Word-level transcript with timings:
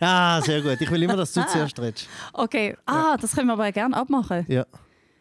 Ah, 0.00 0.40
sehr 0.42 0.60
gut. 0.62 0.80
Ich 0.80 0.90
will 0.90 1.02
immer, 1.02 1.16
dass 1.16 1.32
du 1.32 1.44
zuerst 1.46 1.78
redest. 1.78 2.08
Okay, 2.32 2.76
ah, 2.86 3.16
das 3.20 3.32
können 3.34 3.46
wir 3.48 3.54
aber 3.54 3.70
gerne 3.72 3.96
abmachen. 3.96 4.44
Ja. 4.48 4.64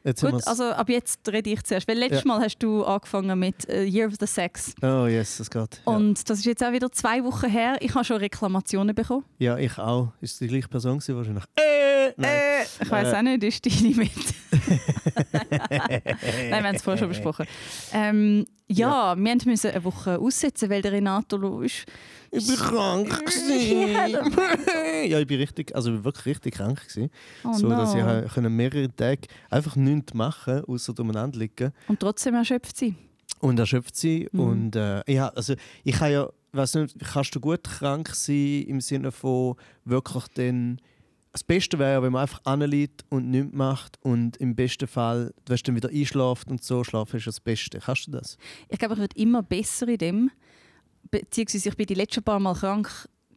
Jetzt 0.05 0.19
Gut, 0.19 0.45
also 0.45 0.65
ab 0.65 0.89
jetzt 0.89 1.25
rede 1.31 1.49
ich 1.49 1.63
zuerst. 1.63 1.87
Weil 1.87 1.97
letztes 1.97 2.23
Ja. 2.25 2.27
Mal 2.27 2.41
hast 2.41 2.57
du 2.57 2.83
angefangen 2.83 3.39
mit 3.39 3.69
äh, 3.69 3.85
Year 3.85 4.07
of 4.09 4.15
the 4.19 4.27
Sex. 4.27 4.75
Oh, 4.81 5.05
yes, 5.07 5.37
das 5.37 5.49
geht. 5.49 5.79
Ja. 5.85 5.93
Und 5.93 6.29
das 6.29 6.39
ist 6.39 6.45
jetzt 6.45 6.61
auch 6.61 6.73
wieder 6.73 6.91
zwei 6.91 7.23
Wochen 7.23 7.49
her. 7.49 7.77
Ich 7.79 7.95
habe 7.95 8.03
schon 8.03 8.17
Reklamationen 8.17 8.93
bekommen. 8.93 9.23
ja, 9.39 9.57
ich 9.57 9.77
auch. 9.77 10.11
Ist 10.19 10.41
die 10.41 10.47
gleiche 10.47 10.67
Person 10.67 10.99
gewesen, 10.99 11.15
wahrscheinlich? 11.15 11.45
Äh, 11.55 12.11
nein. 12.17 12.29
Äh, 12.29 12.83
ich 12.83 12.91
weiß 12.91 13.13
Äh. 13.13 13.15
auch 13.15 13.21
nicht, 13.21 13.43
ist 13.45 13.63
die 13.63 13.93
mit? 13.95 14.11
Nein, 15.49 16.01
wir 16.49 16.63
haben 16.63 16.75
es 16.75 16.81
vorher 16.81 16.97
schon 16.99 17.09
besprochen. 17.09 17.45
Ähm, 17.93 18.45
ja, 18.67 19.15
wir 19.17 19.37
mussten 19.45 19.67
eine 19.69 19.83
Woche 19.83 20.19
aussetzen, 20.19 20.69
weil 20.69 20.81
der 20.81 20.91
Renato 20.91 21.61
ist. 21.61 21.85
Ich 22.35 22.47
bin 22.47 22.55
krank. 22.55 23.09
gewesen. 23.09 24.31
ja, 25.11 25.19
ich 25.19 25.27
bin 25.27 25.39
richtig, 25.39 25.75
also 25.75 25.89
ich 25.89 25.95
bin 25.97 26.03
wirklich 26.03 26.25
richtig 26.25 26.55
krank 26.55 26.81
gewesen. 26.87 27.09
Oh 27.43 27.53
so, 27.53 27.67
no. 27.67 27.75
dass 27.77 27.93
ich 27.93 28.33
können 28.33 28.55
mehrere 28.55 28.93
Tage 28.93 29.27
einfach 29.49 29.75
nichts 29.75 30.13
machen, 30.13 30.63
außer 30.65 30.93
umeinander 30.97 31.39
liegen 31.39 31.71
Und 31.87 31.99
trotzdem 31.99 32.33
erschöpft 32.35 32.77
sie. 32.77 32.95
und 33.39 33.59
erschöpft 33.59 33.95
sein. 33.95 34.27
Mhm. 34.31 34.39
Und 34.39 34.75
äh, 34.75 35.01
ja, 35.11 35.27
also 35.29 35.53
ich 35.83 35.95
kann 35.95 36.11
ja, 36.11 36.27
weiß 36.53 36.75
nicht, 36.75 36.95
kannst 36.99 37.35
du 37.35 37.39
gut 37.39 37.63
krank 37.63 38.09
sein 38.09 38.63
im 38.67 38.81
Sinne 38.81 39.11
von 39.11 39.55
wirklich 39.85 40.25
dann. 40.35 40.79
Das 41.31 41.43
Beste 41.43 41.79
wäre, 41.79 42.03
wenn 42.03 42.11
man 42.11 42.21
einfach 42.21 42.41
anliegt 42.45 43.05
und 43.09 43.31
nichts 43.31 43.53
macht 43.53 43.97
und 44.03 44.37
im 44.37 44.55
besten 44.55 44.87
Fall, 44.87 45.33
du 45.45 45.53
hast 45.53 45.63
dann 45.63 45.75
wieder 45.75 45.89
einschlaft 45.89 46.47
und 46.51 46.63
so, 46.63 46.83
schlafen 46.83 47.17
ist 47.17 47.25
das 47.25 47.39
Beste. 47.39 47.79
Kannst 47.79 48.05
du 48.05 48.11
das? 48.11 48.37
Ich 48.69 48.77
glaube, 48.77 48.93
ich 48.93 48.99
werde 48.99 49.19
immer 49.19 49.41
besser 49.41 49.87
in 49.87 49.97
dem. 49.97 50.31
Beziehungsweise 51.11 51.69
ich 51.69 51.77
bin 51.77 51.85
die 51.85 51.93
letzten 51.93 52.23
paar 52.23 52.39
Mal 52.39 52.55
krank 52.55 52.89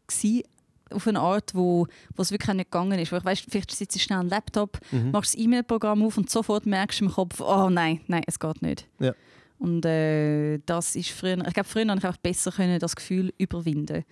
gewesen, 0.07 0.43
auf 0.91 1.07
eine 1.09 1.19
Art, 1.21 1.53
wo, 1.55 1.87
wo 2.15 2.23
es 2.23 2.31
wirklich 2.31 2.55
nicht 2.55 2.71
gegangen 2.71 2.99
ist. 3.01 3.11
Wo 3.11 3.17
ich 3.17 3.25
weiss, 3.25 3.41
vielleicht 3.41 3.73
sitzt 3.73 3.97
du 3.97 3.99
schnell 3.99 4.21
am 4.21 4.29
Laptop, 4.29 4.79
Mhm. 4.93 5.11
machst 5.11 5.35
das 5.35 5.41
E-Mail-Programm 5.41 6.03
auf 6.05 6.17
und 6.17 6.31
sofort 6.31 6.65
merkst 6.65 7.01
du 7.01 7.07
im 7.07 7.11
Kopf, 7.11 7.41
oh 7.41 7.69
nein, 7.71 8.01
nein, 8.07 8.23
es 8.27 8.39
geht 8.39 8.63
nicht. 8.63 8.87
Ja. 9.01 9.13
Und 9.59 9.85
äh, 9.85 10.59
das 10.65 10.95
ist 10.97 11.11
früher, 11.11 11.39
ich 11.47 11.55
glaube, 11.55 11.69
früher 11.69 11.87
habe 11.89 12.09
ich 12.09 12.21
besser 12.21 12.53
können 12.53 12.79
das 12.79 12.95
Gefühl 12.95 13.33
überwinden. 13.39 14.05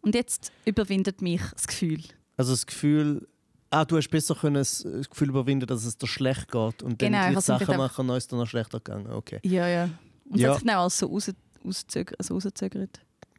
Und 0.00 0.14
jetzt 0.14 0.52
überwindet 0.64 1.22
mich 1.22 1.40
das 1.52 1.66
Gefühl. 1.66 2.02
Also 2.36 2.52
das 2.52 2.66
Gefühl, 2.66 3.26
ah, 3.70 3.84
du 3.84 3.96
hast 3.96 4.08
besser 4.08 4.34
können 4.36 4.54
das 4.56 4.86
Gefühl 5.10 5.30
überwinden, 5.30 5.66
dass 5.66 5.84
es 5.84 5.96
dir 5.98 6.06
schlecht 6.06 6.50
geht 6.52 6.82
und 6.82 6.98
Genau, 6.98 7.18
dann 7.18 7.34
die 7.34 7.40
Sachen 7.40 7.76
machen, 7.78 8.06
dann 8.06 8.16
ist 8.16 8.24
es 8.24 8.28
dir 8.28 8.36
noch 8.36 8.46
schlechter 8.46 8.78
gegangen. 8.78 9.10
Okay. 9.10 9.40
Ja, 9.42 9.66
ja. 9.66 9.88
Und 10.28 10.38
Ja. 10.38 10.48
das 10.48 10.54
hat 10.56 10.60
sich 10.60 10.68
dann 10.68 10.76
auch 10.78 10.90
so 10.90 11.06
raus, 11.06 11.32
rauszöger, 11.64 12.14
also. 12.18 12.38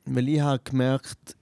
Weil 0.05 0.29
ich 0.29 0.41
habe 0.41 0.61
gemerkt, 0.63 1.37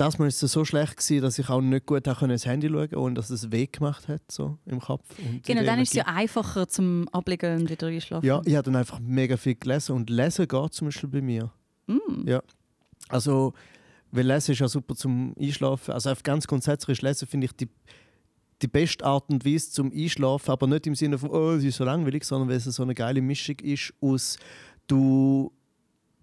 das 0.00 0.18
Mal 0.18 0.28
ist 0.28 0.42
es 0.42 0.52
so 0.52 0.64
schlecht 0.64 0.96
gewesen, 0.96 1.20
dass 1.20 1.38
ich 1.38 1.50
auch 1.50 1.60
nicht 1.60 1.84
gut 1.84 2.08
habe 2.08 2.32
ins 2.32 2.46
Handy 2.46 2.68
schauen 2.68 2.78
konnte 2.78 2.98
und 2.98 3.14
dass 3.16 3.28
es 3.28 3.52
weh 3.52 3.66
gemacht 3.66 4.08
hat 4.08 4.22
so 4.30 4.56
im 4.64 4.80
Kopf. 4.80 5.04
Genau, 5.44 5.62
dann 5.62 5.78
ist 5.78 5.90
es 5.90 5.94
ja 5.94 6.06
einfacher 6.06 6.66
zum 6.68 7.06
Ablegen 7.12 7.60
und 7.60 7.70
wieder 7.70 7.88
einschlafen. 7.88 8.24
Ja, 8.24 8.40
ich 8.46 8.54
habe 8.54 8.64
dann 8.64 8.76
einfach 8.76 8.98
mega 8.98 9.36
viel 9.36 9.56
gelesen 9.56 9.94
und 9.96 10.08
Lesen 10.08 10.48
geht 10.48 10.72
zum 10.72 10.88
Beispiel 10.88 11.08
bei 11.10 11.20
mir. 11.20 11.52
Mm. 11.86 12.26
Ja. 12.26 12.42
Also, 13.10 13.52
weil 14.10 14.26
Lesen 14.26 14.52
ist 14.52 14.60
ja 14.60 14.68
super 14.68 14.94
zum 14.94 15.34
Einschlafen. 15.38 15.92
Also 15.92 16.10
auf 16.10 16.22
ganz 16.22 16.46
grundsätzlich 16.46 17.02
Lesen 17.02 17.28
finde 17.28 17.46
ich 17.46 17.52
die, 17.52 17.68
die 18.62 18.68
beste 18.68 19.04
Art 19.04 19.28
und 19.28 19.44
Weise 19.44 19.70
zum 19.70 19.92
Einschlafen, 19.92 20.50
aber 20.50 20.66
nicht 20.66 20.86
im 20.86 20.94
Sinne 20.94 21.18
von, 21.18 21.28
oh, 21.28 21.50
es 21.50 21.64
ist 21.64 21.76
so 21.76 21.84
langweilig, 21.84 22.24
sondern 22.24 22.48
weil 22.48 22.56
es 22.56 22.64
so 22.64 22.82
eine 22.82 22.94
geile 22.94 23.20
Mischung 23.20 23.56
ist 23.58 23.92
aus, 24.00 24.38
du 24.86 25.52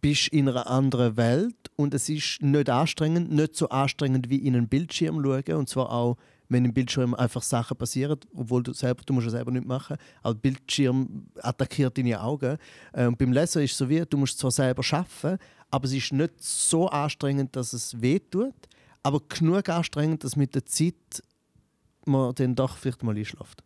bist 0.02 0.28
in 0.30 0.48
einer 0.50 0.68
anderen 0.68 1.18
Welt 1.18 1.56
und 1.76 1.94
es 1.94 2.10
ist 2.10 2.42
nicht 2.42 2.70
anstrengend, 2.70 3.32
nicht 3.32 3.56
so 3.56 3.70
anstrengend 3.70 4.30
wie 4.30 4.38
in 4.38 4.56
einen 4.56 4.68
Bildschirm 4.68 5.22
schauen 5.24 5.58
und 5.58 5.70
zwar 5.70 5.92
auch 5.92 6.18
wenn 6.50 6.66
im 6.66 6.74
Bildschirm 6.74 7.14
einfach 7.14 7.42
Sachen 7.42 7.78
passieren, 7.78 8.18
obwohl 8.34 8.64
du 8.64 8.74
selber, 8.74 9.04
du 9.06 9.14
musst 9.14 9.28
es 9.28 9.34
selber 9.34 9.52
nicht 9.52 9.68
machen, 9.68 9.98
aber 10.24 10.36
der 10.36 10.42
Bildschirm 10.42 11.28
attackiert 11.42 11.98
deine 11.98 12.22
Augen. 12.22 12.58
Und 12.94 13.18
beim 13.18 13.34
Lesen 13.34 13.64
ist 13.64 13.74
es 13.74 13.78
so 13.78 13.90
wie, 13.90 14.04
du 14.06 14.18
musst 14.18 14.40
zwar 14.40 14.52
selber 14.52 14.84
schaffen, 14.84 15.38
aber 15.70 15.86
es 15.86 15.94
ist 15.94 16.14
nicht 16.14 16.42
so 16.42 16.88
anstrengend, 16.88 17.56
dass 17.56 17.74
es 17.74 18.02
weh 18.02 18.20
tut, 18.20 18.54
aber 19.04 19.22
genug 19.28 19.68
anstrengend, 19.70 20.24
dass 20.24 20.36
mit 20.36 20.56
der 20.56 20.66
Zeit 20.66 20.96
man 22.06 22.34
dann 22.36 22.56
doch 22.56 22.78
vielleicht 22.78 23.04
mal 23.04 23.16
einschläft. 23.16 23.64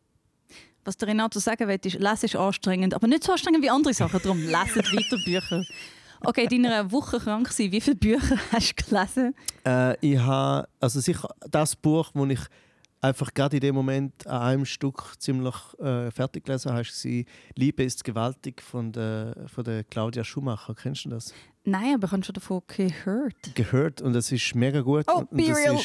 Was 0.84 0.98
der 0.98 1.10
Renato 1.10 1.40
sagen 1.40 1.68
will, 1.68 1.80
ist, 1.84 2.00
Lesen 2.00 2.26
ist 2.26 2.36
anstrengend, 2.36 2.96
aber 2.96 3.08
nicht 3.08 3.24
so 3.24 3.34
anstrengend 3.34 3.64
wie 3.64 3.70
andere 3.70 3.94
Sachen. 3.94 4.20
Darum 4.22 4.40
leset 4.42 4.92
weiter 4.92 5.18
Bücher. 5.24 5.64
Okay, 6.24 6.48
in 6.50 6.64
deiner 6.64 6.92
Woche 6.92 7.20
krank 7.20 7.48
sein, 7.50 7.72
wie 7.72 7.82
viele 7.82 7.96
Bücher 7.96 8.38
hast 8.52 8.74
du 8.78 8.86
gelesen? 8.86 9.36
Äh, 9.66 9.98
ich 10.06 10.20
habe 10.20 10.68
also 10.80 11.00
sicher 11.00 11.30
das 11.50 11.76
Buch, 11.76 12.12
das 12.14 12.30
ich 12.30 12.40
einfach 13.02 13.34
gerade 13.34 13.58
in 13.58 13.62
dem 13.62 13.76
Moment 13.76 14.28
an 14.28 14.42
einem 14.42 14.66
Stück 14.66 15.16
ziemlich 15.18 15.56
äh, 15.80 16.12
fertig 16.12 16.46
gelesen 16.46 16.72
habe, 16.72 16.86
war 16.86 17.24
«Liebe 17.56 17.84
ist 17.84 18.04
gewaltig» 18.04 18.62
von 18.62 18.92
der, 18.92 19.36
von 19.48 19.64
der 19.64 19.84
Claudia 19.84 20.24
Schumacher. 20.24 20.76
Kennst 20.76 21.06
du 21.06 21.10
das? 21.10 21.34
Nein, 21.64 21.96
aber 21.96 22.06
ich 22.06 22.12
habe 22.12 22.24
schon 22.24 22.34
davon 22.34 22.62
gehört. 22.68 23.56
Gehört 23.56 24.02
und 24.02 24.16
es 24.16 24.32
ist 24.32 24.56
mega 24.56 24.82
gut. 24.82 25.06
Oh, 25.08 25.20
und 25.20 25.32
Be 25.32 25.48
das 25.48 25.58
Real. 25.58 25.80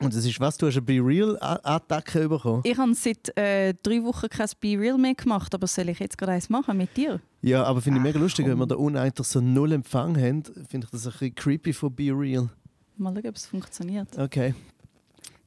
Und 0.00 0.12
es 0.12 0.24
ist 0.26 0.40
was, 0.40 0.58
du 0.58 0.66
hast 0.66 0.74
eine 0.76 0.82
«Be 0.82 0.94
Real»-Attacke 0.94 2.28
bekommen? 2.28 2.62
Ich 2.64 2.76
habe 2.76 2.94
seit 2.94 3.36
äh, 3.38 3.74
drei 3.82 4.02
Wochen 4.02 4.28
kein 4.28 4.48
Be 4.60 4.78
Real 4.78 4.98
mehr 4.98 5.14
gemacht, 5.14 5.54
aber 5.54 5.66
soll 5.66 5.88
ich 5.88 6.00
jetzt 6.00 6.18
gerade 6.18 6.32
eins 6.32 6.48
machen 6.48 6.76
mit 6.76 6.96
dir? 6.96 7.20
Ja, 7.42 7.62
aber 7.64 7.80
finde 7.80 7.98
ich 8.00 8.02
mega 8.02 8.18
lustig, 8.18 8.46
wenn 8.46 8.58
wir 8.58 8.66
da 8.66 8.74
unten 8.74 8.96
eigentlich 8.98 9.26
so 9.26 9.40
null 9.40 9.72
Empfang 9.72 10.16
haben, 10.16 10.42
finde 10.68 10.86
ich 10.86 10.90
das 10.90 11.06
ein 11.06 11.12
bisschen 11.12 11.34
creepy 11.34 11.72
von 11.72 11.94
«Be 11.94 12.10
Real». 12.12 12.50
Mal 12.96 13.14
schauen, 13.14 13.26
ob 13.28 13.36
es 13.36 13.46
funktioniert. 13.46 14.18
Okay. 14.18 14.54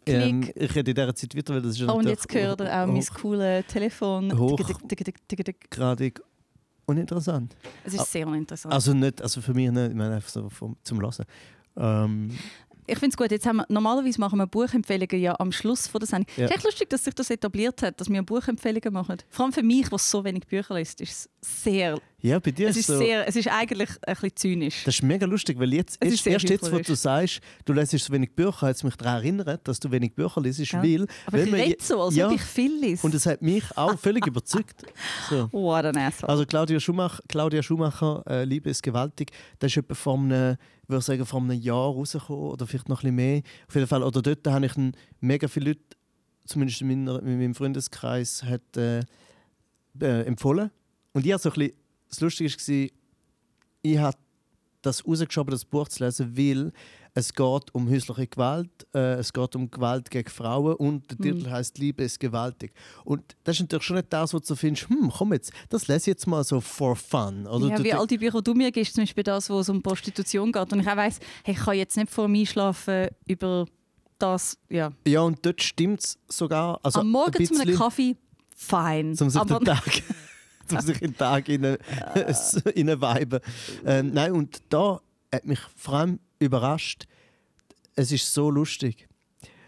Ähm, 0.06 0.50
ich 0.56 0.74
rede 0.76 0.92
in 0.92 0.96
dieser 0.96 1.14
Zeit 1.16 1.36
weiter, 1.36 1.54
weil 1.56 1.62
das 1.62 1.72
ist 1.72 1.80
ja 1.80 1.90
Oh, 1.90 1.98
und 1.98 2.08
jetzt 2.08 2.34
hört 2.34 2.62
ihr 2.62 2.74
auch 2.82 2.88
mein 2.88 3.06
cooles 3.06 3.66
Telefon. 3.68 4.38
Hoch. 4.38 4.58
Uninteressant. 6.86 7.54
Es 7.84 7.94
ist 7.94 8.00
Ah, 8.00 8.06
sehr 8.06 8.26
uninteressant. 8.28 8.74
Also 8.74 8.94
nicht, 8.94 9.22
also 9.22 9.42
für 9.42 9.54
mich 9.54 9.70
nicht, 9.70 9.90
ich 9.90 9.94
meine 9.96 10.16
einfach 10.16 10.30
so 10.30 10.50
vom, 10.50 10.78
zum 10.84 11.02
Hören. 11.02 11.26
Ähm, 11.76 12.32
Ich 12.90 12.98
finde 12.98 13.14
es 13.14 13.18
gut. 13.18 13.32
Jetzt 13.32 13.46
haben 13.46 13.58
wir, 13.58 13.66
normalerweise 13.68 14.20
machen 14.20 14.40
wir 14.40 14.48
Buchempfehlungen 14.48 15.22
ja 15.22 15.36
am 15.40 15.52
Schluss 15.52 15.88
von 15.88 16.00
der 16.00 16.08
Sendung. 16.08 16.28
Ja. 16.38 16.46
Es 16.46 16.52
ist 16.52 16.56
echt 16.56 16.66
lustig, 16.66 16.90
dass 16.90 17.04
sich 17.04 17.14
das 17.14 17.30
etabliert 17.30 17.82
hat, 17.82 18.00
dass 18.00 18.10
wir 18.10 18.24
Buchempfehlungen 18.24 18.94
machen. 18.94 19.18
Vor 19.30 19.46
allem 19.46 19.54
für 19.54 19.64
mich, 19.64 19.92
was 19.92 20.10
so 20.10 20.24
wenig 20.24 20.48
Bücher 20.48 20.76
liest, 20.76 21.02
ist 21.02 21.30
es 21.42 21.64
sehr. 21.64 22.00
Ja, 22.22 22.40
bei 22.40 22.50
dir 22.52 22.70
Es 22.70 22.78
ist 22.78 22.88
so, 22.88 22.98
sehr. 22.98 23.28
Es 23.28 23.36
ist 23.36 23.48
eigentlich 23.48 23.90
ein 24.06 24.14
bisschen 24.16 24.36
zynisch. 24.36 24.84
das 24.86 24.96
ist 24.96 25.02
mega 25.04 25.26
lustig, 25.28 25.60
weil 25.60 25.72
jetzt, 25.74 25.98
Es 26.00 26.14
ist 26.14 26.26
erst, 26.26 26.50
jetzt, 26.50 26.72
wo 26.72 26.80
du 26.80 26.96
sagst, 26.96 27.40
du 27.66 27.74
lesest 27.74 28.06
so 28.06 28.14
wenig 28.14 28.32
Bücher, 28.36 28.62
hat 28.68 28.76
es 28.76 28.84
mich 28.84 28.96
daran 28.96 29.18
erinnert, 29.18 29.68
dass 29.68 29.80
du 29.80 29.92
wenig 29.92 30.14
Bücher 30.16 30.42
liest, 30.42 30.60
Ja. 30.72 30.82
weil, 30.82 31.06
Aber 31.28 31.38
ich 31.44 31.54
rede 31.54 31.84
so, 31.84 32.02
als 32.02 32.16
ja, 32.16 32.28
ob 32.28 32.34
ich 32.34 32.42
viel 32.42 32.80
lese. 32.80 33.06
und 33.06 33.14
es 33.14 33.26
hat 33.28 33.42
mich 33.42 33.64
auch 33.78 33.98
völlig 34.00 34.26
überzeugt. 34.26 34.84
So. 35.30 35.48
What 35.52 35.86
an 35.86 35.98
asshole. 35.98 36.30
Also 36.30 36.46
Claudia 36.46 36.80
Schumacher, 36.80 37.22
Claudia 37.28 37.62
Schumacher 37.62 38.24
äh, 38.28 38.44
«Liebe 38.46 38.70
ist 38.72 38.82
gewaltig», 38.82 39.32
das 39.60 39.72
ist 39.72 39.78
etwa 39.78 39.94
vor 39.94 40.18
einem, 40.18 40.58
ich 40.84 40.90
würde 40.90 41.04
sagen, 41.04 41.26
vor 41.26 41.40
einem 41.42 41.60
Jahr 41.62 41.92
rausgekommen 41.92 42.42
oder 42.52 42.66
vielleicht 42.66 42.90
noch 42.90 43.04
ein 43.04 43.16
bisschen 43.16 43.16
mehr. 43.16 43.42
Auf 43.68 43.76
jeden 43.76 43.88
Fall, 43.88 44.02
oder 44.02 44.22
dort 44.24 44.48
habe 44.48 44.66
ich 44.66 44.76
einen, 44.76 44.94
mega 45.20 45.48
viele 45.48 45.70
Leute, 45.70 45.82
zumindest 46.46 46.82
in, 46.82 46.88
meiner, 46.88 47.22
in 47.22 47.38
meinem 47.38 47.54
Freundeskreis, 47.54 48.42
hat, 48.44 48.76
äh, 48.78 49.02
äh, 50.02 50.22
empfohlen. 50.26 50.72
Und 51.14 51.26
ich 51.26 51.32
habe 51.32 51.42
so 51.42 51.50
ein 51.50 51.54
bisschen, 51.56 51.74
das 52.10 52.22
Lustige 52.22 52.50
war, 52.50 52.90
ich 53.82 53.98
habe 53.98 54.18
das 54.82 55.06
rausgeschoben, 55.06 55.52
das 55.52 55.66
Buch 55.66 55.88
zu 55.88 56.04
lesen, 56.04 56.38
weil 56.38 56.72
es 57.14 57.34
geht 57.34 57.74
um 57.74 57.90
häusliche 57.90 58.28
Gewalt, 58.28 58.70
äh, 58.94 59.16
es 59.16 59.34
geht 59.34 59.56
um 59.56 59.72
Gewalt 59.72 60.12
gegen 60.12 60.30
Frauen 60.30 60.76
und 60.76 61.10
der 61.10 61.18
Titel 61.18 61.50
heißt 61.50 61.80
Liebe 61.80 62.04
ist 62.04 62.20
gewaltig. 62.20 62.74
Und 63.06 63.36
das 63.44 63.56
ist 63.56 63.62
natürlich 63.62 63.86
schon 63.86 63.96
nicht 63.96 64.14
das, 64.14 64.36
was 64.36 64.44
du 64.44 64.56
findest, 64.56 64.88
hm, 64.88 65.12
komm 65.16 65.34
jetzt, 65.34 65.52
das 65.70 65.88
lese 65.88 66.02
ich 66.02 66.08
jetzt 66.08 66.28
mal 66.28 66.44
so 66.44 66.62
for 66.62 66.96
fun. 66.96 67.48
Oder 67.48 67.70
ja, 67.70 67.84
wie 67.84 67.94
all 67.94 68.06
die 68.06 68.20
Bücher, 68.20 68.38
die 68.38 68.44
du 68.44 68.54
mir 68.54 68.72
gibst, 68.72 68.94
zum 68.94 69.04
Beispiel 69.04 69.24
das, 69.24 69.50
wo 69.50 69.60
es 69.60 69.70
um 69.70 69.82
Prostitution 69.82 70.52
geht. 70.52 70.72
Und 70.72 70.80
ich 70.80 70.88
auch 70.88 70.96
weiss, 70.96 71.20
hey, 71.44 71.56
ich 71.56 71.60
kann 71.60 71.76
jetzt 71.76 71.98
nicht 71.98 72.12
vor 72.12 72.28
dem 72.28 72.36
Einschlafen 72.36 73.08
über 73.26 73.66
das. 74.20 74.58
Ja. 74.70 74.92
ja, 75.08 75.22
und 75.22 75.44
dort 75.44 75.64
stimmt 75.64 76.02
es 76.02 76.20
sogar. 76.28 76.80
Also 76.84 77.00
Am 77.00 77.10
Morgen 77.10 77.44
zu 77.44 77.60
einem 77.60 77.76
Kaffee, 77.76 78.16
fein. 78.56 79.16
zum 79.16 79.30
den 79.30 79.66
Tag, 79.66 80.04
zum 80.68 80.82
sich 80.82 81.00
den 81.00 81.16
Tag 81.18 81.50
in 81.50 81.66
eine, 81.66 81.78
in 82.76 82.90
eine 82.90 83.02
Vibe. 83.02 83.42
Ähm, 83.86 84.12
nein, 84.14 84.32
und 84.34 84.62
da 84.70 85.02
hat 85.34 85.46
mich 85.46 85.60
vor 85.76 85.96
allem 85.96 86.20
überrascht, 86.40 87.06
es 87.96 88.12
ist 88.12 88.32
so 88.34 88.50
lustig. 88.52 89.08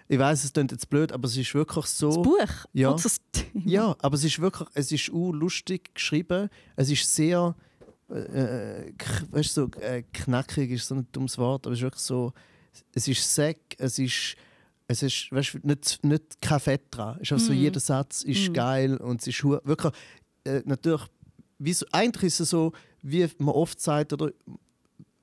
Ich 0.08 0.18
weiß, 0.18 0.44
es 0.44 0.54
klingt 0.54 0.72
jetzt 0.72 0.90
blöd, 0.90 1.12
aber 1.12 1.28
es 1.28 1.38
ist 1.38 1.54
wirklich 1.54 1.86
so. 1.86 2.08
das 2.10 2.18
Buch. 2.24 2.66
Ja. 2.74 2.94
Das. 2.94 3.18
Ja, 3.54 3.96
aber 4.02 4.16
es 4.16 4.24
ist 4.24 4.40
wirklich, 4.40 4.68
es 4.74 4.92
ist 4.92 5.12
auch 5.12 5.32
lustig 5.32 5.94
geschrieben. 5.94 6.50
Es 6.76 6.90
ist 6.90 7.14
sehr, 7.16 7.56
äh, 8.10 8.92
k- 8.98 9.26
weißt 9.32 9.58
du, 9.58 9.70
so, 9.72 9.82
äh, 9.82 10.04
knackig 10.14 10.72
ist 10.72 10.88
so 10.88 10.96
ein 10.96 11.08
dummes 11.12 11.38
Wort, 11.38 11.66
aber 11.68 11.74
es 11.74 11.80
ist 11.80 11.84
wirklich 11.84 12.02
so, 12.04 12.34
es 12.94 13.08
ist 13.08 13.36
sack, 13.36 13.58
es 13.78 14.00
ist, 14.00 14.36
es 14.88 15.04
ist, 15.04 15.32
weißt 15.32 15.54
du, 15.56 15.60
nicht, 15.68 16.04
nicht 16.04 16.42
kein 16.42 16.60
Fett 16.60 16.82
dran. 16.90 17.18
Es 17.22 17.30
ist 17.30 17.34
auch 17.34 17.40
so, 17.48 17.52
Mm. 17.54 17.56
jeder 17.58 17.80
Satz 17.80 18.24
ist 18.24 18.50
Mm. 18.50 18.54
geil 18.54 18.98
und 18.98 19.22
es 19.22 19.28
ist 19.28 19.44
wirklich, 19.44 19.94
äh, 20.44 20.62
natürlich, 20.66 21.02
wie 21.58 21.74
so, 21.74 21.86
eigentlich 21.92 22.34
ist 22.34 22.40
es 22.40 22.50
so, 22.50 22.72
wie 23.02 23.28
man 23.38 23.56
oft 23.56 23.80
sagt, 23.80 24.14
oder 24.14 24.32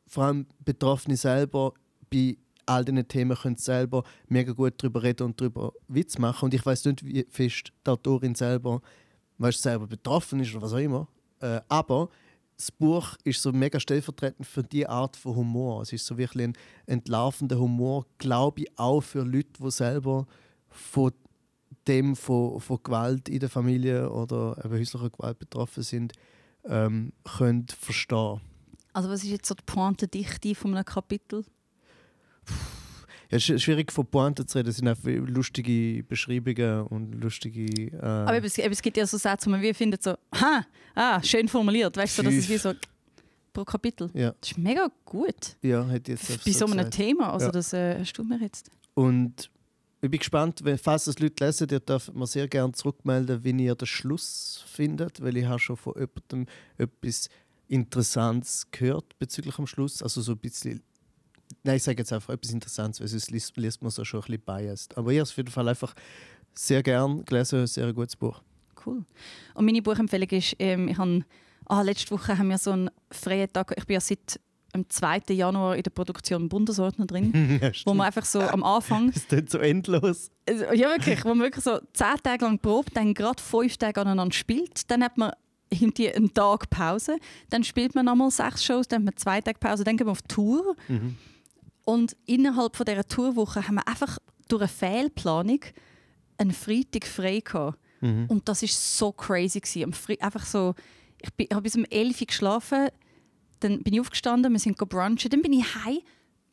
vor 0.07 0.25
allem 0.25 0.47
Betroffene 0.65 1.17
selber, 1.17 1.73
bei 2.11 2.37
all 2.67 2.85
diesen 2.85 3.07
Themen 3.07 3.37
können 3.37 3.57
selber 3.57 4.03
mega 4.29 4.53
gut 4.53 4.75
darüber 4.79 5.03
reden 5.03 5.25
und 5.25 5.41
darüber 5.41 5.73
Witz 5.89 6.19
machen. 6.19 6.47
Und 6.47 6.55
ich 6.55 6.65
weiß 6.65 6.85
nicht, 6.87 7.05
wie 7.05 7.27
fest 7.31 7.73
die 7.87 7.91
Autorin 7.91 8.35
selber, 8.35 8.81
weißt, 9.39 9.63
selber 9.63 9.87
betroffen 9.87 10.41
ist 10.41 10.53
oder 10.55 10.63
was 10.63 10.73
auch 10.73 10.79
immer. 10.79 11.09
Äh, 11.41 11.61
aber 11.69 12.09
das 12.57 12.73
Buch 12.73 13.17
ist 13.25 13.43
so 13.43 13.53
mega 13.53 13.79
stellvertretend 13.79 14.47
für 14.47 14.63
die 14.63 14.87
Art 14.87 15.17
von 15.17 15.37
Humor. 15.37 15.83
Es 15.83 15.93
ist 15.93 16.07
so 16.07 16.17
wirklich 16.17 16.49
ein 16.49 16.57
entlarvender 16.87 17.59
Humor, 17.59 18.07
glaube 18.19 18.63
ich, 18.63 18.79
auch 18.79 19.03
für 19.03 19.23
Leute, 19.23 19.63
die 19.63 19.71
selber 19.71 20.27
von 20.69 21.13
dem 21.87 22.17
von, 22.17 22.61
von 22.61 22.79
Gewalt 22.83 23.29
in 23.29 23.41
der 23.41 23.49
Familie 23.49 24.11
oder 24.11 24.57
eben 24.65 24.75
häuslicher 24.75 25.11
Gewalt 25.11 25.39
betroffen 25.39 25.83
sind, 25.83 26.13
ähm, 26.65 27.13
können 27.25 27.67
verstehen. 27.69 28.41
Also 28.93 29.11
was 29.11 29.23
ist 29.23 29.31
jetzt 29.31 29.49
so 29.49 29.55
die 29.55 29.63
Pointe-Dichte 29.65 30.55
von 30.55 30.75
einem 30.75 30.85
Kapitel? 30.85 31.45
Ja, 33.31 33.39
es 33.39 33.49
ist 33.49 33.63
schwierig 33.63 33.91
von 33.91 34.07
Pointen 34.07 34.47
zu 34.47 34.59
reden. 34.59 34.69
Es 34.69 34.77
sind 34.77 34.89
einfach 34.89 35.09
lustige 35.09 36.05
Beschreibungen 36.05 36.87
und 36.87 37.13
lustige. 37.21 37.65
Äh 37.93 38.01
Aber 38.01 38.43
es, 38.43 38.57
es 38.57 38.83
gibt 38.83 38.97
ja 38.97 39.07
so 39.07 39.19
Sätze, 39.19 39.47
wo 39.47 39.51
man 39.51 39.63
wie 39.63 39.75
findet 39.75 40.03
so, 40.03 40.15
ha, 40.35 40.65
ah, 40.95 41.21
schön 41.23 41.49
formuliert. 41.49 41.97
Weißt 41.97 42.19
du, 42.19 42.23
so, 42.23 42.29
das 42.29 42.39
ist 42.39 42.49
wie 42.49 42.57
so 42.57 42.73
pro 43.53 43.65
Kapitel. 43.65 44.11
Ja. 44.15 44.33
Das 44.41 44.53
ist 44.53 44.59
mega 44.59 44.89
gut. 45.05 45.57
Ja, 45.63 45.87
hätte 45.89 46.13
jetzt 46.13 46.45
Bei 46.45 46.53
so, 46.53 46.67
einem 46.67 46.77
gesagt. 46.77 46.95
Thema. 46.95 47.33
Also 47.33 47.47
Ja. 47.47 47.53
das 47.53 47.73
äh, 47.73 47.99
hast 47.99 48.13
du 48.13 48.23
mir 48.23 48.39
jetzt. 48.39 48.71
Und 48.95 49.51
ich 50.07 50.11
bin 50.11 50.19
gespannt, 50.19 50.65
wenn, 50.65 50.79
falls 50.79 51.07
es 51.09 51.19
Leute 51.19 51.45
lesen, 51.45 51.69
ihr 51.71 51.81
dürft 51.81 52.15
mir 52.15 52.27
sehr 52.27 52.49
gerne 52.49 52.73
zurückmelden, 52.73 53.43
wie 53.43 53.65
ihr 53.65 53.75
den 53.75 53.87
Schluss 53.87 54.65
findet, 54.67 55.21
weil 55.21 55.37
ich 55.37 55.47
habe 55.47 55.59
schon 55.59 55.77
von 55.77 55.95
jemandem 55.95 56.47
etwas 56.79 57.29
Interessantes 57.69 58.69
gehört 58.71 59.19
bezüglich 59.19 59.59
am 59.59 59.67
Schluss. 59.67 60.03
Also 60.03 60.21
so 60.21 60.33
ein 60.33 60.39
bisschen, 60.39 60.81
nein, 61.65 61.77
ich 61.77 61.83
sage 61.83 61.99
jetzt 61.99 62.13
einfach 62.13 62.35
etwas 62.35 62.53
Interessantes, 62.53 63.01
weil 63.01 63.09
sonst 63.09 63.31
liest, 63.31 63.57
liest 63.57 63.83
man 63.83 63.91
so 63.91 64.05
schon 64.05 64.21
ein 64.21 64.27
bisschen 64.27 64.43
biased. 64.43 64.97
Aber 64.97 65.11
ich 65.11 65.19
habe 65.19 65.25
es 65.25 65.31
auf 65.31 65.37
jeden 65.39 65.51
Fall 65.51 65.69
einfach 65.69 65.95
sehr 66.55 66.83
gern 66.83 67.25
gelesen, 67.25 67.61
ein 67.61 67.67
sehr 67.67 67.93
gutes 67.93 68.15
Buch. 68.15 68.41
Cool. 68.85 69.05
Und 69.55 69.65
meine 69.65 69.83
Buchempfehlung 69.83 70.29
ist, 70.31 70.55
ähm, 70.61 70.87
ich 70.87 70.99
habe, 70.99 71.25
ah, 71.65 71.83
letzte 71.83 72.13
Woche 72.13 72.39
haben 72.39 72.49
wir 72.49 72.59
so 72.59 72.71
einen 72.71 72.91
freien 73.11 73.53
Tag, 73.53 73.75
ich 73.77 73.87
bin 73.87 73.95
ja 73.95 74.01
seit 74.01 74.39
dem 74.77 74.91
2. 74.91 75.23
Januar 75.31 75.77
in 75.77 75.83
der 75.83 75.91
Produktion 75.91 76.49
Bundesordner 76.49 77.07
drin, 77.07 77.59
ja, 77.63 77.71
wo 77.85 77.95
man 77.95 78.07
einfach 78.07 78.25
so 78.25 78.41
am 78.41 78.63
Anfang 78.63 79.11
es 79.15 79.27
tut 79.27 79.51
so 79.51 79.59
endlos. 79.59 80.31
Also, 80.49 80.65
ja, 80.73 80.91
wirklich. 80.91 81.25
Wo 81.25 81.31
man 81.31 81.41
wirklich 81.41 81.65
so 81.65 81.79
zehn 81.93 82.17
Tage 82.23 82.45
lang 82.45 82.59
probt, 82.59 82.97
dann 82.97 83.15
gerade 83.15 83.43
fünf 83.43 83.77
Tage 83.77 84.01
aneinander 84.01 84.35
spielt. 84.35 84.91
Dann 84.91 85.03
hat 85.03 85.19
man 85.19 85.33
irgendwie 85.71 86.13
einen 86.13 86.33
Tag 86.33 86.71
Pause. 86.71 87.19
Dann 87.51 87.65
spielt 87.65 87.95
man 87.95 88.07
nochmal 88.07 88.31
sechs 88.31 88.65
Shows, 88.65 88.89
dann 88.89 89.01
hat 89.01 89.05
man 89.05 89.17
zwei 89.17 89.41
Tage 89.41 89.59
Pause, 89.59 89.85
dann 89.85 89.97
gehen 89.97 90.07
wir 90.07 90.13
auf 90.13 90.23
Tour. 90.23 90.77
Mhm. 90.89 91.17
Und 91.85 92.17
innerhalb 92.27 92.77
von 92.77 92.87
dieser 92.87 93.07
Tourwoche 93.07 93.67
haben 93.67 93.77
wir 93.77 93.87
einfach 93.87 94.19
durch 94.49 94.63
eine 94.63 94.69
Fehlplanung 94.69 95.61
einen 96.39 96.53
Freitag 96.53 97.07
frei 97.07 97.41
gehabt. 97.41 97.79
Mhm. 98.01 98.27
Und 98.29 98.49
das 98.49 98.63
war 98.63 98.69
so 98.69 99.13
crazy. 99.13 99.61
Gewesen. 99.61 99.85
Am 99.85 100.17
einfach 100.21 100.45
so, 100.45 100.75
ich 101.21 101.49
habe 101.51 101.63
bis 101.63 101.77
um 101.77 101.85
11 101.85 102.21
Uhr 102.21 102.27
geschlafen, 102.27 102.89
dann 103.61 103.83
bin 103.83 103.95
ich 103.95 104.01
aufgestanden, 104.01 104.53
wir 104.53 104.59
sind 104.61 104.77
brunchen, 104.77 105.31
dann 105.31 105.43
bin 105.43 105.53
ich 105.53 105.65
heim, 105.85 105.99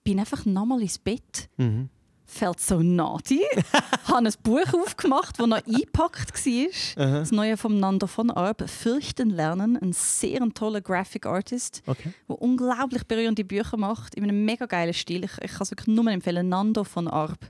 bin 0.03 0.19
einfach 0.19 0.45
nochmal 0.45 0.81
ins 0.81 0.97
Bett 0.99 1.49
Mhm. 1.57 1.89
fällt 2.25 2.59
so 2.59 2.81
naughty. 2.81 3.41
habe 4.05 4.25
ein 4.27 4.33
Buch 4.43 4.73
aufgemacht, 4.73 5.39
das 5.39 5.45
noch 5.47 5.57
eingepackt 5.65 6.33
war. 6.45 7.05
Aha. 7.05 7.19
Das 7.19 7.31
neue 7.31 7.57
von 7.57 7.79
Nando 7.79 8.07
von 8.07 8.31
Arp, 8.31 8.67
Fürchten 8.69 9.29
lernen. 9.29 9.77
Ein 9.77 9.93
sehr 9.93 10.39
toller 10.53 10.81
Graphic 10.81 11.25
Artist, 11.25 11.83
Okay. 11.85 12.11
der 12.27 12.41
unglaublich 12.41 13.03
berührende 13.05 13.43
Bücher 13.43 13.77
macht, 13.77 14.15
in 14.15 14.23
einem 14.23 14.45
mega 14.45 14.65
geilen 14.65 14.93
Stil. 14.93 15.23
Ich, 15.25 15.31
ich 15.41 15.51
kann 15.51 15.61
es 15.61 15.71
wirklich 15.71 15.87
nur 15.95 16.07
empfehlen, 16.07 16.49
Nando 16.49 16.83
von 16.83 17.07
Arp. 17.07 17.49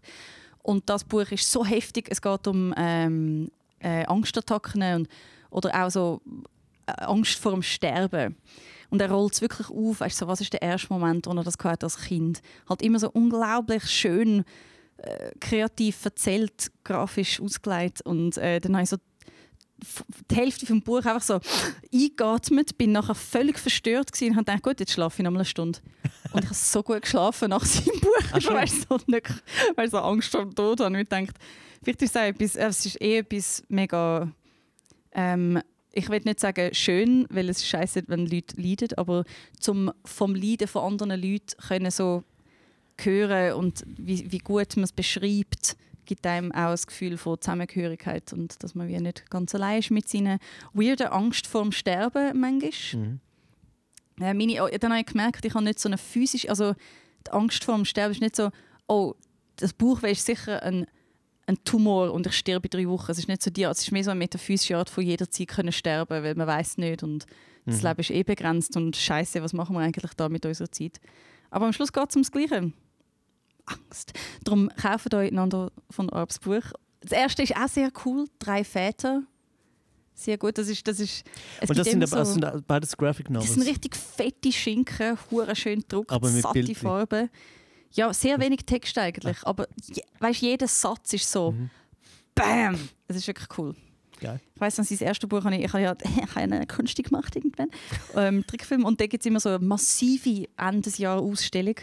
Und 0.62 0.90
das 0.90 1.04
Buch 1.04 1.30
ist 1.32 1.50
so 1.52 1.66
heftig. 1.66 2.08
Es 2.10 2.22
geht 2.22 2.48
um 2.48 2.74
ähm, 2.78 3.50
äh, 3.80 4.06
Angstattacken 4.06 4.82
und, 4.96 5.08
oder 5.50 5.86
auch 5.86 5.92
so 5.92 6.22
äh, 6.88 6.92
Angst 7.04 7.38
vor 7.40 7.52
dem 7.54 7.62
Sterben. 7.64 8.36
Und 8.94 9.02
er 9.02 9.10
rollt 9.10 9.34
es 9.34 9.42
wirklich 9.42 9.72
auf. 9.72 10.02
Weißt, 10.02 10.22
du, 10.22 10.26
so, 10.26 10.28
was 10.28 10.40
ist 10.40 10.54
der 10.54 10.62
erste 10.62 10.94
Moment, 10.94 11.26
wo 11.26 11.32
er 11.32 11.44
das 11.44 11.58
gehört 11.58 11.84
als 11.84 11.98
Kind? 11.98 12.44
Halt 12.70 12.84
immer 12.84 13.00
so 13.00 13.10
unglaublich 13.10 13.90
schön, 13.90 14.44
äh, 14.98 15.32
kreativ 15.40 16.06
erzählt, 16.06 16.72
grafisch 16.84 17.42
ausgelegt. 17.42 18.02
Und 18.02 18.38
äh, 18.38 18.60
dann 18.60 18.74
habe 18.74 18.84
ich 18.84 18.92
so 18.92 18.98
die 20.30 20.36
Hälfte 20.36 20.68
vom 20.68 20.84
Buch 20.84 21.04
einfach 21.06 21.24
so 21.24 21.40
eingeatmet, 21.92 22.78
bin 22.78 22.92
nachher 22.92 23.16
völlig 23.16 23.58
verstört 23.58 24.12
gewesen 24.12 24.30
und 24.30 24.36
habe 24.36 24.46
gedacht, 24.46 24.64
gut, 24.64 24.80
jetzt 24.80 24.92
schlafe 24.92 25.24
ich 25.24 25.24
noch 25.24 25.32
mal 25.32 25.40
eine 25.40 25.46
Stunde. 25.46 25.80
Und 26.32 26.44
ich 26.44 26.50
habe 26.50 26.56
so 26.56 26.84
gut 26.84 27.02
geschlafen 27.02 27.50
nach 27.50 27.66
seinem 27.66 28.00
Buch, 28.00 28.12
Ach 28.32 28.46
weil 28.52 28.66
ich 28.66 28.74
so, 28.74 29.00
nicht, 29.08 29.28
weil 29.76 29.86
ich 29.86 29.92
so 29.92 29.98
Angst 29.98 30.30
vor 30.30 30.42
dem 30.42 30.54
Tod 30.54 30.82
habe. 30.82 30.94
Und 30.94 31.02
ich 31.02 31.10
dachte, 31.10 31.34
vielleicht 31.82 32.02
ist 32.04 32.16
es, 32.16 32.22
auch 32.22 32.26
etwas, 32.26 32.56
äh, 32.56 32.68
es 32.68 32.86
ist 32.86 33.02
eh 33.02 33.18
etwas 33.18 33.64
mega, 33.70 34.32
ähm, 35.14 35.60
ich 35.94 36.10
will 36.10 36.22
nicht 36.26 36.40
sagen 36.40 36.74
schön, 36.74 37.28
weil 37.30 37.50
es 37.50 37.60
ist 37.60 37.68
scheiße, 37.68 38.04
wenn 38.08 38.26
Leute 38.26 38.60
leiden, 38.60 38.90
aber 38.98 39.24
zum 39.60 39.92
vom 40.04 40.36
Leiden 40.36 40.68
von 40.68 40.92
anderen 40.92 41.22
Leuten 41.22 41.56
können 41.68 41.92
so 41.92 42.24
hören 43.00 43.54
und 43.54 43.84
wie, 43.86 44.32
wie 44.32 44.40
gut 44.40 44.76
man 44.76 44.84
es 44.84 44.92
beschreibt, 44.92 45.78
gibt 46.06 46.26
einem 46.26 46.52
auch 46.52 46.72
das 46.72 46.88
Gefühl 46.88 47.18
von 47.18 47.40
Zusammengehörigkeit 47.40 48.34
und 48.34 48.62
dass 48.64 48.76
man 48.76 48.88
wie 48.88 48.98
nicht 49.00 49.30
ganz 49.30 49.56
allein 49.56 49.80
ist 49.80 49.92
mit 49.92 50.10
seiner 50.10 50.40
weirden 50.74 51.08
Angst 51.08 51.48
vor 51.48 51.62
dem 51.62 51.72
Sterben 51.72 52.40
manchmal. 52.40 53.02
Mhm. 53.02 53.20
Äh, 54.20 54.34
meine, 54.34 54.64
oh, 54.64 54.68
dann 54.78 54.92
habe 54.92 55.02
ich 55.02 55.08
gemerkt, 55.08 55.46
ich 55.46 55.54
habe 55.54 55.64
nicht 55.64 55.80
so 55.80 55.90
eine 55.90 55.98
physische, 55.98 56.50
also 56.50 56.74
die 57.26 57.32
Angst 57.32 57.64
vor 57.64 57.76
dem 57.76 57.86
Sterben 57.86 58.14
ist 58.14 58.22
nicht 58.22 58.36
so, 58.36 58.50
oh, 58.88 59.16
das 59.56 59.74
Bauchweh 59.74 60.12
ist 60.12 60.26
sicher 60.26 60.62
ein, 60.64 60.88
ein 61.46 61.62
Tumor 61.64 62.12
und 62.14 62.26
ich 62.28 62.34
sterbe 62.38 62.68
in 62.68 62.70
drei 62.70 62.88
Wochen. 62.90 63.12
Es 63.12 63.18
ist 63.18 63.28
nicht 63.28 63.42
so 63.44 63.50
die, 63.52 63.64
es 63.64 63.80
ist 63.82 63.92
mehr 63.92 64.04
so 64.04 64.12
eine 64.12 64.18
metaphysische 64.20 64.78
Art 64.78 64.90
von 64.90 65.04
jederzeit 65.04 65.48
können 65.50 65.72
sterben, 65.72 66.24
weil 66.24 66.36
man 66.36 66.48
weiß 66.48 66.78
nicht 66.78 67.04
und 67.04 67.26
das 67.66 67.78
Mhm. 67.82 67.88
Leben 67.88 68.00
ist 68.02 68.12
eh 68.12 68.24
begrenzt 68.24 68.76
und 68.76 68.96
Scheiße, 68.96 69.42
was 69.42 69.54
machen 69.54 69.76
wir 69.76 69.82
eigentlich 69.82 70.14
da 70.16 70.28
mit 70.30 70.46
unserer 70.46 70.72
Zeit? 70.72 71.00
Aber 71.50 71.66
am 71.66 71.74
Schluss 71.74 71.94
geht 71.94 72.10
es 72.10 72.16
ums 72.16 72.32
Gleiche. 72.32 72.72
Angst. 73.66 74.14
Darum 74.44 74.70
kauft 74.76 75.14
euch 75.14 75.32
einander 75.32 75.72
von 75.90 76.10
Orbs 76.10 76.40
Buch. 76.40 76.64
Das 77.02 77.12
erste 77.14 77.44
ist 77.44 77.56
auch 77.56 77.68
sehr 77.70 77.90
cool, 78.06 78.26
drei 78.40 78.64
Väter. 78.64 79.24
Sehr 80.16 80.38
gut, 80.38 80.58
das 80.58 80.68
ist, 80.68 80.86
das 80.88 81.00
ist 81.00 81.24
es 81.60 81.70
Und 81.70 81.80
das 81.80 81.88
sind, 81.88 82.08
so- 82.08 82.16
das 82.18 82.34
sind 82.34 82.68
beides 82.68 82.96
Graphic 82.98 83.26
das 83.28 83.34
Novels. 83.34 83.54
sind 83.54 83.64
richtig 83.68 83.96
fette 83.96 84.52
Schinken, 84.52 85.18
hure 85.32 85.56
schön 85.56 85.80
gedruckt, 85.80 86.12
satte. 86.12 86.76
Farben. 86.76 87.30
Ja, 87.94 88.14
sehr 88.14 88.40
wenig 88.40 88.66
Text 88.66 88.98
eigentlich, 88.98 89.38
aber 89.44 89.68
je, 89.84 90.02
weißt, 90.20 90.42
jeder 90.42 90.68
Satz 90.68 91.14
ist 91.14 91.32
so 91.32 91.52
Mhm. 91.52 91.70
BAM! 92.36 92.90
Es 93.08 93.16
ist 93.16 93.28
wirklich 93.28 93.48
cool. 93.58 93.76
Geil. 94.20 94.40
Ich 94.56 94.62
weiss 94.62 94.78
noch, 94.78 94.86
sein 94.86 94.98
erstes 95.00 95.30
Buch 95.30 95.44
habe 95.44 95.56
ich, 95.56 95.66
ich 95.66 95.74
habe 95.74 95.84
ja 95.84 95.96
ich 96.04 96.36
habe 96.36 96.40
eine 96.40 96.66
Kunst 96.66 96.96
gemacht 96.96 97.36
irgendwann, 97.36 97.70
ähm, 98.16 98.46
Trickfilm 98.48 98.86
und 98.86 99.00
da 99.00 99.06
gibt 99.06 99.24
es 99.24 99.28
immer 99.28 99.40
so 99.40 99.50
eine 99.50 99.60
massive 99.60 100.48
Endesjahr-Ausstellung. 100.58 101.76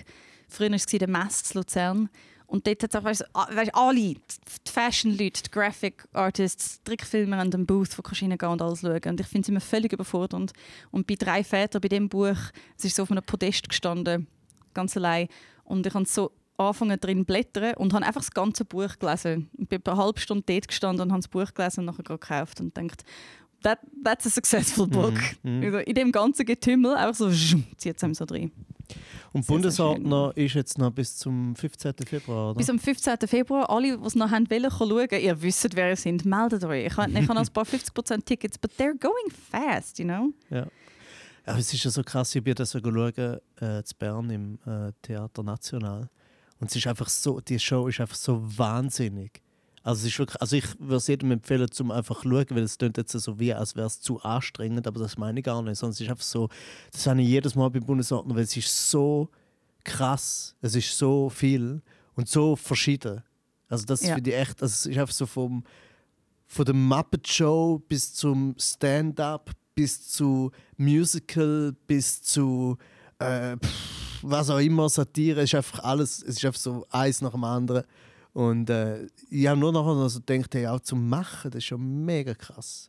Früher 0.49 0.71
war 0.71 0.77
es 0.77 0.87
der 0.87 1.09
Mess 1.09 1.55
Luzern 1.55 2.09
und 2.51 2.67
dort 2.67 2.83
hat 2.83 2.91
es 2.93 3.01
auch 3.01 3.05
weißt, 3.05 3.25
weißt, 3.33 3.75
alle, 3.75 4.15
die 4.15 4.21
Fashion-Leute, 4.69 5.45
die 5.45 5.51
Graphic 5.53 6.05
Artists, 6.13 6.81
die 6.81 6.85
Trickfilmer 6.91 7.39
an 7.39 7.53
dem 7.53 7.65
Booth, 7.65 7.97
wo 7.97 8.03
kannst 8.03 8.23
reingehen 8.23 8.51
und 8.51 8.61
alles 8.61 8.81
schauen. 8.81 9.01
Und 9.07 9.21
ich 9.21 9.27
finde 9.29 9.43
es 9.47 9.49
immer 9.51 9.61
völlig 9.61 9.93
überfordernd. 9.93 10.53
Und 10.91 11.07
bei 11.07 11.15
«Drei 11.15 11.45
Väter», 11.45 11.79
bei 11.79 11.87
dem 11.87 12.09
Buch, 12.09 12.37
es 12.77 12.85
ist 12.85 12.97
so 12.97 13.05
auf 13.05 13.11
einem 13.13 13.23
Podest 13.23 13.69
gestanden, 13.69 14.27
ganz 14.75 14.97
allein. 14.97 15.29
Und 15.71 15.87
ich 15.87 15.95
habe 15.95 16.05
so 16.05 16.33
angefangen 16.57 17.01
drin 17.01 17.21
zu 17.21 17.25
blättern 17.25 17.75
und 17.75 17.95
habe 17.95 18.05
einfach 18.05 18.21
das 18.21 18.33
ganze 18.33 18.65
Buch 18.65 18.99
gelesen. 18.99 19.49
Ich 19.57 19.69
bin 19.69 19.81
eine 19.85 19.97
halbe 19.97 20.21
Stunde 20.21 20.45
dort 20.47 20.69
gestanden 20.69 21.03
und 21.03 21.13
habe 21.13 21.23
das 21.23 21.29
Buch 21.29 21.55
gelesen 21.55 21.81
und 21.81 21.87
nachher 21.87 22.03
gekauft 22.03 22.61
und 22.61 22.75
gedacht, 22.75 23.05
that, 23.63 23.79
that's 24.05 24.27
a 24.27 24.31
successful 24.31 24.87
book. 24.87 25.15
Mhm. 25.43 25.65
Also 25.65 25.79
in 25.79 25.95
dem 25.95 26.13
ganzen 26.13 26.45
Getümmel 26.45 26.95
einfach 26.95 27.15
so 27.15 27.31
zieht 27.31 27.97
es 27.97 28.05
einem 28.05 28.15
so 28.15 28.25
drin. 28.25 28.51
Und 29.33 29.47
Bundesordner 29.47 30.33
ist 30.35 30.55
jetzt 30.55 30.77
noch 30.77 30.91
bis 30.91 31.17
zum 31.17 31.55
15. 31.55 31.95
Februar, 32.05 32.51
oder? 32.51 32.59
Bis 32.59 32.69
am 32.69 32.81
15. 32.81 33.17
Februar, 33.27 33.71
alle, 33.71 33.97
die 33.97 34.05
es 34.05 34.17
noch 34.17 34.31
haben 34.31 34.51
wollen, 34.51 34.71
schauen, 34.71 35.21
ihr 35.21 35.41
wisst, 35.41 35.77
wer 35.77 35.91
ihr 35.91 35.97
seid, 35.97 36.25
meldet 36.25 36.65
euch. 36.65 36.87
Ich 36.87 36.97
habe 36.97 37.11
ich 37.13 37.29
habe 37.29 37.35
noch 37.35 37.47
ein 37.47 37.53
paar 37.53 37.65
50% 37.67 38.25
Tickets, 38.25 38.59
but 38.59 38.73
they're 38.73 38.99
going 38.99 39.31
fast, 39.31 40.01
you 40.01 40.05
know? 40.05 40.31
Ja. 40.51 40.67
Ja. 41.47 41.57
Es 41.57 41.73
ist 41.73 41.85
ja 41.85 41.91
so 41.91 42.03
krass, 42.03 42.35
ich 42.35 42.43
bin 42.43 42.55
das 42.55 42.71
so 42.71 42.81
schauen, 42.81 43.39
äh, 43.61 43.83
zu 43.83 43.95
Bern 43.99 44.31
im 44.31 44.59
äh, 44.67 44.93
Theater 45.03 45.43
National. 45.43 46.09
Und 46.59 46.71
es 46.71 46.77
ist 46.77 46.87
einfach 46.87 47.09
so, 47.09 47.41
die 47.41 47.59
Show 47.59 47.89
ist 47.89 48.01
einfach 48.01 48.17
so 48.17 48.41
wahnsinnig. 48.59 49.41
Also, 49.83 50.01
es 50.07 50.13
ist 50.13 50.19
wirklich, 50.19 50.41
also 50.43 50.57
ich 50.57 50.79
würde 50.79 50.97
es 50.97 51.07
jedem 51.07 51.31
empfehlen, 51.31 51.71
zum 51.71 51.91
einfach 51.91 52.21
zu 52.21 52.29
schauen, 52.29 52.47
weil 52.51 52.63
es 52.65 52.77
klingt 52.77 52.99
jetzt 52.99 53.13
so 53.13 53.39
wie, 53.41 53.55
als 53.55 53.77
wäre 53.77 53.87
es 53.87 53.99
zu 54.01 54.21
anstrengend, 54.21 54.87
aber 54.87 55.01
das 55.01 55.17
meine 55.17 55.41
ich 55.41 55.45
gar 55.47 55.63
nicht. 55.63 55.79
Sondern 55.79 55.93
es 55.95 56.01
ist 56.03 56.11
einfach 56.11 56.23
so, 56.25 56.51
das 56.93 57.07
habe 57.07 57.23
ich 57.23 57.29
jedes 57.29 57.55
Mal 57.55 57.71
beim 57.71 57.85
Bundesordner, 57.85 58.35
weil 58.35 58.43
es 58.43 58.55
ist 58.57 58.91
so 58.91 59.31
krass, 59.85 60.55
es 60.61 60.75
ist 60.75 60.97
so 60.99 61.31
viel 61.31 61.81
und 62.15 62.29
so 62.29 62.57
verschieden. 62.57 63.23
Also 63.69 63.87
das 63.87 64.03
Ja. 64.03 64.15
finde 64.15 64.31
ich 64.31 64.37
echt, 64.37 64.61
also 64.63 64.73
es 64.73 64.85
ist 64.85 64.99
einfach 64.99 65.15
so 65.15 65.25
vom, 65.25 65.65
von 66.47 66.65
der 66.67 66.75
Muppet 66.75 67.27
Show 67.27 67.81
bis 67.89 68.13
zum 68.13 68.55
Stand-up, 68.59 69.51
bis 69.81 70.07
zu 70.07 70.51
Musical, 70.77 71.75
bis 71.87 72.21
zu 72.21 72.77
äh, 73.19 73.57
pff, 73.57 74.21
was 74.21 74.51
auch 74.51 74.59
immer, 74.59 74.91
Satire, 74.91 75.41
ist 75.45 75.55
einfach 75.55 75.83
alles, 75.83 76.23
es 76.23 76.37
ist 76.37 76.45
einfach 76.45 76.61
so 76.61 76.87
eins 76.91 77.23
nach 77.23 77.31
dem 77.31 77.45
anderen. 77.45 77.85
Und 78.35 78.69
äh, 78.69 79.07
ich 79.31 79.47
habe 79.47 79.59
nur 79.59 79.73
nachher 79.73 80.03
also 80.03 80.21
gedacht, 80.21 80.55
hey, 80.55 80.67
auch 80.67 80.81
zum 80.81 81.09
Machen, 81.09 81.51
das 81.51 81.61
ist 81.61 81.65
schon 81.65 82.05
mega 82.05 82.35
krass. 82.35 82.89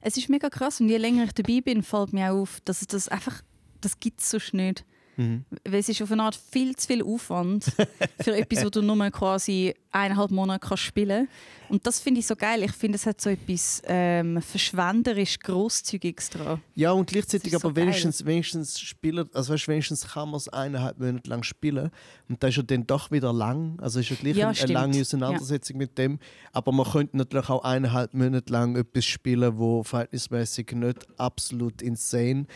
Es 0.00 0.16
ist 0.16 0.28
mega 0.28 0.48
krass 0.48 0.80
und 0.80 0.88
je 0.88 0.98
länger 0.98 1.24
ich 1.24 1.32
dabei 1.32 1.60
bin, 1.60 1.82
fällt 1.82 2.12
mir 2.12 2.30
auch 2.30 2.42
auf, 2.42 2.60
dass 2.64 2.82
es 2.82 2.86
das 2.86 3.08
einfach, 3.08 3.42
das 3.80 3.98
gibt 3.98 4.20
es 4.20 4.30
sonst 4.30 4.54
nicht. 4.54 4.84
Mhm. 5.18 5.44
Weil 5.64 5.80
es 5.80 5.88
ist 5.88 6.00
auf 6.00 6.12
eine 6.12 6.22
Art 6.22 6.36
viel 6.36 6.76
zu 6.76 6.86
viel 6.86 7.02
Aufwand 7.02 7.64
für 8.20 8.36
etwas, 8.36 8.64
wo 8.64 8.70
du 8.70 8.82
nur 8.82 9.10
quasi 9.10 9.74
eineinhalb 9.90 10.30
Monate 10.30 10.64
kannst 10.66 10.84
spielen 10.84 11.26
kannst. 11.26 11.70
Und 11.70 11.86
das 11.86 11.98
finde 11.98 12.20
ich 12.20 12.26
so 12.26 12.36
geil. 12.36 12.62
Ich 12.62 12.70
finde, 12.72 12.96
es 12.96 13.04
hat 13.04 13.20
so 13.20 13.28
etwas 13.28 13.82
ähm, 13.86 14.40
verschwenderisch 14.40 15.40
Grosszügiges 15.40 16.30
dran. 16.30 16.62
Ja, 16.76 16.92
und 16.92 17.10
gleichzeitig 17.10 17.52
ist 17.52 17.60
so 17.60 17.66
aber 17.68 17.76
wenigstens, 17.76 18.24
wenigstens 18.24 18.78
spielen, 18.78 19.28
also 19.34 19.52
weißt, 19.52 19.66
wenigstens 19.66 20.06
kann 20.06 20.30
man 20.30 20.36
es 20.36 20.48
eineinhalb 20.48 21.00
Monate 21.00 21.28
lang 21.28 21.42
spielen. 21.42 21.90
Und 22.28 22.40
das 22.40 22.50
ist 22.50 22.56
ja 22.58 22.62
dann 22.62 22.86
doch 22.86 23.10
wieder 23.10 23.32
lang. 23.32 23.76
Also 23.80 23.98
ist 23.98 24.10
ja 24.10 24.16
gleich 24.16 24.36
Ja, 24.36 24.48
eine, 24.50 24.58
eine 24.58 24.72
lange 24.72 25.00
Auseinandersetzung 25.00 25.78
mit 25.78 25.98
dem. 25.98 26.20
Aber 26.52 26.70
man 26.70 26.86
könnte 26.86 27.16
natürlich 27.16 27.48
auch 27.48 27.64
eineinhalb 27.64 28.14
Monate 28.14 28.52
lang 28.52 28.76
etwas 28.76 29.04
spielen, 29.04 29.58
wo 29.58 29.82
verhältnismäßig 29.82 30.70
nicht 30.72 31.06
absolut 31.18 31.82
insane 31.82 32.46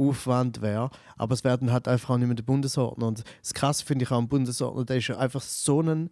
Aufwand 0.00 0.62
wäre. 0.62 0.90
Aber 1.16 1.34
es 1.34 1.44
werden 1.44 1.72
halt 1.72 1.88
einfach 1.88 2.10
auch 2.10 2.18
nicht 2.18 2.26
mehr 2.26 2.36
der 2.36 2.42
Bundesordner. 2.42 3.06
Und 3.06 3.24
das 3.42 3.54
Krasse 3.54 3.84
finde 3.84 4.04
ich 4.04 4.10
auch 4.10 4.18
am 4.18 4.28
Bundesordner, 4.28 4.84
der 4.84 4.96
ist 4.96 5.08
ja 5.08 5.18
einfach 5.18 5.42
so 5.42 5.80
ein 5.82 6.10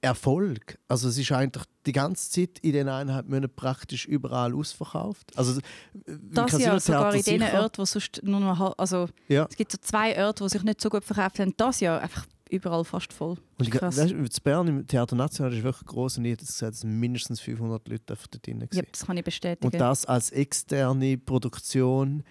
Erfolg. 0.00 0.78
Also 0.86 1.08
es 1.08 1.16
ist 1.16 1.32
eigentlich 1.32 1.64
die 1.86 1.92
ganze 1.92 2.30
Zeit 2.30 2.58
in 2.60 2.72
den 2.72 2.88
eineinhalb 2.88 3.26
Monaten 3.26 3.54
praktisch 3.56 4.04
überall 4.06 4.54
ausverkauft. 4.54 5.32
Also 5.36 5.60
im 6.06 6.30
Das 6.30 6.52
ja, 6.58 6.78
sogar 6.78 7.14
in 7.14 7.22
den. 7.22 7.42
Orten, 7.42 7.78
wo 7.78 7.84
sonst 7.86 8.20
nur 8.22 8.38
noch... 8.40 8.78
Also, 8.78 9.08
Ja. 9.28 9.46
es 9.48 9.56
gibt 9.56 9.72
so 9.72 9.78
zwei 9.80 10.22
Orte, 10.22 10.44
die 10.44 10.50
sich 10.50 10.62
nicht 10.62 10.80
so 10.80 10.90
gut 10.90 11.04
verkauft 11.04 11.38
haben. 11.38 11.54
Das 11.56 11.80
Jahr 11.80 12.02
einfach 12.02 12.26
überall 12.50 12.84
fast 12.84 13.12
voll. 13.12 13.38
Und 13.58 13.74
Das 13.74 13.96
ich, 13.96 14.10
weißt, 14.10 14.14
das 14.28 14.40
Bern 14.40 14.68
im 14.68 14.86
Theater 14.86 15.16
National 15.16 15.52
ist 15.54 15.62
wirklich 15.62 15.86
groß 15.86 16.18
und 16.18 16.26
ich 16.26 16.32
hätte 16.32 16.44
gesagt, 16.44 16.74
es 16.74 16.80
sind 16.80 16.98
mindestens 17.00 17.40
500 17.40 17.88
Leute 17.88 18.02
dort 18.06 18.46
drin. 18.46 18.68
Ja, 18.72 18.82
das 18.90 19.06
kann 19.06 19.16
ich 19.16 19.24
bestätigen. 19.24 19.66
Und 19.66 19.80
das 19.80 20.04
als 20.04 20.30
externe 20.30 21.16
Produktion 21.16 22.22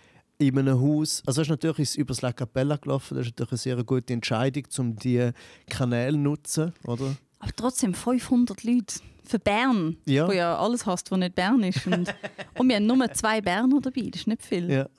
in 0.48 0.60
einem 0.60 0.80
Haus. 0.82 1.22
Also, 1.26 1.42
das 1.42 1.48
ist 1.48 1.50
natürlich 1.50 1.80
ist 1.80 1.96
über 1.96 2.10
das 2.14 2.22
La 2.22 2.32
Capella 2.34 2.76
gelaufen. 2.78 3.16
Das 3.18 3.26
ist 3.28 3.32
natürlich 3.40 3.52
eine 3.52 3.58
sehr 3.78 3.84
gute 3.84 4.14
Entscheidung, 4.14 4.64
um 4.78 4.96
die 4.96 5.30
Kanäle 5.70 6.14
zu 6.14 6.20
nutzen, 6.20 6.74
oder? 6.86 7.16
Aber 7.40 7.52
trotzdem 7.56 7.94
500 7.94 8.64
Leute. 8.64 8.96
Für 9.26 9.40
Bern, 9.40 9.96
Ja. 10.06 10.28
wo 10.28 10.34
ja 10.34 10.58
alles 10.58 10.86
hast, 10.86 11.10
was 11.10 11.18
nicht 11.18 11.34
Bern 11.36 11.64
ist. 11.64 11.88
Und, 11.88 12.14
und 12.58 12.68
wir 12.68 12.76
haben 12.76 12.86
nur 12.86 13.10
zwei 13.14 13.40
Berner 13.40 13.80
dabei, 13.80 14.10
das 14.12 14.22
ist 14.22 14.28
nicht 14.28 14.42
viel. 14.44 14.70
Ja. 14.70 14.90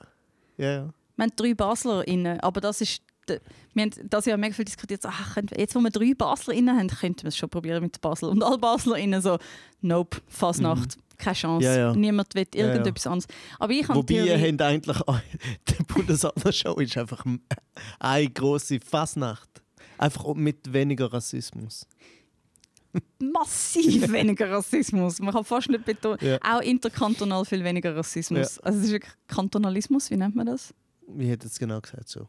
Ja, 0.57 0.71
ja. 0.71 0.93
Wir 1.15 1.23
haben 1.23 1.31
drei 1.35 1.53
BaslerInnen, 1.53 2.39
aber 2.39 2.59
das 2.59 2.81
ist... 2.81 3.01
Wir 3.27 3.83
haben 3.83 3.91
das 4.09 4.25
Jahr 4.25 4.37
mega 4.37 4.53
viel 4.53 4.65
diskutiert. 4.65 5.03
Ach, 5.05 5.37
jetzt, 5.55 5.75
wo 5.75 5.79
wir 5.79 5.89
drei 5.91 6.13
BaslerInnen 6.15 6.75
haben, 6.77 6.87
könnten 6.89 7.23
wir 7.23 7.27
es 7.29 7.37
schon 7.37 7.49
probieren 7.49 7.83
mit 7.83 7.99
Basel. 8.01 8.29
Und 8.29 8.43
alle 8.43 8.57
BaslerInnen 8.57 9.21
so, 9.21 9.37
nope, 9.81 10.21
Fasnacht, 10.27 10.97
keine 11.25 11.35
Chance. 11.35 11.65
Ja, 11.67 11.77
ja. 11.77 11.93
Niemand 11.95 12.33
will 12.35 12.45
Ja, 12.53 12.61
ja. 12.65 12.71
irgendetwas 12.73 13.07
anderes. 13.07 13.27
Aber 13.59 13.73
ich 13.73 13.87
Wobei 13.89 14.13
Theorie- 14.13 14.51
habt 14.51 14.61
eigentlich 14.61 14.97
die 15.69 15.83
Bundesordner-Show 15.93 16.75
ist 16.75 16.97
einfach 16.97 17.25
eine 17.99 18.29
große 18.29 18.79
Fasnacht. 18.79 19.49
Einfach 19.97 20.33
mit 20.33 20.71
weniger 20.73 21.11
Rassismus. 21.11 21.85
massiv 23.19 24.11
weniger 24.11 24.49
Rassismus. 24.51 25.19
Man 25.19 25.33
kann 25.33 25.43
fast 25.43 25.69
nicht 25.69 25.85
betonen. 25.85 26.17
Ja. 26.21 26.37
Auch 26.41 26.61
interkantonal 26.61 27.45
viel 27.45 27.63
weniger 27.63 27.95
Rassismus. 27.95 28.59
Also 28.59 28.79
es 28.79 28.91
ist 28.91 29.01
Kantonalismus, 29.27 30.09
wie 30.11 30.17
nennt 30.17 30.35
man 30.35 30.45
das? 30.47 30.73
Wie 31.07 31.27
hätte 31.27 31.47
es 31.47 31.59
genau 31.59 31.79
gesagt 31.81 32.09
so? 32.09 32.27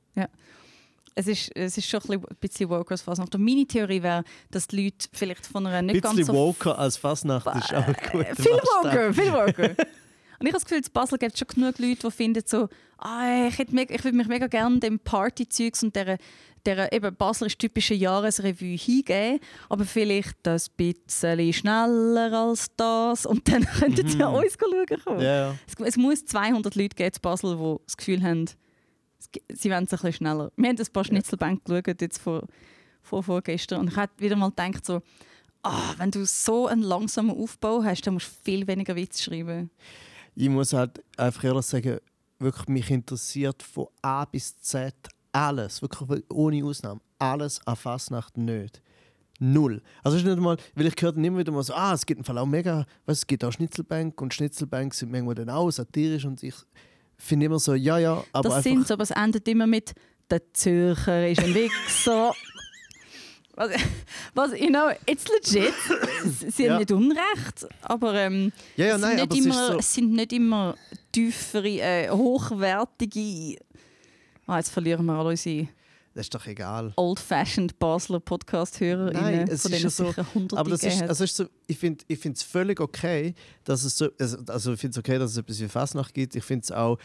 Es 1.18 1.26
ist, 1.26 1.50
es 1.56 1.78
ist 1.78 1.88
schon 1.88 2.00
ein 2.00 2.06
bisschen- 2.08 2.24
ein 2.28 2.36
bisschen 2.40 2.68
woke 2.68 2.90
als 2.92 3.00
Fasnacht. 3.02 3.34
Und 3.34 3.42
meine 3.42 3.66
Theorie 3.66 4.02
wäre, 4.02 4.22
dass 4.50 4.66
die 4.68 4.84
Leute 4.84 5.08
vielleicht 5.12 5.46
von 5.46 5.66
einer 5.66 5.76
Ein 5.78 5.86
nicht 5.86 6.02
ganz 6.02 6.16
bisschen 6.16 6.34
so... 6.34 6.38
woker 6.40 6.78
als 6.78 6.96
Fasnacht 6.98 7.46
ist 7.56 7.74
auch 7.74 7.86
ein 7.86 7.96
guter 8.12 8.30
Äh, 8.30 8.34
viel 8.36 8.52
woker, 8.52 9.14
viel 9.14 9.32
woker. 9.32 9.70
Und 10.38 10.46
ich 10.46 10.52
habe 10.52 10.58
das 10.58 10.64
Gefühl, 10.66 10.82
in 10.84 10.92
Basel 10.92 11.16
gibt 11.16 11.32
es 11.32 11.38
schon 11.38 11.48
genug 11.48 11.78
Leute, 11.78 12.06
die 12.06 12.10
finden 12.10 12.42
so, 12.44 12.68
ah, 12.98 13.46
ich, 13.48 13.56
hätte 13.58 13.74
ich 13.74 14.04
würde 14.04 14.16
mich 14.18 14.28
mega 14.28 14.46
gerne 14.46 14.78
dem 14.78 14.98
Partyzeugs 14.98 15.82
und 15.82 15.96
der, 15.96 16.18
der 16.66 16.92
eben 16.92 17.16
Basler 17.16 17.46
ist 17.46 17.58
typische 17.58 17.94
Jahresrevue 17.94 18.76
hingeben, 18.76 19.40
aber 19.70 19.86
vielleicht 19.86 20.36
das 20.42 20.68
bisschen 20.68 21.54
schneller 21.54 22.32
als 22.34 22.66
das 22.76 23.24
und 23.24 23.48
dann 23.50 23.64
könnten 23.64 24.06
sie 24.06 24.22
an 24.22 24.34
uns 24.34 24.58
schauen 24.60 25.02
kommen. 25.02 25.20
Ja. 25.22 25.54
Es, 25.66 25.74
es 25.82 25.96
muss 25.96 26.26
200 26.26 26.74
Leute 26.74 26.94
geben 26.94 27.12
in 27.14 27.20
Basel, 27.22 27.56
die 27.56 27.76
das 27.86 27.96
Gefühl 27.96 28.22
haben, 28.22 28.44
sie 29.48 29.70
wollen 29.70 29.84
es 29.84 29.92
ein 29.92 29.96
bisschen 29.96 30.12
schneller. 30.12 30.52
Wir 30.56 30.68
haben 30.68 30.78
ein 30.78 30.92
paar 30.92 31.04
Schnitzelbänke 31.04 31.82
geschaut, 31.82 32.00
jetzt 32.00 32.18
vor, 32.18 32.46
vor, 33.02 33.22
vorgestern, 33.22 33.80
und 33.80 33.88
ich 33.88 33.96
habe 33.96 34.12
wieder 34.18 34.36
mal 34.36 34.50
gedacht, 34.50 34.84
so, 34.84 35.02
ah, 35.62 35.94
wenn 35.98 36.10
du 36.10 36.24
so 36.24 36.66
einen 36.66 36.82
langsamen 36.82 37.36
Aufbau 37.36 37.82
hast, 37.82 38.02
dann 38.06 38.14
musst 38.14 38.28
du 38.28 38.44
viel 38.44 38.66
weniger 38.66 38.96
Witz 38.96 39.22
schreiben. 39.22 39.70
Ich 40.34 40.48
muss 40.48 40.72
halt 40.72 41.02
einfach 41.16 41.44
ehrlich 41.44 41.66
sagen, 41.66 41.98
wirklich 42.38 42.68
mich 42.68 42.90
interessiert 42.90 43.62
von 43.62 43.86
A 44.02 44.24
bis 44.24 44.60
Z 44.60 44.94
alles, 45.32 45.82
wirklich 45.82 46.22
ohne 46.30 46.64
Ausnahme, 46.64 47.00
alles 47.18 47.60
an 47.66 47.76
Fasnacht 47.76 48.36
nicht. 48.36 48.82
Null. 49.38 49.82
Also 50.02 50.16
ist 50.16 50.24
nicht 50.24 50.38
mal, 50.38 50.56
weil 50.74 50.86
ich 50.86 50.96
gehört 50.96 51.16
immer 51.18 51.38
wieder 51.38 51.52
mal 51.52 51.62
so, 51.62 51.74
ah, 51.74 51.92
es 51.92 52.06
gibt 52.06 52.18
im 52.18 52.24
Fall 52.24 52.38
auch 52.38 52.46
mega, 52.46 52.86
weißt, 53.04 53.20
es 53.20 53.26
gibt 53.26 53.44
auch 53.44 53.52
Schnitzelbank 53.52 54.18
und 54.20 54.32
Schnitzelbank 54.32 54.94
sind 54.94 55.12
manchmal 55.12 55.34
dann 55.34 55.50
auch 55.50 55.70
satirisch 55.70 56.24
und 56.24 56.42
ich 56.42 56.54
finde 57.18 57.46
immer 57.46 57.58
so, 57.58 57.74
ja, 57.74 57.98
ja, 57.98 58.24
aber 58.32 58.48
das 58.48 58.62
sind 58.64 58.90
aber 58.90 59.02
es 59.02 59.10
endet 59.10 59.46
immer 59.48 59.66
mit 59.66 59.92
«Der 60.30 60.40
Zürcher 60.52 61.28
ist 61.28 61.42
ein 61.42 61.54
Wichser». 61.54 62.32
was, 63.54 63.70
was, 64.34 64.60
you 64.60 64.68
know, 64.68 64.90
it's 65.06 65.24
legit. 65.28 65.72
Sie 66.24 66.64
haben 66.64 66.72
Ja. 66.74 66.78
nicht 66.78 66.92
Unrecht, 66.92 67.66
aber 67.82 68.14
ähm, 68.14 68.52
ja, 68.76 68.86
ja, 68.86 68.94
es, 68.96 69.00
nein, 69.00 69.18
sind 69.18 69.20
aber 69.22 69.34
nicht 69.34 69.40
es 69.40 69.46
ist 69.46 69.46
immer, 69.46 69.72
so, 69.72 69.78
es 69.78 69.94
sind 69.94 70.12
nicht 70.12 70.32
immer 70.32 70.74
tiefere, 71.12 71.68
äh, 71.68 72.10
hochwertige... 72.10 73.58
Ah, 74.46 74.58
jetzt 74.58 74.70
verlieren 74.70 75.04
wir 75.06 75.14
alle 75.14 75.30
unsere 75.30 75.68
das 76.16 76.26
ist 76.26 76.34
doch 76.34 76.46
egal. 76.46 76.92
old-fashioned 76.96 77.78
Basler 77.78 78.20
Podcast-HörerInnen, 78.20 79.22
Nein, 79.22 79.48
es 79.48 79.62
von 79.62 79.72
ist 79.72 79.80
denen 79.80 79.90
so- 79.90 80.56
Aber 80.56 80.70
das 80.70 80.82
ist, 80.82 81.02
also 81.02 81.24
ist 81.24 81.36
so, 81.36 81.44
ich 81.66 81.78
finde 81.78 82.04
ich 82.08 82.24
es 82.24 82.42
völlig 82.42 82.80
okay, 82.80 83.34
dass 83.64 83.84
es 83.84 83.96
so, 83.98 84.08
also 84.18 84.38
also 84.48 84.72
ich 84.72 84.80
finde 84.80 84.92
es 84.94 84.98
okay, 84.98 85.18
dass 85.18 85.32
es 85.32 85.36
etwas 85.36 85.60
wie 85.60 85.68
Fasnacht 85.68 86.14
gibt. 86.14 86.34
Ich 86.34 86.44
finde 86.44 86.64
es 86.64 86.72
auch, 86.72 86.98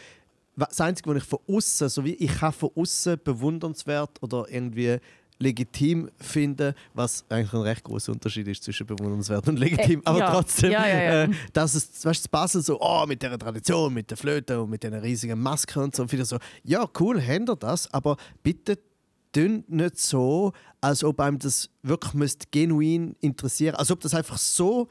das 0.56 0.80
Einzige, 0.80 1.10
was 1.10 1.16
ich 1.18 1.24
von 1.28 1.38
außen, 1.48 1.88
so 1.88 2.04
wie 2.04 2.14
ich 2.14 2.32
kann 2.34 2.52
von 2.52 2.70
außen 2.74 3.18
bewundernswert 3.22 4.22
oder 4.22 4.46
irgendwie 4.50 4.96
legitim 5.38 6.08
finden, 6.18 6.72
was 6.94 7.24
eigentlich 7.28 7.52
ein 7.52 7.62
recht 7.62 7.82
großer 7.82 8.12
Unterschied 8.12 8.46
ist 8.46 8.62
zwischen 8.62 8.86
bewundernswert 8.86 9.48
und 9.48 9.58
legitim, 9.58 10.00
Äh, 10.00 10.02
aber 10.04 10.18
ja. 10.20 10.30
trotzdem, 10.30 10.70
Ja, 10.70 10.86
ja. 10.86 11.22
Äh, 11.24 11.30
dass 11.52 11.74
es, 11.74 12.04
weißt 12.04 12.26
du, 12.26 12.28
Basel 12.30 12.62
so, 12.62 12.80
oh, 12.80 13.04
mit 13.06 13.22
der 13.22 13.36
Tradition, 13.38 13.92
mit 13.92 14.08
der 14.10 14.16
Flöte 14.16 14.60
und 14.62 14.70
mit 14.70 14.82
den 14.84 14.94
riesigen 14.94 15.40
Masken 15.40 15.82
und 15.84 15.96
so, 15.96 16.02
und 16.02 16.12
wieder 16.12 16.24
so, 16.24 16.38
ja, 16.62 16.88
cool, 17.00 17.20
ihr 17.20 17.56
das, 17.56 17.92
aber 17.92 18.16
bitte 18.42 18.78
tun 19.32 19.64
nicht 19.68 19.98
so, 19.98 20.52
als 20.80 21.02
ob 21.04 21.20
einem 21.20 21.38
das 21.38 21.70
wirklich 21.82 22.14
müsste 22.14 22.46
genuin 22.50 23.16
interessieren, 23.20 23.74
als 23.74 23.90
ob 23.90 24.00
das 24.00 24.14
einfach 24.14 24.38
so, 24.38 24.88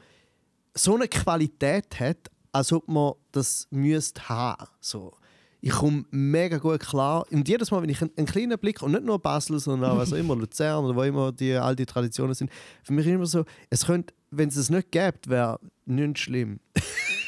so 0.74 0.94
eine 0.94 1.08
Qualität 1.08 1.98
hat, 2.00 2.30
als 2.52 2.72
ob 2.72 2.88
man 2.88 3.14
das 3.32 3.66
müsste 3.70 4.28
haben. 4.28 4.66
So. 4.80 5.12
Ich 5.60 5.70
komme 5.70 6.04
mega 6.10 6.58
gut 6.58 6.80
klar. 6.80 7.24
Und 7.30 7.48
jedes 7.48 7.70
Mal, 7.70 7.82
wenn 7.82 7.88
ich 7.88 8.02
einen, 8.02 8.10
einen 8.16 8.26
kleinen 8.26 8.58
Blick, 8.58 8.82
und 8.82 8.92
nicht 8.92 9.04
nur 9.04 9.20
Basel, 9.20 9.58
sondern 9.60 9.92
auch 9.92 9.98
also 9.98 10.16
immer 10.16 10.34
Luzern 10.36 10.84
oder 10.84 10.96
wo 10.96 11.02
immer 11.02 11.30
die, 11.30 11.54
all 11.54 11.76
die 11.76 11.86
Traditionen 11.86 12.34
sind, 12.34 12.50
für 12.82 12.92
mich 12.92 13.06
immer 13.06 13.26
so, 13.26 13.44
es 13.70 13.86
könnte, 13.86 14.12
wenn 14.30 14.48
es 14.48 14.56
es 14.56 14.70
nicht 14.70 14.90
gäbe, 14.90 15.18
wäre 15.26 15.60
nicht 15.86 16.18
schlimm. 16.18 16.58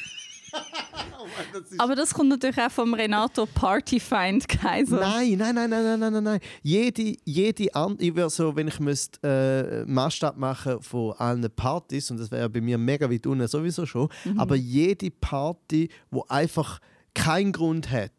Aber 1.79 1.95
das 1.95 2.15
kommt 2.15 2.29
natürlich 2.31 2.59
auch 2.59 2.71
vom 2.71 2.95
Renato 2.95 3.47
Partyfind 3.47 4.49
Kaiser. 4.49 5.01
Nein, 5.01 5.39
nein, 5.39 5.55
nein, 5.55 5.71
nein, 5.71 5.99
nein, 5.99 6.13
nein, 6.13 6.25
nein. 6.25 6.41
Jede, 6.63 7.17
jede 7.25 7.75
an 7.75 7.97
ich 7.99 8.15
wäre 8.15 8.31
so, 8.31 8.55
wenn 8.57 8.69
ich 8.69 8.81
müsste 8.81 9.85
äh, 9.87 9.91
Maßstab 9.91 10.37
machen 10.37 10.81
von 10.83 11.13
allen 11.15 11.51
Partys 11.51 12.11
und 12.11 12.19
das 12.19 12.31
wäre 12.31 12.49
bei 12.49 12.61
mir 12.61 12.79
mega 12.79 13.11
weit 13.11 13.27
unten 13.27 13.47
sowieso 13.49 13.87
schon, 13.87 14.09
aber 14.37 14.57
jede 14.57 15.11
Party, 15.11 15.89
wo 16.11 16.25
einfach 16.29 16.81
keinen 17.15 17.53
Grund 17.53 17.91
hat, 17.91 18.13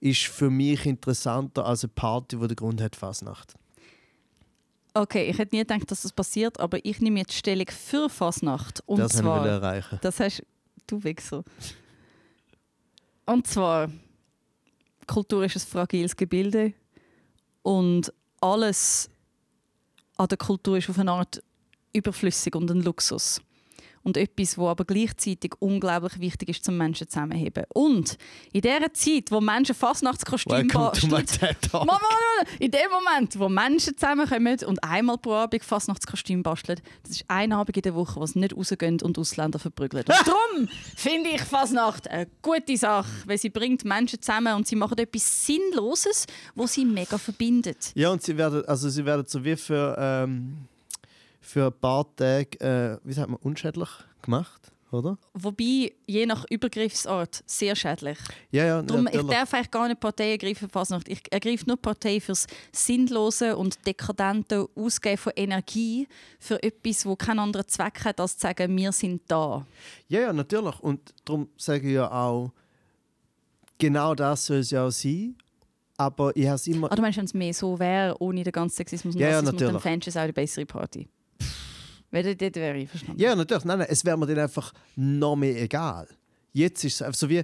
ist 0.00 0.24
für 0.24 0.50
mich 0.50 0.86
interessanter 0.86 1.64
als 1.64 1.84
eine 1.84 1.92
Party, 1.94 2.38
wo 2.40 2.46
der 2.46 2.56
Grund 2.56 2.80
hat 2.80 2.96
Fasnacht. 2.96 3.54
Okay, 4.94 5.28
ich 5.28 5.38
hätte 5.38 5.54
nie 5.54 5.62
gedacht, 5.62 5.90
dass 5.90 6.02
das 6.02 6.12
passiert, 6.12 6.58
aber 6.58 6.78
ich 6.82 7.00
nehme 7.00 7.18
jetzt 7.20 7.34
Stellung 7.34 7.66
für 7.68 8.08
Fasnacht. 8.08 8.82
Und 8.86 8.98
das 8.98 9.12
zwar, 9.12 9.44
wir 9.44 9.50
erreichen. 9.50 9.98
das 10.00 10.20
hast 10.20 10.42
du 10.86 11.02
Wichser. 11.04 11.44
Und 13.26 13.46
zwar, 13.46 13.90
Kultur 15.06 15.44
ist 15.44 15.56
ein 15.56 15.60
fragiles 15.60 16.16
Gebilde 16.16 16.72
und 17.62 18.12
alles 18.40 19.10
an 20.16 20.28
der 20.28 20.38
Kultur 20.38 20.78
ist 20.78 20.88
auf 20.88 20.98
eine 20.98 21.10
Art 21.10 21.42
überflüssig 21.92 22.54
und 22.54 22.70
ein 22.70 22.82
Luxus. 22.82 23.40
Und 24.06 24.16
etwas, 24.16 24.56
wo 24.56 24.68
aber 24.68 24.84
gleichzeitig 24.84 25.54
unglaublich 25.58 26.20
wichtig 26.20 26.50
ist 26.50 26.64
zum 26.64 26.76
Menschen 26.76 27.08
zusammenheben. 27.08 27.64
Und 27.74 28.16
in 28.52 28.60
dieser 28.60 28.94
Zeit, 28.94 29.32
wo 29.32 29.40
Menschen 29.40 29.74
Fastnachtskostüme 29.74 30.68
basteln, 30.72 31.26
in 32.60 32.70
dem 32.70 32.90
Moment, 32.92 33.36
wo 33.36 33.48
Menschen 33.48 33.96
zusammenkommen 33.96 34.58
und 34.64 34.82
einmal 34.84 35.18
pro 35.18 35.32
Abend 35.32 35.64
Fastnachtskostüm 35.64 36.44
basteln, 36.44 36.80
das 37.02 37.16
ist 37.16 37.24
ein 37.26 37.52
Abend 37.52 37.76
in 37.76 37.82
der 37.82 37.96
Woche, 37.96 38.20
wo 38.20 38.26
sie 38.26 38.38
nicht 38.38 38.56
rausgehen 38.56 39.02
und 39.02 39.18
Ausländer 39.18 39.58
verprügeln. 39.58 40.04
Und 40.16 40.26
darum 40.26 40.68
finde 40.94 41.30
ich 41.30 41.40
Fastnacht 41.40 42.08
eine 42.08 42.28
gute 42.42 42.76
Sache, 42.76 43.08
weil 43.26 43.38
sie 43.38 43.50
bringt 43.50 43.84
Menschen 43.84 44.22
zusammen 44.22 44.54
und 44.54 44.68
sie 44.68 44.76
machen 44.76 44.98
etwas 44.98 45.46
Sinnloses, 45.46 46.26
wo 46.54 46.66
sie 46.66 46.84
mega 46.84 47.18
verbindet. 47.18 47.90
Ja, 47.94 48.10
und 48.10 48.22
sie 48.22 48.36
werden, 48.36 48.64
also 48.66 48.88
sie 48.88 49.04
werden 49.04 49.26
so 49.26 49.44
wie 49.44 49.56
für, 49.56 49.96
ähm, 49.98 50.68
für 51.46 51.66
ein 51.66 51.80
paar 51.80 52.04
Tage, 52.16 52.60
äh, 52.60 52.98
wie 53.04 53.12
sagt 53.12 53.30
man, 53.30 53.38
unschädlich 53.40 53.88
gemacht, 54.20 54.72
oder? 54.90 55.16
Wobei, 55.32 55.92
je 56.06 56.26
nach 56.26 56.44
Übergriffsart, 56.50 57.44
sehr 57.46 57.76
schädlich. 57.76 58.18
Ja, 58.50 58.64
ja, 58.64 58.82
Darum, 58.82 59.08
ich 59.10 59.22
darf 59.22 59.54
eigentlich 59.54 59.70
gar 59.70 59.86
nicht 59.86 60.00
Partei 60.00 60.32
ergreifen, 60.32 60.68
Fasnacht. 60.68 61.08
Ich 61.08 61.20
ergreife 61.30 61.64
nur 61.66 61.76
Partei 61.76 62.20
fürs 62.20 62.46
Sinnlose 62.72 63.56
und 63.56 63.86
dekadente 63.86 64.66
Ausgeben 64.74 65.18
von 65.18 65.32
Energie 65.36 66.08
für 66.40 66.60
etwas, 66.62 67.06
wo 67.06 67.14
keinen 67.14 67.38
anderen 67.38 67.68
Zweck 67.68 68.04
hat, 68.04 68.20
als 68.20 68.36
zu 68.36 68.42
sagen, 68.42 68.76
wir 68.76 68.92
sind 68.92 69.22
da. 69.28 69.64
Ja, 70.08 70.20
ja, 70.20 70.32
natürlich. 70.32 70.80
Und 70.80 71.14
darum 71.24 71.48
sage 71.56 71.86
ich 71.86 71.94
ja 71.94 72.10
auch, 72.10 72.50
genau 73.78 74.14
das 74.14 74.46
soll 74.46 74.58
es 74.58 74.70
ja 74.70 74.84
auch 74.86 74.90
sein. 74.90 75.36
Aber 75.96 76.36
ich 76.36 76.46
habe 76.46 76.56
es 76.56 76.66
immer... 76.66 76.92
Oder 76.92 77.00
meinst 77.00 77.16
du, 77.16 77.20
wenn 77.20 77.26
es 77.26 77.34
mehr 77.34 77.54
so 77.54 77.78
wäre, 77.78 78.20
ohne 78.20 78.42
den 78.42 78.52
ganzen 78.52 78.76
Sexismus 78.76 79.14
und 79.14 79.20
Ja, 79.20 79.28
ja, 79.28 79.34
Rassismus, 79.36 79.58
dann 79.58 79.66
natürlich. 79.66 79.82
fändest 79.82 80.06
du 80.06 80.10
es 80.10 80.16
auch 80.22 80.26
die 80.26 80.32
bessere 80.32 80.66
Party. 80.66 81.08
Weil 82.10 82.34
dort 82.34 82.56
wäre 82.56 82.78
ich 82.78 82.88
verstanden. 82.88 83.20
Ja, 83.20 83.34
natürlich. 83.34 83.64
Nein, 83.64 83.78
nein, 83.78 83.88
es 83.90 84.04
wäre 84.04 84.16
mir 84.16 84.26
dann 84.26 84.38
einfach 84.38 84.72
noch 84.94 85.36
mehr 85.36 85.60
egal. 85.60 86.08
Jetzt 86.52 86.84
ist 86.84 86.94
es 86.94 87.02
einfach 87.02 87.18
so 87.18 87.28
wie... 87.28 87.42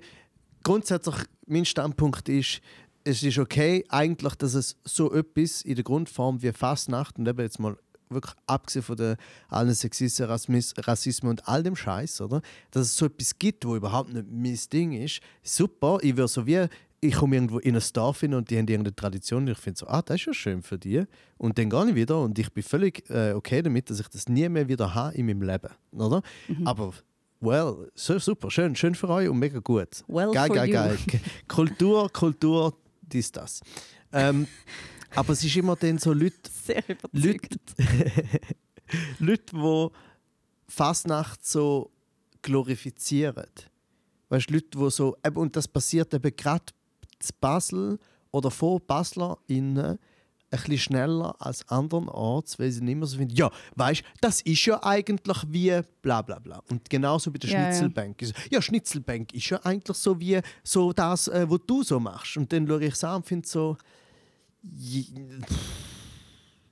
Grundsätzlich, 0.65 1.17
mein 1.47 1.65
Standpunkt 1.65 2.29
ist, 2.29 2.61
es 3.03 3.21
ist 3.25 3.37
okay 3.37 3.85
eigentlich, 3.89 4.37
dass 4.37 4.55
es 4.55 4.77
so 4.85 5.13
etwas 5.13 5.63
in 5.63 5.75
der 5.75 5.83
Grundform 5.83 6.41
wie 6.41 6.53
Fastnacht 6.53 7.19
und 7.19 7.27
eben 7.27 7.41
jetzt 7.41 7.59
mal 7.59 7.77
wirklich 8.09 8.35
abgesehen 8.47 8.85
von 8.85 9.17
allen 9.49 9.75
Sexismus, 9.75 10.75
Rassismus, 10.79 11.31
und 11.31 11.49
all 11.49 11.65
dem 11.65 11.75
Scheiß, 11.75 12.21
oder? 12.21 12.43
Dass 12.71 12.87
es 12.87 12.97
so 12.97 13.07
etwas 13.07 13.37
gibt, 13.39 13.65
wo 13.65 13.75
überhaupt 13.75 14.13
nicht 14.13 14.27
mein 14.31 14.59
Ding 14.73 14.93
ist. 14.93 15.21
Super, 15.43 15.99
ich 16.01 16.17
wäre 16.17 16.29
so 16.29 16.47
wie, 16.47 16.67
ich 17.05 17.15
komme 17.17 17.35
irgendwo 17.35 17.59
in 17.59 17.75
ein 17.75 17.83
Dorf 17.93 18.21
hin 18.21 18.33
und 18.33 18.49
die 18.49 18.57
haben 18.57 18.69
irgendeine 18.69 18.95
Tradition 18.95 19.43
und 19.43 19.51
ich 19.51 19.59
finde 19.59 19.81
so, 19.81 19.89
ah, 19.89 20.03
das 20.03 20.21
ist 20.21 20.27
ja 20.27 20.35
schön 20.35 20.63
für 20.63 20.79
die. 20.79 21.03
Und 21.37 21.59
dann 21.59 21.69
gehe 21.69 21.89
ich 21.89 21.95
wieder 21.97 22.21
und 22.21 22.39
ich 22.39 22.51
bin 22.53 22.63
völlig 22.63 23.11
äh, 23.11 23.33
okay 23.33 23.61
damit, 23.61 23.91
dass 23.91 23.99
ich 23.99 24.09
das 24.09 24.29
nie 24.29 24.49
mehr 24.49 24.69
wieder 24.69 24.95
habe 24.95 25.15
in 25.17 25.27
meinem 25.27 25.43
Leben, 25.43 25.71
oder? 25.91 26.23
Aber 26.65 26.93
well, 27.41 27.91
so 27.97 28.17
super, 28.21 28.53
schön, 28.53 28.77
schön 28.77 28.95
für 28.95 29.09
euch 29.09 29.29
und 29.29 29.41
mega 29.41 29.59
gut. 29.59 30.05
Well 30.07 30.31
geil, 30.31 30.49
geil, 30.51 30.69
you. 30.69 30.75
geil. 30.75 30.99
Kultur, 31.49 32.09
Kultur, 32.13 32.79
dies, 33.01 33.33
das. 33.33 33.61
Ähm, 34.13 34.47
aber 35.13 35.33
es 35.33 35.43
ist 35.43 35.57
immer 35.57 35.75
dann 35.75 35.99
so 35.99 36.13
Leute, 36.13 36.37
Sehr 36.65 36.85
überzeugt. 36.89 37.59
Leute, 39.19 39.45
die 39.53 39.89
Fasnacht 40.69 41.45
so 41.45 41.91
glorifizieren. 42.43 43.51
Weißt 44.29 44.49
du, 44.49 44.55
Leute, 44.55 44.69
die 44.73 44.91
so. 44.91 45.17
Und 45.35 45.57
das 45.57 45.67
passiert 45.67 46.15
eben 46.15 46.35
gerade 46.37 46.67
in 47.23 47.37
Basel 47.41 47.99
oder 48.31 48.51
vor 48.51 48.81
BaslerInnen 48.81 49.99
ein 50.53 50.59
bisschen 50.61 50.79
schneller 50.79 51.35
als 51.39 51.67
anderen 51.71 52.09
Orts, 52.11 52.59
weil 52.59 52.71
sie 52.71 52.83
nicht 52.83 52.97
mehr 52.97 53.07
so 53.07 53.17
finden, 53.17 53.35
ja, 53.35 53.51
weißt 53.77 54.03
du, 54.03 54.05
das 54.21 54.43
ist 54.43 54.65
ja 54.67 54.83
eigentlich 54.83 55.39
wie 55.49 55.81
bla 56.03 56.21
bla 56.21 56.39
bla. 56.39 56.63
Und 56.69 56.91
genauso 56.91 57.31
bei 57.31 57.39
der 57.39 57.51
Ja. 57.51 57.63
Schnitzelbank. 57.65 58.21
Ja. 58.21 58.29
ja, 58.51 58.63
Schnitzelbank 58.63 59.33
ist 59.33 59.49
ja 59.49 59.59
eigentlich 59.65 59.97
so 59.97 60.21
wie 60.21 60.41
so 60.63 60.93
das, 60.93 61.29
äh, 61.29 61.47
was 61.49 61.61
du 61.67 61.83
so 61.83 61.99
machst. 61.99 62.37
Und 62.37 62.53
dann 62.53 62.67
schaue 62.67 62.85
ich 62.85 62.93
es 62.93 63.03
an 63.05 63.17
und 63.17 63.27
finde 63.27 63.49
so. 63.49 63.77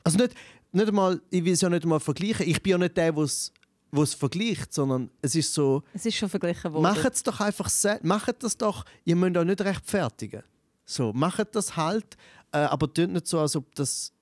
Also 0.04 0.18
nicht, 0.18 0.34
nicht 0.72 0.88
einmal, 0.88 1.20
ich 1.30 1.44
will 1.44 1.52
es 1.54 1.60
ja 1.60 1.68
nicht 1.68 1.82
einmal 1.82 2.00
vergleichen. 2.00 2.46
Ich 2.46 2.62
bin 2.62 2.72
ja 2.72 2.78
nicht 2.78 2.96
der, 2.96 3.12
der 3.12 3.24
es 3.24 3.52
vergleicht, 3.92 4.72
sondern 4.72 5.10
es 5.22 5.34
ist 5.34 5.52
so, 5.54 5.82
Es 5.92 6.06
ist 6.06 6.16
schon 6.16 6.28
verglichen 6.28 6.72
worden. 6.72 6.82
macht 6.82 7.12
es 7.14 7.22
doch 7.22 7.40
einfach. 7.40 7.70
Macht 8.02 8.42
das 8.42 8.56
doch, 8.56 8.84
ihr 9.04 9.16
müsst 9.16 9.36
auch 9.36 9.44
nicht 9.44 9.60
rechtfertigen. 9.60 10.42
So, 10.84 11.12
macht 11.12 11.54
das 11.54 11.76
halt, 11.76 12.16
äh, 12.52 12.58
aber 12.58 12.92
tut 12.92 13.10
nicht 13.10 13.26
so, 13.26 13.38
als 13.40 13.54
ob 13.56 13.74
das 13.74 14.12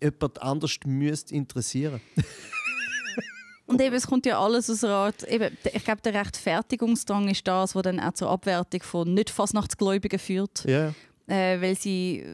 jemand 0.00 0.42
anders 0.42 0.76
müsste 0.86 1.34
interessieren. 1.34 2.00
Und 3.66 3.82
eben, 3.82 3.94
es 3.94 4.06
kommt 4.06 4.24
ja 4.24 4.40
alles 4.40 4.70
aus 4.70 4.82
einer 4.82 4.94
Art, 4.94 5.22
eben, 5.24 5.56
ich 5.74 5.84
glaube, 5.84 6.00
der 6.00 6.14
Rechtfertigungsdrang 6.14 7.28
ist 7.28 7.46
das, 7.46 7.74
was 7.74 7.82
dann 7.82 8.00
auch 8.00 8.14
zur 8.14 8.30
Abwertung 8.30 8.82
von 8.82 9.12
nicht 9.12 9.28
Fastnachtsgläubigen 9.28 10.18
führt. 10.18 10.64
Ja. 10.64 10.94
Äh, 11.26 11.60
weil 11.60 11.76
sie, 11.76 12.24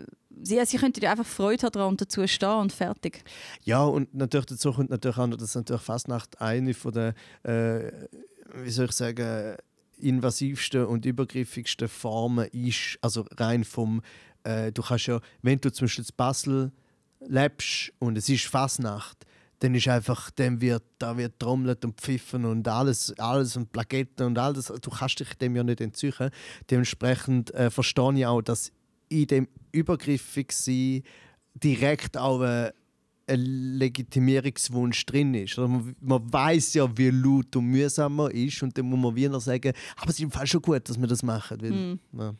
sie, 0.44 0.64
sie 0.64 0.76
könnten 0.76 1.00
ja 1.02 1.10
einfach 1.10 1.26
Freude 1.26 1.70
daran 1.70 1.88
und 1.88 2.00
dazu 2.00 2.26
stehen 2.26 2.48
und 2.48 2.72
fertig. 2.72 3.24
Ja, 3.62 3.84
und 3.84 4.14
natürlich 4.14 4.46
dazu 4.46 4.72
kommt 4.72 4.90
natürlich 4.90 5.18
auch 5.18 5.26
noch, 5.26 5.36
dass 5.36 5.54
natürlich 5.54 5.82
Fastnacht 5.82 6.40
eine 6.40 6.74
von 6.74 6.92
der, 6.92 7.14
äh, 7.42 7.90
wie 8.62 8.70
soll 8.70 8.86
ich 8.86 8.92
sagen, 8.92 9.56
invasivsten 9.98 10.86
und 10.86 11.06
übergriffigsten 11.06 11.88
Formen 11.88 12.48
ist. 12.52 12.98
Also 13.00 13.26
rein 13.36 13.64
vom, 13.64 14.02
äh, 14.44 14.72
du 14.72 14.82
kannst 14.82 15.06
ja, 15.06 15.20
wenn 15.42 15.60
du 15.60 15.72
zum 15.72 15.86
Beispiel 15.86 16.04
in 16.04 16.16
Basel 16.16 16.72
lebst 17.26 17.92
und 17.98 18.18
es 18.18 18.28
ist 18.28 18.44
Fastnacht, 18.44 19.24
dann 19.60 19.74
ist 19.74 19.88
einfach, 19.88 20.30
dann 20.32 20.60
wird, 20.60 20.82
da 20.98 21.16
wird 21.16 21.38
trommelt 21.38 21.84
und 21.84 21.98
pfiffen 22.00 22.44
und 22.44 22.66
alles, 22.68 23.14
alles 23.18 23.56
und 23.56 23.72
Plaketten 23.72 24.26
und 24.26 24.38
alles. 24.38 24.66
Du 24.66 24.90
kannst 24.90 25.20
dich 25.20 25.32
dem 25.34 25.56
ja 25.56 25.62
nicht 25.62 25.80
entziehen. 25.80 26.30
Dementsprechend 26.70 27.54
äh, 27.54 27.70
verstehe 27.70 28.14
ich 28.14 28.26
auch, 28.26 28.42
dass 28.42 28.72
in 29.08 29.26
dem 29.26 29.48
übergriffig 29.72 30.52
sein 30.52 31.02
direkt 31.54 32.16
auch 32.16 32.42
äh, 32.42 32.72
ein 33.26 33.40
Legitimierungswunsch 33.78 35.06
drin 35.06 35.34
ist. 35.34 35.58
Also 35.58 35.68
man, 35.68 35.96
man 36.00 36.32
weiß 36.32 36.74
ja, 36.74 36.96
wie 36.96 37.10
laut 37.10 37.54
und 37.56 37.66
mühsam 37.66 38.16
man 38.16 38.30
ist 38.30 38.62
und 38.62 38.76
dann 38.76 38.86
muss 38.86 38.98
man 39.00 39.14
wieder 39.16 39.40
sagen, 39.40 39.72
aber 39.96 40.10
es 40.10 40.16
ist 40.16 40.20
im 40.22 40.30
Fall 40.30 40.46
schon 40.46 40.62
gut, 40.62 40.88
dass 40.88 40.98
wir 41.00 41.06
das 41.06 41.22
machen. 41.22 41.60
Weil, 41.60 41.70
Hm. 41.70 41.98
ja. 42.18 42.34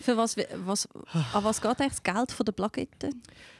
Für 0.00 0.16
was, 0.16 0.36
was, 0.64 0.88
an 1.32 1.44
was 1.44 1.60
geht 1.60 1.70
eigentlich 1.80 2.00
das 2.00 2.02
Geld 2.02 2.32
von 2.32 2.44
der 2.44 2.52
Plakette? 2.52 3.10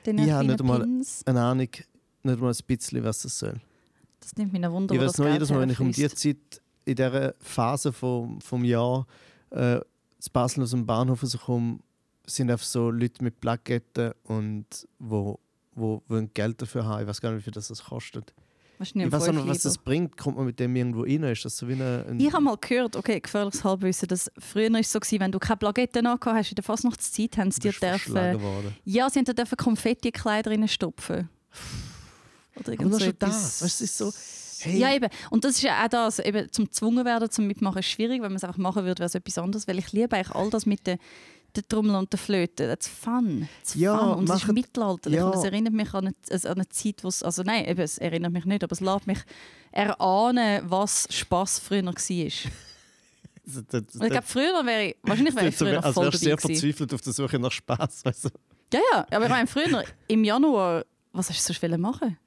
Den 0.05 0.19
Ich 0.19 0.31
habe 0.31 0.47
nicht 0.49 0.61
einmal- 0.61 0.81
Pins? 0.81 1.23
Eine 1.27 1.43
Ahnung, 1.43 1.69
nicht 1.69 2.41
mal 2.41 2.51
ein 2.51 2.57
bisschen, 2.67 3.05
was 3.05 3.21
das 3.23 3.39
soll. 3.39 3.61
Das 4.21 4.35
nimmt 4.37 4.53
mich 4.53 4.65
ein 4.65 4.73
Wunder, 4.73 4.95
ich 4.95 5.01
weiß 5.01 5.13
Geld 5.13 5.33
jedes 5.35 5.51
Mal, 5.51 5.61
wenn 5.61 5.71
ich 5.71 5.79
um 5.79 5.93
die 5.93 6.03
herfliesst. 6.03 6.41
Zeit 6.51 6.63
in 6.87 6.97
dieser 6.97 7.35
Phase 7.39 7.93
vom, 7.93 8.41
vom 8.41 8.65
Jahr 8.65 9.07
äh, 9.51 9.79
zu 10.19 10.31
Basel 10.33 10.65
aus 10.65 10.71
dem 10.71 10.85
Bahnhof 10.87 11.23
rauskomme, 11.23 11.79
sind 12.29 12.51
einfach 12.51 12.67
so 12.67 12.91
Leute 12.91 13.23
mit 13.25 13.41
Plaketten 13.41 14.13
und 14.25 14.67
wo, 14.99 15.39
wo, 15.75 16.03
wo 16.09 16.29
Geld 16.35 16.61
dafür 16.61 16.85
haben. 16.85 17.03
Ich 17.03 17.09
weiß 17.09 17.21
gar 17.21 17.31
nicht, 17.31 17.41
wie 17.41 17.45
viel 17.45 17.53
das, 17.53 17.69
das 17.69 17.85
kostet. 17.85 18.33
Ich 18.81 18.95
weiß 18.95 19.29
auch 19.29 19.33
nicht, 19.33 19.47
was 19.49 19.63
das 19.63 19.77
bringt. 19.77 20.17
Kommt 20.17 20.37
man 20.37 20.47
mit 20.47 20.61
dem 20.61 20.77
irgendwo 20.77 21.03
rein? 21.03 21.25
Ist 21.25 21.45
das 21.45 21.57
so 21.57 21.67
wie 21.67 21.73
eine, 21.73 22.05
ein 22.09 22.21
Ich 22.21 22.33
habe 22.33 22.45
mal 22.45 22.57
gehört, 22.57 22.95
okay, 22.95 23.19
gefährliches 23.19 23.65
Halbwissen, 23.65 24.07
dass 24.07 24.31
früher 24.39 24.71
ist 24.79 24.87
es 24.87 24.93
so 24.93 25.01
gewesen, 25.01 25.21
wenn 25.21 25.33
du 25.33 25.41
keine 25.41 25.57
Plakette 25.57 25.99
angehabt 25.99 26.27
hast 26.27 26.51
in 26.51 26.55
der 26.55 26.65
Fastnachtszeit, 26.65 27.37
haben 27.39 27.51
sie 27.51 27.61
dir 27.61 27.73
dürfen, 27.73 28.41
ja, 28.85 29.11
sie 29.11 29.25
dürfen 29.25 29.57
Konfetti-Kleider 29.57 30.53
reinstopfen. 30.53 31.29
Oder 32.55 32.61
Aber 32.61 32.73
irgend 32.73 32.91
nur 32.91 33.01
so 33.01 33.13
das. 33.13 33.63
Weißt 33.63 33.81
ist 33.81 33.99
so, 33.99 34.13
hey, 34.61 34.79
Ja, 34.79 34.95
eben. 34.95 35.09
Und 35.31 35.45
das 35.45 35.57
ist 35.57 35.63
ja 35.63 35.85
auch 35.85 35.89
das, 35.89 36.19
eben 36.21 36.51
zum 36.53 36.67
gezwungen 36.67 37.05
werden, 37.05 37.31
zum 37.31 37.47
Mitmachen, 37.47 37.79
ist 37.79 37.87
schwierig. 37.87 38.23
Wenn 38.23 38.31
man 38.31 38.37
es 38.37 38.45
einfach 38.45 38.59
machen 38.59 38.85
würde, 38.85 39.01
wäre 39.01 39.07
es 39.07 39.15
etwas 39.15 39.39
anderes. 39.39 39.67
Weil 39.67 39.79
ich 39.79 39.93
liebe 39.93 40.15
eigentlich 40.15 40.35
all 40.35 40.51
das 40.51 40.67
mit 40.67 40.87
der, 40.87 40.99
der 41.57 41.67
Trommel 41.67 41.95
und 41.97 42.13
der 42.13 42.19
Flöte. 42.19 42.67
Das 42.77 42.87
ist 42.87 42.95
fun. 42.97 43.49
Das 43.63 43.75
ist 43.75 43.81
Ja, 43.81 43.99
fun. 43.99 44.19
Und 44.19 44.31
es 44.31 44.37
ist 44.43 44.53
mittelalterlich. 44.53 45.19
ja. 45.19 45.27
Und 45.27 45.35
es 45.37 45.45
erinnert 45.45 45.73
mich 45.75 45.93
an 45.95 46.07
eine, 46.09 46.15
also 46.31 46.49
an 46.49 46.55
eine 46.57 46.69
Zeit, 46.69 47.03
wo 47.05 47.09
es, 47.09 47.23
also 47.23 47.43
nein, 47.43 47.65
eben, 47.67 47.81
es 47.81 47.99
erinnert 47.99 48.33
mich 48.33 48.45
nicht, 48.45 48.63
aber 48.63 48.73
es 48.73 48.81
lässt 48.81 49.07
mich 49.07 49.19
erahnen, 49.73 50.63
was 50.69 51.07
Spass 51.11 51.59
früher 51.59 51.85
war. 51.85 51.93
Und 51.93 51.99
ich 51.99 52.49
das- 53.45 53.65
das- 53.67 53.83
das- 53.87 54.09
glaube, 54.11 54.23
früher 54.27 54.67
wäre 54.67 54.85
ich, 54.89 54.97
wahrscheinlich 55.03 55.35
wäre 55.35 55.49
ich 55.49 55.57
früher 55.57 55.83
als 55.83 55.95
voll 55.95 56.05
wärst 56.07 56.21
sehr 56.21 56.37
verzweifelt 56.39 56.93
auf 56.95 57.01
der 57.01 57.13
Suche 57.13 57.39
nach 57.39 57.51
Spaß. 57.53 58.05
Weißt 58.05 58.25
du? 58.27 58.29
Ja, 58.75 58.81
ja, 58.93 59.07
aber 59.11 59.25
ich 59.25 59.31
meine, 59.31 59.47
früher, 59.47 59.85
im 60.09 60.25
Januar, 60.25 60.85
was 61.13 61.31
hast 61.31 61.49
du 61.49 61.55
sonst 61.55 61.79
machen? 61.79 62.19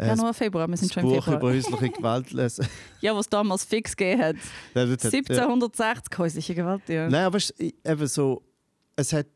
Äh, 0.00 0.06
Januar, 0.08 0.34
Februar, 0.34 0.68
wir 0.68 0.76
sind 0.76 0.92
schon 0.92 1.02
im 1.04 1.08
Buch 1.10 1.24
Februar. 1.24 1.40
über 1.40 1.48
häusliche 1.52 1.90
Gewalt 1.96 2.30
lesen. 2.32 2.66
Ja, 3.00 3.14
was 3.14 3.28
damals 3.28 3.64
fix 3.64 3.96
gegeben 3.96 4.22
hat. 4.22 4.36
Nein, 4.74 4.96
das 4.96 5.04
hat- 5.04 5.12
ja. 5.12 5.18
1760 5.44 6.18
häusliche 6.18 6.54
Gewalt, 6.54 6.82
ja. 6.88 7.08
Nein, 7.08 7.24
aber 7.24 7.36
es, 7.38 7.50
ist 7.50 7.74
eben 7.84 8.06
so, 8.06 8.42
es 8.96 9.12
hat. 9.12 9.26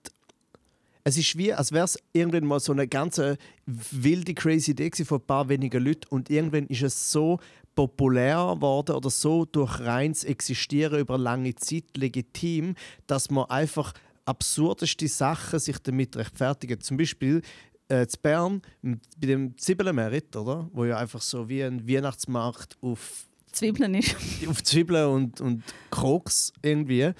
Es 1.06 1.18
ist 1.18 1.36
wie, 1.36 1.52
als 1.52 1.70
wäre 1.70 1.84
es 1.84 1.98
irgendwann 2.14 2.46
mal 2.46 2.60
so 2.60 2.72
eine 2.72 2.88
ganz 2.88 3.18
äh, 3.18 3.36
wilde, 3.66 4.32
crazy 4.32 4.70
Idee 4.70 4.90
von 5.04 5.18
ein 5.20 5.26
paar 5.26 5.46
wenigen 5.50 5.84
Leuten 5.84 6.06
und 6.08 6.30
irgendwann 6.30 6.66
ist 6.68 6.82
es 6.82 7.12
so 7.12 7.38
populär 7.74 8.52
geworden 8.54 8.96
oder 8.96 9.10
so 9.10 9.44
durch 9.44 9.80
reins 9.80 10.24
Existieren 10.24 11.00
über 11.00 11.18
lange 11.18 11.54
Zeit 11.56 11.84
legitim, 11.98 12.74
dass 13.06 13.30
man 13.30 13.44
einfach 13.50 13.92
absurdeste 14.24 15.06
Sachen 15.08 15.58
sich 15.58 15.76
damit 15.78 16.16
rechtfertigen. 16.16 16.80
Zum 16.80 16.96
Beispiel 16.96 17.42
äh, 17.88 18.06
zu 18.06 18.18
Bern 18.20 18.62
bei 18.82 19.26
dem 19.26 19.56
Zibelemerit, 19.58 20.34
oder? 20.36 20.68
Wo 20.72 20.84
ja 20.84 20.96
einfach 20.98 21.20
so 21.20 21.48
wie 21.48 21.62
ein 21.62 21.86
Weihnachtsmarkt 21.88 22.76
auf 22.80 23.26
Zwiebeln 23.52 23.94
ist. 23.94 24.16
auf 24.48 24.62
Zwiebeln 24.62 25.08
und, 25.08 25.40
und 25.40 25.62
Koks 25.90 26.52
irgendwie. 26.62 27.12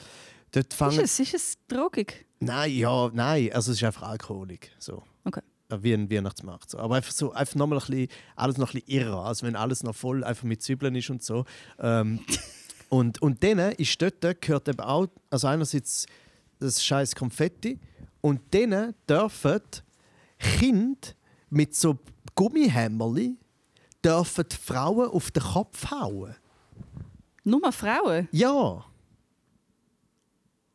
Dort 0.51 0.67
Ist 0.73 0.75
fangen, 0.75 1.01
es, 1.01 1.21
ist 1.21 1.35
es 1.35 1.55
drogig? 1.69 2.27
Nein, 2.41 2.73
ja, 2.73 3.11
nein. 3.13 3.51
Also 3.53 3.73
es 3.73 3.79
ist 3.79 3.85
einfach 3.85 4.09
Alkoholik. 4.09 4.73
So. 4.79 5.03
Okay. 5.25 5.41
Äh, 5.69 5.79
Wie 5.81 5.95
ein 5.95 6.11
Weihnachtsmarkt. 6.11 6.71
So. 6.71 6.79
Aber 6.79 6.97
einfach 6.97 7.13
so, 7.13 7.33
einfach 7.33 7.55
nochmal 7.55 7.79
ein 7.79 7.87
bisschen, 7.87 8.09
alles 8.37 8.59
noch 8.59 8.75
ein 8.75 8.81
bisschen 8.81 9.01
irrer. 9.01 9.25
Also 9.25 9.47
wenn 9.47 9.57
alles 9.57 9.83
noch 9.83 9.95
voll 9.95 10.25
einfach 10.25 10.45
mit 10.45 10.63
Zwiebeln 10.63 10.95
ist 10.95 11.11
und 11.11 11.23
so. 11.23 11.45
Ähm, 11.79 12.21
und, 12.89 13.23
und 13.23 13.43
denen 13.43 13.73
ist 13.73 14.01
dort, 14.01 14.23
dort 14.23 14.41
gehört 14.41 14.69
eben 14.69 14.81
auch, 14.81 15.07
also 15.31 15.47
einerseits 15.47 16.07
das 16.59 16.85
scheiß 16.85 17.15
Konfetti 17.15 17.79
und 18.21 18.55
denen 18.55 18.95
dürfen 19.09 19.61
Kinder 20.45 21.09
mit 21.51 21.75
so 21.75 21.99
Gummihämmerli 22.35 23.37
dürfen 24.05 24.45
die 24.51 24.57
Frauen 24.57 25.09
auf 25.11 25.31
den 25.31 25.43
Kopf 25.43 25.91
hauen. 25.91 26.35
Nur 27.45 27.73
Frauen? 27.73 28.29
Ja. 28.33 28.85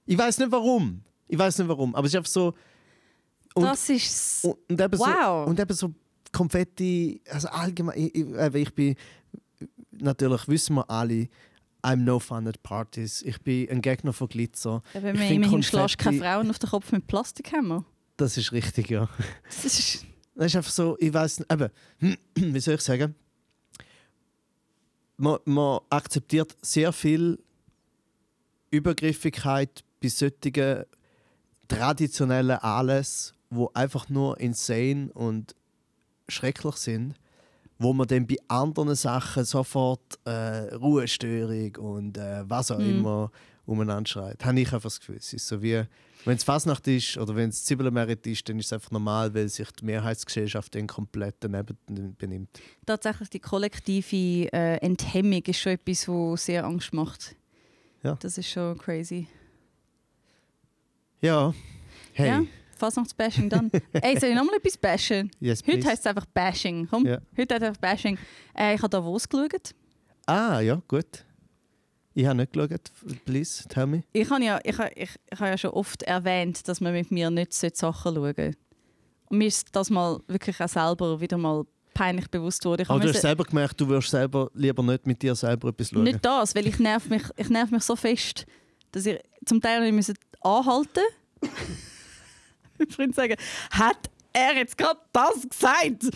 Ich 0.06 0.18
weiß 0.18 0.40
nicht 0.40 0.52
warum. 0.52 1.02
Ich 1.28 1.38
weiß 1.38 1.60
nicht 1.60 1.68
warum, 1.68 1.94
aber 1.96 2.08
es 2.08 2.14
ist 2.14 2.18
einfach 2.18 2.32
so. 2.32 2.54
Und, 3.54 3.64
das 3.64 3.90
ist. 3.90 4.44
und, 4.46 4.58
und 4.70 4.82
eben 4.82 5.00
Wow. 5.00 5.46
so 5.46 5.50
und 5.50 5.60
eben 5.60 5.74
so 5.74 5.94
Konfetti, 6.32 7.22
also 7.30 7.48
allgemein. 7.50 7.98
Ich, 8.00 8.16
ich, 8.16 8.56
ich 8.56 8.74
bin 8.76 8.96
natürlich 9.92 10.48
wissen 10.48 10.76
wir 10.76 10.90
alle. 10.90 11.28
I'm 11.82 11.98
no 12.04 12.20
fun 12.20 12.46
at 12.48 12.62
parties. 12.62 13.22
Ich 13.22 13.42
bin 13.42 13.70
ein 13.70 13.82
Gegner 13.82 14.12
von 14.12 14.28
Glitzer. 14.28 14.82
Ja, 14.94 15.02
wenn 15.02 15.16
man 15.18 15.28
immerhin 15.32 15.64
schlägst 15.64 15.98
keine 15.98 16.20
Frauen 16.20 16.50
auf 16.50 16.60
den 16.60 16.70
Kopf 16.70 16.92
mit 16.92 17.08
Plastikhammer. 17.08 17.86
Das 18.20 18.38
ist 18.38 18.52
richtig, 18.52 18.90
ja. 18.90 19.08
Das 19.46 19.66
ist. 19.80 20.06
Das 20.36 20.46
ist 20.48 20.56
einfach 20.56 20.72
so, 20.72 20.96
ich 21.00 21.14
weiß 21.14 21.40
nicht, 21.40 21.52
eben, 21.52 21.70
wie 22.36 22.60
soll 22.60 22.76
ich 22.76 22.82
sagen? 22.82 23.16
Man, 25.18 25.38
man 25.46 25.80
akzeptiert 25.90 26.56
sehr 26.62 26.94
viel 26.94 27.40
Übergriffigkeit 28.72 29.84
bei 30.02 30.08
solchen 30.08 30.86
traditionellen 31.68 32.58
Anlässen, 32.58 33.36
wo 33.50 33.70
einfach 33.74 34.08
nur 34.10 34.40
insane 34.40 35.12
und 35.14 35.56
schrecklich 36.30 36.76
sind, 36.76 37.16
wo 37.78 37.92
man 37.94 38.08
dann 38.08 38.28
bei 38.28 38.38
anderen 38.48 38.96
Sachen 38.96 39.44
sofort 39.44 40.20
äh, 40.26 40.74
Ruhestörung 40.76 41.76
und 41.78 42.18
äh, 42.18 42.50
was 42.50 42.72
auch 42.72 42.80
Mhm. 42.80 42.90
immer 42.90 43.32
umeinander 43.70 44.10
schreit. 44.10 44.44
Habe 44.46 44.60
ich 44.60 44.68
einfach 44.74 44.82
das 44.84 45.00
Gefühl. 45.00 45.18
Es 45.18 45.32
ist 45.34 45.48
so 45.48 45.62
wie, 45.62 45.84
wenn 46.26 46.36
es 46.36 46.44
Fasnacht 46.44 46.88
ist 46.88 47.18
oder 47.18 47.36
wenn 47.36 47.50
es 47.50 47.64
Zwiebelmerit 47.66 48.26
ist, 48.28 48.50
dann 48.50 48.60
ist 48.60 48.68
es 48.68 48.74
einfach 48.74 48.92
normal, 48.92 49.34
weil 49.34 49.48
sich 49.48 49.70
die 49.72 49.86
Mehrheitsgesellschaft 49.86 50.74
dann 50.76 50.88
komplett 50.88 51.36
daneben 51.40 51.78
benimmt. 52.18 52.50
Tatsächlich 52.86 53.30
die 53.30 53.40
kollektive 53.40 54.52
äh, 54.52 54.78
Enthemmung 54.78 55.42
ist 55.46 55.60
schon 55.60 55.74
etwas, 55.74 56.08
was 56.08 56.46
sehr 56.46 56.66
Angst 56.66 56.94
macht. 56.94 57.36
Ja. 58.04 58.16
Das 58.20 58.38
ist 58.38 58.50
schon 58.50 58.78
crazy. 58.78 59.28
Ja, 61.22 61.54
hey, 62.14 62.28
Ja, 62.28 62.44
Fasnachtsbashing 62.78 63.50
dann. 63.50 63.70
Ey, 63.94 64.18
soll 64.20 64.30
ich 64.30 64.36
nochmal 64.36 64.56
etwas 64.56 64.78
bashen? 64.78 65.30
yes, 65.42 65.62
Heute 65.68 65.86
heisst 65.86 66.00
es 66.02 66.08
einfach 66.08 66.26
Bashing. 66.28 66.88
Komm, 66.90 67.06
Ja. 67.06 67.20
heute 67.38 67.56
heißt 67.56 67.62
es 67.64 67.68
einfach 67.68 67.82
Bashing. 67.82 68.18
Äh, 68.58 68.76
ich 68.76 68.80
habe 68.82 68.90
Davos 68.90 69.28
geschaut. 69.28 69.76
Ah, 70.26 70.62
ja, 70.62 70.82
gut. 70.88 71.26
Ich 72.20 72.26
habe 72.26 72.36
nicht 72.36 72.52
geschaut. 72.52 72.92
Please, 73.24 73.64
tell 73.70 73.88
me. 73.88 74.04
Ich 74.12 74.30
habe 74.30 74.44
ja, 74.44 74.60
ich, 74.62 74.78
ich, 74.78 75.10
ich 75.32 75.40
habe 75.40 75.52
ja 75.52 75.58
schon 75.58 75.72
oft 75.72 76.04
erwähnt, 76.04 76.68
dass 76.68 76.82
man 76.82 76.92
mit 76.92 77.12
mir 77.12 77.30
nicht 77.30 77.54
solche 77.54 77.78
Sachen 77.78 78.14
schauen 78.14 78.24
sollte. 78.36 78.52
Und 79.30 79.38
mir 79.38 79.48
ist 79.48 79.70
das 79.72 79.90
mal 79.90 80.20
wirklich 80.28 80.60
auch 80.60 80.68
selber 80.68 81.22
wieder 81.22 81.38
mal 81.38 81.64
peinlich 81.94 82.30
bewusst 82.30 82.66
worden. 82.66 82.82
Ich 82.82 82.90
Aber 82.90 83.00
du 83.00 83.08
hast 83.08 83.22
selber 83.22 83.46
gemerkt, 83.46 83.80
du 83.80 83.88
würdest 83.88 84.10
selber 84.10 84.52
lieber 84.54 84.84
nicht 84.84 85.08
mit 85.08 85.22
dir 85.22 85.34
selber 85.34 85.70
etwas 85.70 85.92
schauen. 85.92 86.04
Nicht 86.04 86.26
das, 86.26 86.54
weil 86.56 86.68
ich 86.68 86.78
nerv 86.80 87.08
mich, 87.08 87.24
ich 87.38 87.50
nerv 87.50 87.72
mich 87.72 87.84
so 87.84 87.96
fest, 87.96 88.46
dass 88.92 89.06
ich 89.06 89.18
zum 89.46 89.62
Teil 89.62 89.82
nicht 89.82 89.94
müssen 89.94 90.16
anhalten 90.42 91.04
Mein 92.78 92.90
Freund 92.90 93.16
sagen, 93.16 93.36
hat 93.72 94.10
er 94.34 94.56
jetzt 94.56 94.78
gerade 94.78 95.00
das 95.12 95.48
gesagt? 95.50 96.16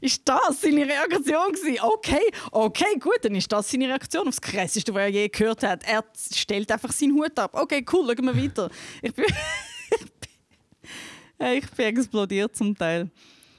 Ist 0.00 0.28
das 0.28 0.60
seine 0.60 0.86
Reaktion 0.86 1.52
gewesen? 1.52 1.78
Okay, 1.80 2.30
okay, 2.50 2.98
gut, 3.00 3.18
dann 3.22 3.34
ist 3.34 3.50
das 3.50 3.70
seine 3.70 3.88
Reaktion 3.88 4.28
aufs 4.28 4.40
Krasseste, 4.40 4.92
was 4.92 5.02
er 5.02 5.08
je 5.08 5.28
gehört 5.28 5.62
hat. 5.62 5.82
Er 5.84 6.04
stellt 6.32 6.70
einfach 6.70 6.92
seinen 6.92 7.14
Hut 7.14 7.38
ab. 7.38 7.52
Okay, 7.54 7.84
cool, 7.92 8.06
schauen 8.06 8.26
wir 8.26 8.36
weiter. 8.36 8.70
Ich 9.00 9.14
bin, 9.14 9.24
ich 11.38 11.70
bin, 11.70 11.86
explodiert 11.86 12.54
zum 12.54 12.76
Teil. 12.76 13.10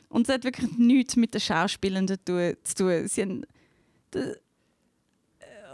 Und 0.09 0.29
es 0.29 0.33
hat 0.33 0.43
wirklich 0.43 0.71
nichts 0.77 1.15
mit 1.15 1.33
den 1.33 1.41
Schauspielern 1.41 2.07
zu 2.07 2.23
tun. 2.23 3.07
Sie 3.07 3.21
haben, 3.21 3.45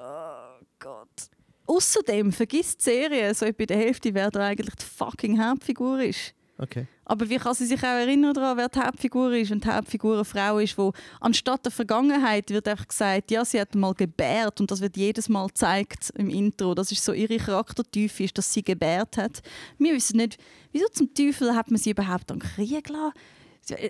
Oh 0.02 0.66
Gott. 0.80 1.30
Außerdem 1.68 2.32
vergisst 2.32 2.80
die 2.80 2.92
Serie 2.92 3.34
so 3.36 3.46
bei 3.54 3.66
der 3.66 3.78
Hälfte, 3.78 4.14
wer 4.14 4.32
da 4.32 4.48
eigentlich 4.48 4.76
die 4.76 4.86
fucking 4.86 5.40
Hauptfigur 5.40 6.02
ist. 6.02 6.34
Okay. 6.58 6.88
Aber 7.12 7.30
wie 7.30 7.36
kann 7.40 7.54
sie 7.54 7.66
sich 7.66 7.82
auch 7.82 7.88
erinnern 7.88 8.34
daran, 8.34 8.56
wer 8.56 8.70
die 8.70 8.80
Hauptfigur 8.80 9.34
ist 9.34 9.52
und 9.52 9.66
die 9.66 9.70
Hauptfigur 9.70 10.14
eine 10.14 10.24
Frau 10.24 10.60
ist, 10.60 10.78
wo 10.78 10.94
anstatt 11.20 11.66
der 11.66 11.72
Vergangenheit 11.74 12.50
wird 12.52 12.70
einfach 12.70 12.88
gesagt, 12.88 13.32
ja, 13.32 13.44
sie 13.44 13.60
hat 13.60 13.76
mal 13.76 13.94
gebärt 13.94 14.62
und 14.62 14.72
das 14.72 14.80
wird 14.80 14.96
jedes 14.96 15.28
Mal 15.28 15.48
gezeigt 15.48 16.14
im 16.16 16.30
Intro. 16.30 16.74
Das 16.74 16.90
ist 16.90 17.04
so 17.04 17.12
ihre 17.12 17.36
Charaktertiefe, 17.36 18.24
ist, 18.24 18.38
dass 18.38 18.54
sie 18.54 18.64
gebärt 18.64 19.18
hat. 19.18 19.42
Wir 19.78 19.94
wissen 19.94 20.16
nicht, 20.16 20.38
wieso 20.72 20.88
zum 20.88 21.14
Teufel 21.14 21.54
hat 21.54 21.70
man 21.70 21.82
sie 21.82 21.90
überhaupt 21.90 22.32
an 22.32 22.40
Krieg 22.40 22.86
gelassen? 22.86 23.12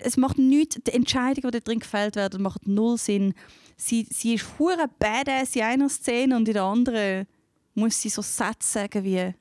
Es 0.02 0.16
macht 0.16 0.38
nichts, 0.38 0.80
die 0.84 0.90
Entscheidungen, 0.92 1.52
die 1.52 1.58
da 1.58 1.60
drin 1.60 1.78
gefällt 1.78 2.16
werden, 2.16 2.42
machen 2.42 2.74
null 2.74 2.98
Sinn. 2.98 3.34
Sie, 3.76 4.04
sie 4.10 4.34
ist 4.34 4.46
hure 4.58 4.86
badass 4.98 5.54
in 5.54 5.62
einer 5.62 5.88
Szene 5.88 6.34
und 6.34 6.48
in 6.48 6.54
der 6.54 6.64
anderen 6.64 7.28
muss 7.76 8.02
sie 8.02 8.08
so 8.08 8.20
Sätze 8.20 8.68
sagen 8.68 9.04
wie 9.04 9.32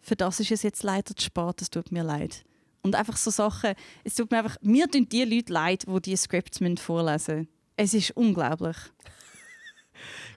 für 0.00 0.14
das 0.14 0.38
ist 0.38 0.52
es 0.52 0.62
jetzt 0.62 0.84
leider 0.84 1.16
zu 1.16 1.24
spät, 1.24 1.60
es 1.60 1.70
tut 1.70 1.90
mir 1.90 2.04
leid. 2.04 2.44
Und 2.84 2.94
einfach 2.94 3.16
so 3.16 3.30
Sachen, 3.30 3.72
es 4.04 4.14
tut 4.14 4.30
mir 4.30 4.38
einfach, 4.38 4.56
mir 4.60 4.88
tun 4.88 5.08
die 5.08 5.24
Leute 5.24 5.52
leid, 5.52 5.84
die 5.88 6.00
diese 6.02 6.22
Scripts 6.24 6.58
vorlesen 6.80 7.36
müssen. 7.38 7.48
Es 7.76 7.94
ist 7.94 8.10
unglaublich. 8.12 8.76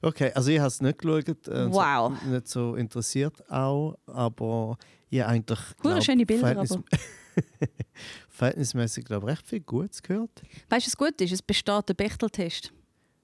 Okay, 0.02 0.32
also 0.36 0.52
ich 0.52 0.60
habe 0.60 0.68
es 0.68 0.80
nicht 0.82 1.00
geschaut. 1.00 1.48
Äh, 1.48 1.72
Wow. 1.72 2.14
So, 2.24 2.30
nicht 2.30 2.48
so 2.48 2.76
interessiert 2.76 3.44
auch, 3.52 3.98
aber 4.06 4.78
ich 5.10 5.24
eigentlich 5.26 5.60
glaub, 5.82 6.02
schöne 6.04 6.26
Bilder, 6.26 6.48
verhältnis- 6.52 6.72
aber. 7.36 7.68
verhältnismäßig 8.30 9.06
glaube 9.06 9.28
recht 9.28 9.46
viel 9.48 9.62
Gutes 9.62 10.02
gehört. 10.04 10.30
Weißt 10.70 10.86
du, 10.86 10.90
was 10.92 10.98
gut 10.98 11.20
ist? 11.22 11.32
Es 11.32 11.42
besteht 11.42 11.90
der 11.90 11.96
Bechteltest. 11.96 12.72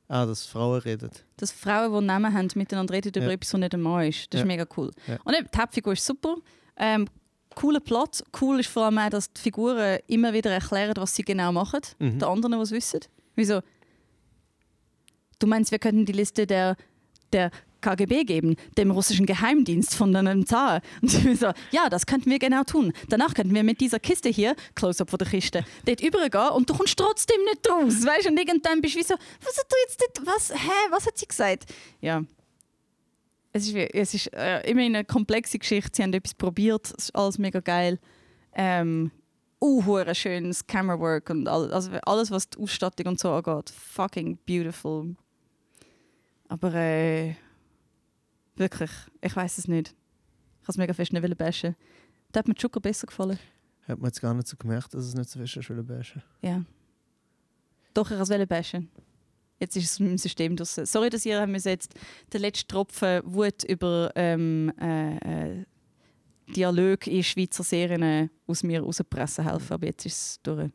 Ah, 0.08 0.26
dass 0.26 0.46
Frauen 0.46 0.80
reden. 0.82 1.12
Dass 1.38 1.52
Frauen, 1.52 1.94
die 2.02 2.06
Namen 2.08 2.34
haben, 2.34 2.48
miteinander 2.56 2.94
reden 2.94 3.10
über 3.16 3.28
Ja. 3.28 3.32
etwas, 3.32 3.54
was 3.54 3.60
nicht 3.60 3.74
ein 3.76 3.82
Mann 3.82 4.08
ist. 4.08 4.34
Das 4.34 4.40
Ja. 4.40 4.44
ist 4.44 4.48
mega 4.48 4.66
cool. 4.76 4.92
Ja. 5.08 5.20
Und 5.24 5.36
eben, 5.38 5.48
die 5.54 5.58
Hauptfigur 5.58 5.94
ist 5.94 6.06
super. 6.06 6.36
Ähm, 6.78 7.08
cooler 7.56 7.80
Plot. 7.80 8.24
Cool 8.39 8.60
ist 8.60 8.70
vor 8.70 8.86
allem 8.86 8.98
auch, 8.98 9.10
dass 9.10 9.32
die 9.32 9.42
Figuren 9.42 10.00
immer 10.08 10.34
wieder 10.34 10.52
erklären, 10.52 10.94
was 10.98 11.16
sie 11.16 11.24
genau 11.24 11.52
machen. 11.52 11.82
Mhm. 12.00 12.20
Den 12.20 12.24
anderen, 12.24 12.54
die 12.54 12.62
es 12.62 12.72
wissen. 12.72 13.02
Wieso? 13.36 13.62
Du 15.39 15.48
meinst, 15.48 15.72
wir 15.72 15.80
könnten 15.80 16.06
die 16.06 16.13
Liste 16.13 16.48
der, 16.48 16.76
der 17.32 17.52
KGB 17.84 18.24
geben, 18.24 18.56
dem 18.78 18.92
russischen 18.92 19.26
Geheimdienst 19.26 19.94
von 19.94 20.16
einem 20.16 20.46
Zar. 20.46 20.82
Und 21.02 21.13
ich 21.13 21.39
so, 21.39 21.52
ja, 21.72 21.89
das 21.89 22.06
könnten 22.06 22.32
wir 22.32 22.39
genau 22.39 22.63
tun. 22.63 22.94
Danach 23.10 23.34
könnten 23.34 23.54
wir 23.54 23.63
mit 23.63 23.82
dieser 23.82 24.00
Kiste 24.00 24.30
hier, 24.30 24.56
Close-up 24.74 25.10
von 25.10 25.20
der 25.20 25.28
Kiste, 25.28 25.66
dort 25.86 26.02
übergehen 26.02 26.50
und 26.50 26.70
du 26.70 26.74
kommst 26.74 26.98
trotzdem 26.98 27.44
nicht 27.44 27.70
raus. 27.70 28.06
Weißt 28.06 28.26
du, 28.26 28.30
und 28.30 28.38
irgendwann 28.38 28.82
bist 28.82 28.96
du 28.96 29.00
wie 29.00 29.04
so, 29.04 29.16
was 29.44 29.58
hat 29.58 29.66
du 29.70 29.76
jetzt 29.86 30.02
dort, 30.02 30.28
was, 30.28 30.54
hä, 30.54 30.89
was 30.89 31.06
hat 31.06 31.18
sie 31.18 31.28
gesagt? 31.28 31.66
Ja. 32.02 32.24
Es 33.56 33.68
ist, 33.68 33.76
es 33.76 34.13
ist 34.16 34.34
äh, 34.34 34.68
immerhin 34.70 34.96
eine 34.96 35.06
komplexe 35.06 35.60
Geschichte. 35.60 35.92
Sie 35.94 36.04
haben 36.04 36.13
etwas 36.13 36.34
probiert, 36.34 36.88
es 36.88 37.06
ist 37.06 37.16
alles 37.16 37.38
mega 37.38 37.60
geil. 37.60 38.00
Ähm, 38.54 39.12
uh, 39.62 40.13
schönes 40.13 40.66
Camerawork 40.66 41.30
und 41.30 41.48
all, 41.48 41.72
also 41.72 41.92
alles, 42.04 42.32
was 42.32 42.50
die 42.50 42.60
Ausstattung 42.60 43.08
und 43.08 43.20
so 43.20 43.32
angeht. 43.32 43.70
Fucking 43.70 44.39
beautiful. 44.46 45.16
Aber 46.48 46.74
äh, 46.74 47.36
wirklich, 48.56 48.92
ich 49.22 49.36
weiß 49.36 49.60
es 49.60 49.68
nicht. 49.68 49.89
Ich 50.62 50.68
habe 50.68 50.72
es 50.72 50.78
mega 50.78 50.94
fest 50.94 51.13
nicht 51.13 51.38
bashen. 51.38 51.76
Da 52.32 52.39
hat 52.39 52.48
mir 52.48 52.56
Zucker 52.56 52.80
besser 52.80 53.08
gefallen. 53.08 53.38
Hat 53.88 54.00
man 54.00 54.08
jetzt 54.08 54.22
gar 54.22 54.34
nicht 54.34 54.48
so 54.48 54.58
gemerkt, 54.58 54.94
dass 54.94 55.06
es 55.06 55.13
nicht 55.13 55.30
so 55.30 55.39
fest 55.39 55.58
ist, 55.58 55.88
bashen. 55.88 56.24
Ja. 56.42 56.63
Doch, 57.94 58.10
ich 58.10 58.18
wollte 58.18 58.36
es 58.42 58.48
bashen. 58.48 58.89
Jetzt 59.63 59.78
ist 59.78 59.91
es 59.91 59.99
im 60.02 60.17
System 60.17 60.58
draussen. 60.58 60.86
Sorry, 60.86 61.10
dass 61.10 61.26
ihr 61.26 61.39
haben 61.39 61.54
müsst 61.54 61.65
jetzt 61.65 61.93
den 62.34 62.41
letzten 62.41 62.67
Tropfen 62.67 63.21
Wut 63.23 63.63
über 63.63 64.12
ähm, 64.13 64.73
äh, 64.78 65.15
äh, 65.15 65.65
Dialog 66.54 67.08
in 67.08 67.23
Schweizer 67.23 67.63
Serien 67.63 68.04
äh, 68.04 68.28
aus 68.45 68.62
mir 68.63 68.82
rauspressen 68.82 69.45
helfen. 69.45 69.71
Aber 69.71 69.86
jetzt 69.86 70.06
ist 70.06 70.17
es 70.17 70.39
durch. 70.43 70.69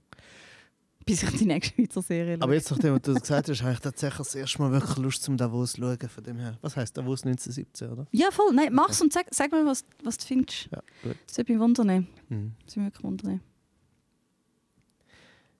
Bis 1.04 1.22
ich 1.22 1.30
die 1.32 1.44
nächste 1.44 1.74
Schweizer 1.74 2.00
Serie 2.00 2.36
schaue. 2.36 2.44
Aber 2.44 2.54
jetzt, 2.54 2.70
nachdem 2.70 2.94
du 2.94 3.12
das 3.12 3.20
gesagt 3.20 3.50
hast, 3.50 3.62
habe 3.62 3.74
ich 3.74 3.80
tatsächlich 3.80 4.26
das 4.26 4.34
erste 4.34 4.62
Mal 4.62 4.72
wirklich 4.72 4.96
Lust 4.96 5.22
zum 5.22 5.36
Davos 5.36 5.72
zu 5.72 5.82
schauen. 5.82 6.08
Von 6.08 6.24
dem 6.24 6.38
her. 6.38 6.56
Was 6.62 6.74
heisst 6.74 6.96
Davos 6.96 7.24
1917, 7.24 7.90
oder? 7.90 8.06
Ja, 8.10 8.30
voll. 8.30 8.54
Nein, 8.54 8.72
mach's 8.72 9.02
und 9.02 9.12
sag, 9.12 9.26
sag 9.30 9.52
mir, 9.52 9.66
was, 9.66 9.84
was 10.02 10.16
du 10.16 10.24
findest. 10.24 10.70
Ja, 10.72 10.80
gut. 11.02 11.16
Das 11.26 11.36
würde 11.36 11.52
mich 11.52 11.60
wundern. 11.60 12.06
Mhm. 12.30 12.54
Das 12.64 12.76
würde 12.76 12.80
mich 12.80 12.94
wirklich 12.94 13.04
wundern. 13.04 13.40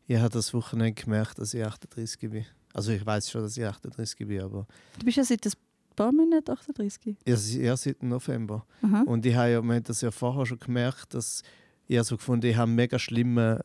Ich 0.06 0.16
habe 0.16 0.30
das 0.30 0.54
Wochenende 0.54 0.94
gemerkt, 0.94 1.38
dass 1.38 1.52
ich 1.52 1.62
38 1.62 2.30
bin. 2.30 2.46
Also 2.74 2.92
ich 2.92 3.04
weiß 3.04 3.31
schon, 3.31 3.42
dass 3.42 3.57
ich 3.57 3.64
38 3.64 4.26
bin, 4.26 4.40
aber 4.42 4.66
Du 4.98 5.04
bist 5.04 5.16
ja 5.16 5.24
seit 5.24 5.44
ein 5.46 5.52
paar 5.96 6.12
Monaten 6.12 6.50
38. 6.50 7.16
erst, 7.24 7.54
erst 7.57 7.83
seit 7.85 8.02
November. 8.02 8.64
Aha. 8.83 9.02
Und 9.07 9.24
ich 9.26 9.35
habe 9.35 9.50
ja, 9.50 9.62
wir 9.62 9.74
haben 9.74 9.83
das 9.85 10.00
ja 10.00 10.11
vorher 10.11 10.46
schon 10.46 10.59
gemerkt, 10.59 11.14
dass 11.14 11.42
ich 11.87 12.00
so 12.02 12.16
gefunden, 12.16 12.46
ich 12.46 12.57
habe 12.57 12.64
einen 12.68 12.76
mega 12.76 12.98
schlimmen, 12.98 13.61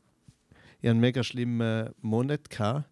ich 0.82 0.88
habe 0.88 0.92
einen 0.92 1.00
mega 1.02 1.24
schlimmen 1.24 1.90
Monat 2.02 2.50
gehabt. 2.50 2.90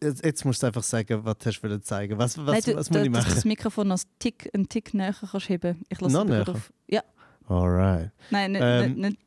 Jetzt, 0.00 0.24
jetzt 0.24 0.44
musst 0.44 0.62
du 0.62 0.68
einfach 0.68 0.84
sagen, 0.84 1.24
was 1.24 1.36
hast 1.44 1.58
du 1.60 1.68
wollen 1.68 1.82
zeigen. 1.82 2.16
Was, 2.18 2.38
was, 2.38 2.46
Nein, 2.46 2.62
du, 2.66 2.76
was 2.76 2.88
du, 2.88 2.92
muss 2.94 3.02
ich 3.06 3.12
dass 3.12 3.24
du 3.24 3.28
machen? 3.28 3.34
das 3.34 3.44
Mikrofon 3.44 3.88
noch 3.88 3.96
einen 3.98 4.18
Tick, 4.20 4.48
einen 4.54 4.68
Tick 4.68 4.94
näher 4.94 5.12
kannst 5.12 5.48
heben. 5.48 5.82
Ich 5.88 6.00
lasse 6.00 6.14
Noch 6.14 6.22
es 6.24 6.30
näher? 6.30 6.48
auf. 6.48 6.72
Ja, 6.86 7.02
Alright. 7.48 8.12
nein, 8.30 8.52
nicht, 8.52 8.62
Ähm, 8.62 8.94
nicht, 8.94 9.18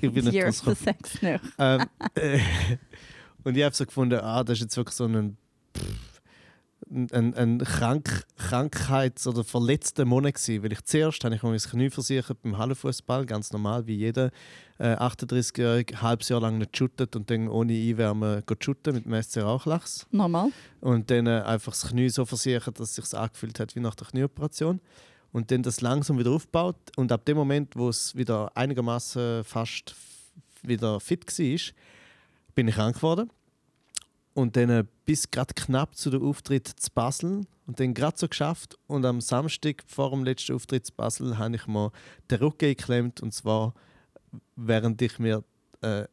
Ich 0.00 0.12
bin 0.12 0.24
nicht 0.26 0.34
nicht 0.34 0.76
Sex 0.78 1.20
näher. 1.22 1.40
ähm, 1.58 1.86
äh, 2.14 2.38
Und 3.44 3.56
ich 3.56 3.64
habe 3.64 3.74
so 3.74 3.84
gefunden, 3.84 4.20
ah, 4.20 4.44
das 4.44 4.58
ist 4.58 4.62
jetzt 4.62 4.76
wirklich 4.76 4.96
so 4.96 5.04
ein, 5.04 5.36
pff, 5.76 6.20
ein, 6.90 7.34
ein, 7.34 7.58
Krank, 7.58 8.24
Krankheits- 8.36 9.26
oder 9.26 9.44
verletzter 9.44 10.04
Monat 10.04 10.34
gewesen. 10.34 10.62
Weil 10.62 10.72
ich 10.72 10.84
zuerst 10.84 11.24
habe 11.24 11.34
ich 11.34 11.42
mir 11.42 11.52
das 11.52 11.70
Knie 11.70 11.90
versichert 11.90 12.42
beim 12.42 12.58
Hallenfußball, 12.58 13.26
ganz 13.26 13.52
normal, 13.52 13.86
wie 13.86 13.94
jeder 13.94 14.30
äh, 14.78 14.94
38-Jährige, 14.96 15.94
ein 15.94 16.02
halbes 16.02 16.28
Jahr 16.28 16.40
lang 16.40 16.58
nicht 16.58 16.76
shootet 16.76 17.14
und 17.14 17.30
dann 17.30 17.48
ohne 17.48 17.72
Einwärmen 17.72 18.42
geht 18.46 18.64
shooten 18.64 18.94
mit 18.94 19.04
dem 19.04 19.22
SC 19.22 19.38
Rauchlachs. 19.38 20.06
Normal. 20.10 20.50
Und 20.80 21.10
dann 21.10 21.26
äh, 21.26 21.42
einfach 21.42 21.72
das 21.72 21.88
Knie 21.88 22.08
so 22.08 22.24
versichert, 22.24 22.80
dass 22.80 22.98
es 22.98 23.08
sich 23.08 23.18
angefühlt 23.18 23.60
hat 23.60 23.76
wie 23.76 23.80
nach 23.80 23.94
der 23.94 24.08
Knieoperation. 24.08 24.80
Und 25.32 25.52
dann 25.52 25.62
das 25.62 25.80
langsam 25.80 26.18
wieder 26.18 26.32
aufgebaut. 26.32 26.76
Und 26.96 27.12
ab 27.12 27.24
dem 27.24 27.36
Moment, 27.36 27.76
wo 27.76 27.88
es 27.88 28.16
wieder 28.16 28.50
einigermaßen 28.56 29.44
fast 29.44 29.94
wieder 30.62 30.98
fit 30.98 31.26
war, 31.26 31.74
bin 32.60 32.68
ich 32.68 32.74
krank 32.74 32.96
geworden. 32.96 33.30
Und 34.34 34.54
dann 34.54 34.68
äh, 34.68 34.84
bis 35.06 35.30
gerade 35.30 35.54
knapp 35.54 35.96
zu 35.96 36.10
der 36.10 36.20
Auftritt 36.20 36.68
zu 36.68 36.90
Basel. 36.92 37.46
Und 37.66 37.80
dann 37.80 37.94
gerade 37.94 38.18
so 38.18 38.28
geschafft. 38.28 38.76
Und 38.86 39.06
am 39.06 39.22
Samstag 39.22 39.82
vor 39.86 40.10
dem 40.10 40.24
letzten 40.24 40.54
Auftritt 40.54 40.84
zu 40.84 40.92
Basel 40.92 41.38
habe 41.38 41.56
ich 41.56 41.66
mir 41.66 41.90
den 42.30 42.38
Rücken 42.38 42.68
geklemmt. 42.68 43.22
Und 43.22 43.32
zwar 43.32 43.72
während 44.56 45.00
ich 45.00 45.18
mir 45.18 45.42
äh, 45.80 46.04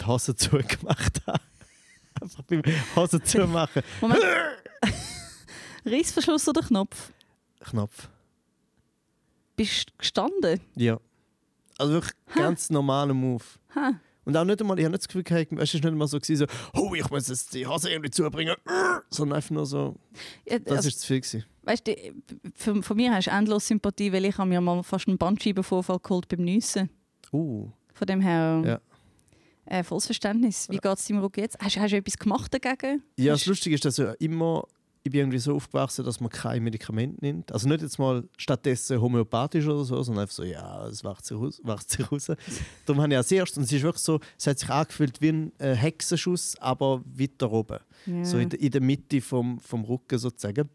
die 0.00 0.06
Hose 0.06 0.36
zugemacht 0.36 1.20
habe. 1.26 1.40
Einfach 2.20 2.44
beim 2.44 2.62
Hose 2.94 3.20
zumachen. 3.20 3.82
Moment. 4.00 4.22
Reissverschluss 5.84 6.48
oder 6.48 6.62
Knopf? 6.62 7.12
Knopf. 7.58 8.08
Bist 9.56 9.90
du 9.90 9.94
gestanden? 9.98 10.60
Ja. 10.76 11.00
Also 11.76 11.94
wirklich 11.94 12.14
ganz 12.36 12.70
normaler 12.70 13.14
Move. 13.14 13.42
Ha. 13.74 13.94
Und 14.28 14.36
auch 14.36 14.44
nicht 14.44 14.60
einmal, 14.60 14.78
ich 14.78 14.84
habe 14.84 14.92
nicht 14.92 15.02
das 15.04 15.08
Gefühl 15.08 15.22
gehabt, 15.22 15.50
es 15.52 15.58
war 15.58 15.80
nicht 15.80 15.86
einmal 15.86 16.06
so, 16.06 16.20
gewesen, 16.20 16.46
so 16.46 16.80
oh, 16.80 16.94
ich 16.94 17.08
muss 17.08 17.28
jetzt 17.28 17.54
die 17.54 17.66
Hose 17.66 17.88
irgendwie 17.90 18.10
zubringen, 18.10 18.54
sondern 19.10 19.36
einfach 19.36 19.50
nur 19.52 19.64
so, 19.64 19.96
Ja, 20.46 20.58
das 20.58 20.76
also, 20.76 20.88
ist 20.88 21.00
zu 21.00 21.06
viel 21.06 21.20
gewesen. 21.22 21.44
weißt 21.62 21.86
du, 21.86 21.96
für, 22.54 22.82
von 22.82 22.96
mir 22.98 23.14
hast 23.14 23.26
du 23.26 23.30
endlos 23.30 23.66
Sympathie, 23.66 24.12
weil 24.12 24.26
ich 24.26 24.36
habe 24.36 24.48
mir 24.50 24.60
mal 24.60 24.82
fast 24.82 25.08
einen 25.08 25.16
Bandscheibenvorfall 25.16 25.98
geholt 26.02 26.28
beim 26.28 26.44
Nüssen. 26.44 26.90
Uh, 27.32 27.70
Von 27.94 28.06
dem 28.06 28.20
her 28.20 28.62
Ja. 28.66 28.80
äh, 29.78 29.82
volles 29.82 30.04
Verständnis. 30.04 30.68
Wie 30.68 30.76
geht 30.76 30.98
es 30.98 31.06
deinem 31.06 31.20
Rücken 31.20 31.40
jetzt? 31.40 31.58
Hast, 31.58 31.78
hast 31.78 31.92
du 31.92 31.96
etwas 31.96 32.18
gemacht 32.18 32.52
dagegen? 32.52 33.02
ja, 33.16 33.32
das 33.32 33.46
Lustige 33.46 33.74
ist, 33.76 33.84
dass 33.86 33.96
ja 33.96 34.12
immer, 34.18 34.66
ich 35.08 35.12
bin 35.12 35.20
irgendwie 35.20 35.38
so 35.38 35.54
aufgewachsen, 35.56 36.04
dass 36.04 36.20
man 36.20 36.30
kein 36.30 36.62
Medikament 36.62 37.20
nimmt. 37.22 37.50
Also 37.52 37.68
nicht 37.68 37.82
jetzt 37.82 37.98
mal 37.98 38.24
stattdessen 38.36 39.00
homöopathisch 39.00 39.66
oder 39.66 39.84
so, 39.84 40.02
sondern 40.02 40.22
einfach 40.22 40.34
so, 40.34 40.44
ja, 40.44 40.86
es 40.86 41.02
wacht 41.04 41.24
sich 41.24 41.36
raus. 41.36 41.60
Wacht 41.64 41.90
sich 41.90 42.10
raus. 42.12 42.26
Darum 42.86 43.02
habe 43.02 43.12
ich 43.12 43.16
als 43.16 43.32
erstes, 43.32 43.58
und 43.58 43.64
es 43.64 43.72
ist 43.72 43.82
wirklich 43.82 44.02
so, 44.02 44.20
es 44.38 44.46
hat 44.46 44.58
sich 44.58 44.68
angefühlt 44.70 45.20
wie 45.20 45.28
ein 45.30 45.52
äh, 45.58 45.74
Hexenschuss, 45.74 46.56
aber 46.60 47.02
weiter 47.04 47.50
oben. 47.50 47.78
Ja. 48.06 48.24
so 48.24 48.38
in, 48.38 48.48
der- 48.50 48.60
in 48.60 48.70
der 48.70 48.80
Mitte 48.80 49.20
vom, 49.20 49.58
vom 49.60 49.84
Rücken 49.84 50.18
sozusagen. 50.18 50.68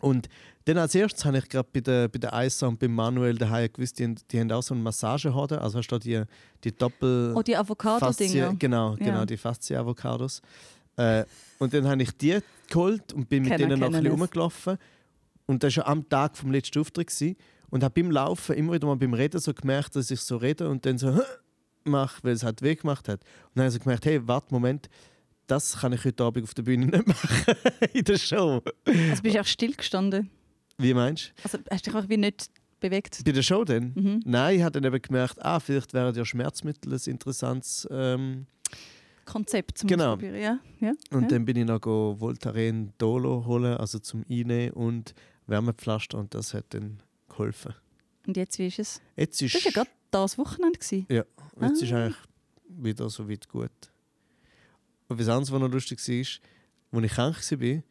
Und 0.00 0.28
dann 0.64 0.78
als 0.78 0.94
erstes 0.94 1.24
habe 1.24 1.38
ich 1.38 1.48
gerade 1.48 1.68
bei 1.72 1.80
der, 1.80 2.08
bei 2.08 2.18
der 2.18 2.32
Eisa 2.34 2.66
und 2.66 2.78
beim 2.78 2.94
Manuel 2.94 3.36
daheim 3.36 3.68
gewusst, 3.72 3.98
die, 3.98 4.14
die 4.30 4.40
haben 4.40 4.50
auch 4.52 4.62
so 4.62 4.74
eine 4.74 4.82
Massagehorde, 4.82 5.60
also 5.60 5.78
hast 5.78 5.88
du 5.88 5.96
da 5.96 5.98
die, 5.98 6.22
die 6.64 6.72
Doppel... 6.76 7.32
oh, 7.36 7.42
die 7.42 7.56
Avocado-Dinger. 7.56 8.50
Faszie- 8.52 8.58
Genau, 8.58 8.96
Ja. 8.96 9.04
genau, 9.04 9.24
die 9.24 9.36
Faszie-Avocados. 9.36 10.42
Äh, 10.96 11.24
und 11.58 11.72
dann 11.74 11.86
habe 11.88 12.02
ich 12.02 12.10
die 12.16 12.38
geholt 12.68 13.12
und 13.12 13.28
bin 13.28 13.42
mit 13.42 13.52
Kennen- 13.52 13.68
denen 13.70 13.80
noch 13.80 13.86
ein 13.88 13.92
bisschen 13.92 14.06
es. 14.06 14.12
rumgelaufen. 14.20 14.78
Und 15.46 15.62
das 15.62 15.76
war 15.76 15.84
ja 15.84 15.90
am 15.90 16.08
Tag 16.08 16.36
vom 16.36 16.50
letzten 16.52 16.78
Auftritt. 16.80 17.08
Gewesen. 17.08 17.36
Und 17.70 17.82
habe 17.84 18.00
beim 18.02 18.10
Laufen 18.10 18.54
immer 18.56 18.72
wieder 18.74 18.86
mal 18.86 18.96
beim 18.96 19.14
Reden 19.14 19.40
so 19.40 19.52
gemerkt, 19.52 19.94
dass 19.96 20.10
ich 20.10 20.20
so 20.20 20.36
rede 20.36 20.68
und 20.68 20.84
dann 20.86 20.96
so 20.98 21.20
mache, 21.84 22.18
weil 22.22 22.32
es 22.32 22.42
halt 22.42 22.62
weh 22.62 22.74
gemacht 22.74 23.08
hat. 23.08 23.20
Und 23.22 23.50
dann 23.56 23.64
habe 23.64 23.68
ich 23.68 23.74
so 23.74 23.80
gemerkt, 23.80 24.06
hey, 24.06 24.26
warte, 24.26 24.52
Moment, 24.54 24.88
das 25.46 25.78
kann 25.78 25.92
ich 25.92 26.04
heute 26.04 26.24
Abend 26.24 26.44
auf 26.44 26.54
der 26.54 26.62
Bühne 26.62 26.86
nicht 26.86 27.06
machen, 27.06 27.54
in 27.92 28.04
der 28.04 28.18
Show. 28.18 28.62
Also 28.84 29.22
bist 29.22 29.34
du 29.36 29.40
auch 29.40 29.46
stillgestanden? 29.46 30.30
Wie 30.78 30.94
meinst 30.94 31.32
du? 31.36 31.42
Also 31.44 31.58
hast 31.70 31.86
du 31.86 31.90
dich 31.90 31.98
auch 32.00 32.08
wie 32.08 32.16
nicht 32.18 32.50
bewegt? 32.80 33.22
Bei 33.24 33.32
der 33.32 33.42
Show 33.42 33.64
dann? 33.64 33.92
Mhm. 33.94 34.20
Nein, 34.24 34.56
ich 34.56 34.62
habe 34.62 34.72
dann 34.80 34.84
eben 34.92 35.02
gemerkt, 35.02 35.42
ah, 35.44 35.58
vielleicht 35.60 35.92
wären 35.94 36.14
ja 36.14 36.24
Schmerzmittel 36.24 36.92
ein 36.94 37.00
interessantes... 37.06 37.88
Ähm, 37.90 38.46
Konzept 39.28 39.78
zum 39.78 39.88
Genau. 39.88 40.12
Ausprobieren, 40.12 40.40
ja. 40.40 40.58
ja. 40.80 40.92
Und 41.10 41.22
ja. 41.22 41.28
dann 41.28 41.44
bin 41.44 41.56
ich 41.56 41.64
noch 41.66 41.80
go 41.80 42.16
Voltaren 42.18 42.92
Dolo 42.98 43.44
holen, 43.46 43.76
also 43.76 43.98
zum 43.98 44.24
Einnehmen 44.28 44.72
und 44.72 45.14
Wärmepflaster 45.46 46.18
und 46.18 46.34
das 46.34 46.54
hat 46.54 46.66
dann 46.70 47.02
geholfen. 47.28 47.74
Und 48.26 48.36
jetzt, 48.36 48.58
wie 48.58 48.66
ist 48.66 48.78
es? 48.78 49.00
Jetzt 49.16 49.40
ist, 49.42 49.54
Das 49.54 49.64
war 49.64 49.72
ja 49.72 49.74
gerade 49.74 49.90
das 50.10 50.38
Wochenende. 50.38 50.78
Gewesen. 50.78 51.06
ja, 51.08 51.24
jetzt 51.60 51.82
ist 51.82 51.92
Ah. 51.92 52.04
eigentlich 52.04 52.16
wieder 52.68 53.08
so 53.08 53.28
weit 53.28 53.48
gut. 53.48 53.70
Und 55.08 55.18
was 55.18 55.28
anderes, 55.28 55.50
was 55.52 55.60
noch 55.60 55.70
lustig 55.70 55.98
war, 55.98 56.14
als 57.00 57.04
ich 57.04 57.12
krank 57.12 57.36
war, 57.62 57.82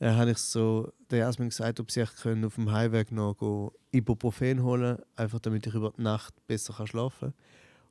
äh, 0.00 0.10
habe 0.16 0.30
ich 0.32 0.38
so 0.38 0.92
der 1.10 1.20
Jasmin 1.20 1.50
gesagt, 1.50 1.78
ob 1.80 1.90
sie 1.90 2.04
können 2.20 2.44
auf 2.44 2.56
dem 2.56 2.70
Heimweg 2.72 3.12
noch 3.12 3.72
Ibuprofen 3.92 4.62
holen 4.62 4.98
einfach 5.16 5.38
damit 5.38 5.66
ich 5.66 5.74
über 5.74 5.92
die 5.96 6.02
Nacht 6.02 6.34
besser 6.48 6.72
kann 6.74 6.86
schlafen 6.88 7.32
kann. 7.32 7.34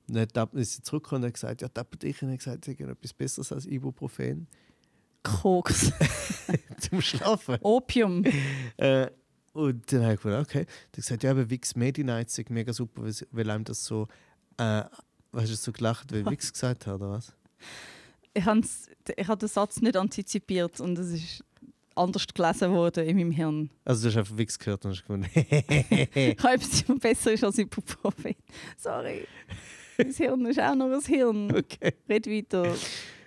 Und 0.08 0.16
dann 0.16 0.28
hat- 0.36 0.54
ist 0.56 0.74
sie 0.76 0.82
zurückgekommen 0.82 1.24
und 1.24 1.28
hat 1.28 1.34
gesagt, 1.36 1.62
ja, 1.62 1.68
die 1.70 1.80
Apothekerin 1.80 2.32
hat 2.32 2.40
gesagt, 2.40 2.66
sie 2.66 2.72
hat 2.72 2.80
etwas 2.82 3.14
Besseres 3.14 3.52
als 3.52 3.66
Ibuprofen 3.66 4.48
Koks. 5.24 5.92
zum 6.80 7.00
Schlafen. 7.02 7.58
Opium. 7.62 8.26
Äh, 8.78 9.08
und 9.54 9.92
dann 9.94 10.04
habe 10.04 10.14
ich 10.16 10.22
gedacht, 10.22 10.48
okay. 10.50 10.66
Dann 10.92 11.02
gesagt, 11.02 11.24
ja, 11.24 11.32
aber 11.32 11.50
Wix 11.50 11.76
Medi 11.76 12.04
Night 12.04 12.28
ist 12.28 12.50
mega 12.50 12.74
super, 12.74 13.04
weil, 13.32 13.50
einem 13.50 13.64
das 13.64 13.86
so, 13.86 14.08
äh, 14.58 14.84
hast 15.34 15.50
du 15.52 15.56
so 15.56 15.72
gelacht, 15.72 16.12
weil 16.12 16.26
Wix 16.26 16.52
gesagt 16.54 16.86
hat, 16.88 16.96
oder 16.96 17.12
was? 17.12 17.34
Ich 18.34 18.44
habe 18.46 18.62
hab 19.28 19.40
den 19.40 19.48
Satz 19.50 19.80
nicht 19.82 19.96
antizipiert 19.96 20.82
und 20.82 20.98
es 20.98 21.12
ist 21.12 21.44
anders 21.96 22.26
gelesen 22.34 22.72
worden 22.72 23.06
in 23.08 23.16
meinem 23.16 23.32
Hirn. 23.32 23.70
Also 23.86 24.02
du 24.04 24.08
hast 24.10 24.18
einfach 24.18 24.38
Wix 24.38 24.58
gehört 24.58 24.84
und 24.86 24.92
hast 24.92 25.02
gefunden, 25.02 25.30
Ich 25.36 26.44
was 26.44 27.00
besser 27.00 27.32
ist 27.34 27.44
als 27.44 27.60
Ibuprofen. 27.60 28.36
Sorry. 28.78 29.28
Das 29.98 30.18
Hirn 30.18 30.46
ist 30.46 30.60
auch 30.60 30.76
noch 30.76 30.92
ein 30.92 31.02
Hirn. 31.02 31.56
okay. 31.56 31.94
Red 32.10 32.28
weiter. 32.28 32.74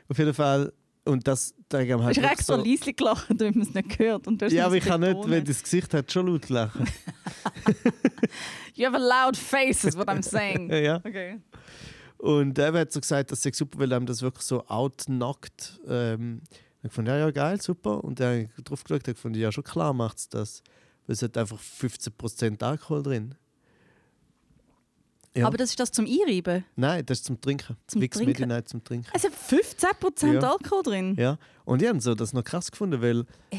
Auf 0.08 0.18
jeden 0.18 0.34
Fall, 0.34 0.72
und 1.04 1.26
das, 1.26 1.54
da 1.68 1.78
haben 1.78 1.88
Du 1.88 2.02
halt 2.02 2.16
hast 2.16 2.16
wirklich 2.16 2.32
extra 2.32 2.56
so, 2.56 2.64
leise 2.64 2.92
gelacht, 2.92 3.26
damit 3.28 3.56
man 3.56 3.66
es 3.66 3.74
nicht 3.74 3.98
hört. 3.98 4.26
Und 4.26 4.42
Ja, 4.50 4.66
aber 4.66 4.76
ich 4.76 4.84
kann 4.84 5.00
nicht, 5.00 5.16
wenn 5.28 5.44
das 5.44 5.62
Gesicht 5.62 5.94
hat, 5.94 6.10
schon 6.12 6.26
laut 6.26 6.48
lachen. 6.48 6.86
You 8.74 8.86
have 8.86 8.96
a 8.96 8.98
loud 8.98 9.36
face, 9.36 9.84
is 9.84 9.96
what 9.96 10.08
I'm 10.08 10.22
saying. 10.22 10.70
ja. 10.84 10.96
Okay. 10.96 11.40
Und 12.18 12.58
er 12.58 12.72
hat 12.72 12.92
so 12.92 13.00
gesagt, 13.00 13.30
das 13.30 13.42
sei 13.42 13.52
super, 13.52 13.78
weil 13.78 13.92
einem 13.92 14.06
das 14.06 14.22
wirklich 14.22 14.44
so 14.44 14.66
outknockt. 14.66 15.80
Ähm, 15.86 16.42
ich 16.82 16.92
fand 16.92 17.08
ja, 17.08 17.18
ja, 17.18 17.30
geil, 17.30 17.60
super. 17.60 18.02
Und 18.02 18.20
dann 18.20 18.26
habe 18.26 18.48
ich 18.56 18.64
drauf 18.64 18.82
geschaut 18.84 19.06
und 19.06 19.14
gefunden, 19.14 19.38
ja, 19.38 19.52
schon 19.52 19.64
klar 19.64 19.92
macht 19.92 20.18
es 20.18 20.28
das. 20.28 20.62
Weil 21.06 21.14
es 21.14 21.22
hat 21.22 21.36
einfach 21.36 21.58
15% 21.60 22.62
Alkohol 22.62 23.02
drin. 23.02 23.34
Ja. 25.36 25.46
Aber 25.46 25.56
das 25.56 25.70
ist 25.70 25.78
das 25.80 25.90
zum 25.92 26.06
Einreiben? 26.06 26.64
Nein, 26.76 27.04
das 27.06 27.18
ist 27.18 27.24
zum 27.26 27.40
Trinken. 27.40 27.76
Zum 27.86 28.00
Wix 28.00 28.16
Trinken? 28.16 28.40
Midnight 28.40 28.68
zum 28.68 28.82
Trinken. 28.82 29.08
Es 29.12 29.24
hat 29.24 29.32
15% 29.32 30.32
Ja. 30.34 30.40
Alkohol 30.52 30.82
drin. 30.82 31.14
Ja. 31.18 31.38
Und 31.64 31.82
ich 31.82 31.88
habe 31.88 32.00
so 32.00 32.14
das 32.14 32.32
noch 32.32 32.42
krass 32.44 32.70
gefunden, 32.70 33.00
weil, 33.02 33.20
Äh? 33.50 33.56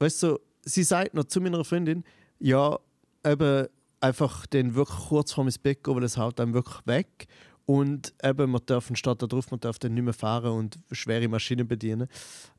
weißt 0.00 0.22
du, 0.24 0.38
sie 0.62 0.82
sagt 0.82 1.14
noch 1.14 1.24
zu 1.24 1.40
meiner 1.40 1.64
Freundin, 1.64 2.04
ja, 2.38 2.78
eben 3.24 3.68
einfach 4.00 4.46
dann 4.46 4.74
wirklich 4.74 4.98
kurz 5.08 5.32
vor 5.32 5.44
ins 5.44 5.58
Bett 5.58 5.82
gehen, 5.84 5.94
weil 5.96 6.02
es 6.04 6.16
haut 6.18 6.38
einem 6.40 6.52
wirklich 6.54 6.86
weg. 6.86 7.26
Und 7.66 8.12
eben, 8.22 8.50
man 8.50 8.60
darf 8.66 8.90
statt 8.94 9.22
da 9.22 9.26
drauf, 9.26 9.50
man 9.50 9.60
darf 9.60 9.78
dann 9.78 9.94
nicht 9.94 10.04
mehr 10.04 10.12
fahren 10.12 10.52
und 10.52 10.78
schwere 10.92 11.28
Maschinen 11.28 11.66
bedienen. 11.66 12.08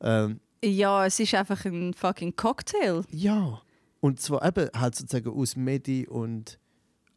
Ähm, 0.01 0.39
Ja, 0.63 1.05
es 1.05 1.19
ist 1.19 1.35
einfach 1.35 1.63
ein 1.65 1.93
fucking 1.93 2.35
Cocktail. 2.35 3.03
ja. 3.11 3.61
Und 4.01 4.19
zwar 4.19 4.45
eben 4.45 4.69
halt 4.75 4.93
sozusagen 4.95 5.29
aus 5.35 5.55
Medi 5.55 6.05
und 6.07 6.59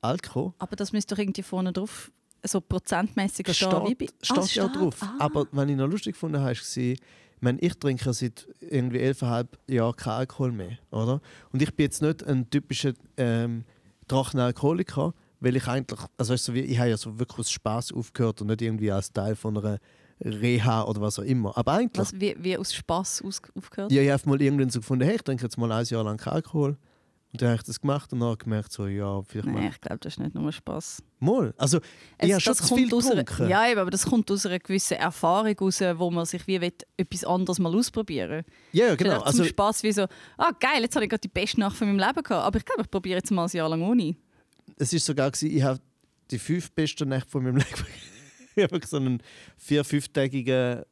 Alkohol. 0.00 0.52
Aber 0.58 0.76
das 0.76 0.92
müsste 0.92 1.14
doch 1.14 1.20
irgendwie 1.20 1.42
vorne 1.42 1.72
drauf 1.72 2.10
so 2.44 2.60
prozentmäßig 2.60 3.46
stehen. 3.52 3.70
steht, 3.70 3.88
wie 3.88 3.94
bei- 4.06 4.12
steht 4.22 4.38
Ah, 4.38 4.40
ja 4.42 4.46
steht. 4.68 4.76
drauf. 4.76 4.96
Ah. 5.02 5.14
Aber 5.18 5.46
was 5.50 5.68
ich 5.68 5.76
noch 5.76 5.88
lustig 5.88 6.12
gefunden 6.14 6.38
habe, 6.40 6.54
war, 6.54 6.76
ich 6.76 6.98
meine, 7.40 7.58
ich 7.60 7.74
trinke 7.74 8.12
seit 8.12 8.46
irgendwie 8.60 8.98
elfeinhalb 9.00 9.58
Jahren 9.68 9.96
keinen 9.96 10.12
Alkohol 10.14 10.52
mehr, 10.52 10.78
oder? 10.90 11.20
Und 11.52 11.62
ich 11.62 11.74
bin 11.74 11.84
jetzt 11.84 12.00
nicht 12.02 12.24
ein 12.24 12.48
typischer 12.50 12.92
ähm, 13.16 13.64
trockener 14.06 14.44
Alkoholiker, 14.44 15.14
weil 15.40 15.56
ich 15.56 15.66
eigentlich, 15.68 16.00
also 16.16 16.32
weißt 16.32 16.48
du, 16.48 16.52
ich 16.54 16.78
habe 16.78 16.90
ja 16.90 16.96
so 16.96 17.18
wirklich 17.18 17.38
aus 17.40 17.50
Spaß 17.50 17.92
aufgehört 17.92 18.40
und 18.40 18.48
nicht 18.48 18.62
irgendwie 18.62 18.90
als 18.92 19.12
Teil 19.12 19.34
von 19.36 19.56
einer 19.58 19.78
Reha 20.20 20.82
oder 20.84 21.00
was 21.00 21.18
auch 21.18 21.22
immer. 21.24 21.56
Aber 21.56 21.72
eigentlich, 21.72 21.98
Was, 21.98 22.12
wie, 22.20 22.36
wie 22.38 22.56
aus 22.56 22.74
Spass 22.74 23.22
aus, 23.22 23.40
aufgehört? 23.56 23.92
ja, 23.92 24.02
ich 24.02 24.10
habe 24.10 24.28
mal 24.28 24.40
irgendwann 24.42 24.70
so 24.70 24.80
gefunden, 24.80 25.04
hey, 25.04 25.16
ich 25.16 25.22
trinke 25.22 25.44
jetzt 25.44 25.56
mal 25.58 25.70
ein 25.70 25.84
Jahr 25.84 26.02
lang 26.04 26.16
keinen 26.16 26.34
Alkohol. 26.34 26.76
Und 27.30 27.42
dann 27.42 27.50
habe 27.50 27.56
ich 27.56 27.66
das 27.66 27.78
gemacht 27.80 28.10
und 28.12 28.20
dann 28.20 28.38
gemerkt, 28.38 28.72
so, 28.72 28.86
ja, 28.86 29.20
vielleicht 29.22 29.48
Nein, 29.48 29.70
ich 29.70 29.80
glaube, 29.82 29.98
das 29.98 30.14
ist 30.14 30.18
nicht 30.18 30.34
nur 30.34 30.50
Spass. 30.50 31.02
Mal. 31.18 31.52
Also, 31.58 31.78
ich 32.22 32.32
habe 32.32 32.40
schon 32.40 32.54
das 32.54 32.66
zu 32.66 32.74
viel 32.74 32.94
einer-. 32.94 33.48
Ja, 33.48 33.68
eben, 33.68 33.80
aber 33.80 33.90
das 33.90 34.06
kommt 34.06 34.30
aus 34.30 34.46
einer 34.46 34.58
gewissen 34.58 34.96
Erfahrung 34.96 35.54
raus, 35.58 35.80
wo 35.96 36.10
man 36.10 36.24
sich 36.24 36.46
wie 36.46 36.58
will, 36.58 36.72
etwas 36.96 37.24
anderes 37.24 37.58
mal 37.58 37.74
ausprobieren 37.74 38.44
Ja, 38.72 38.86
ja, 38.88 38.94
Genau. 38.94 39.20
Also, 39.20 39.38
Zum 39.38 39.46
Spass 39.48 39.82
wie 39.82 39.92
so, 39.92 40.06
ah 40.38 40.52
geil, 40.58 40.80
jetzt 40.80 40.94
habe 40.96 41.04
ich 41.04 41.10
gerade 41.10 41.20
die 41.20 41.28
beste 41.28 41.60
Nacht 41.60 41.76
von 41.76 41.88
meinem 41.88 41.98
Leben 41.98 42.22
gehabt, 42.22 42.46
aber 42.46 42.56
ich 42.56 42.64
glaube, 42.64 42.82
ich 42.82 42.90
probiere 42.90 43.18
jetzt 43.18 43.30
mal 43.30 43.44
ein 43.44 43.50
Jahr 43.50 43.68
lang 43.68 43.82
ohne. 43.82 44.16
es 44.78 44.92
ist 44.94 45.04
sogar, 45.04 45.30
gewesen, 45.30 45.54
ich 45.54 45.62
habe 45.62 45.80
die 46.30 46.38
fünf 46.38 46.70
besten 46.72 47.10
Nächte 47.10 47.28
von 47.28 47.42
meinem 47.42 47.56
Leben. 47.58 47.86
ich 48.56 48.62
habe 48.64 48.80
so 48.86 48.96
einen 48.96 49.22
vier-, 49.58 49.84
fünftägigen 49.84 50.82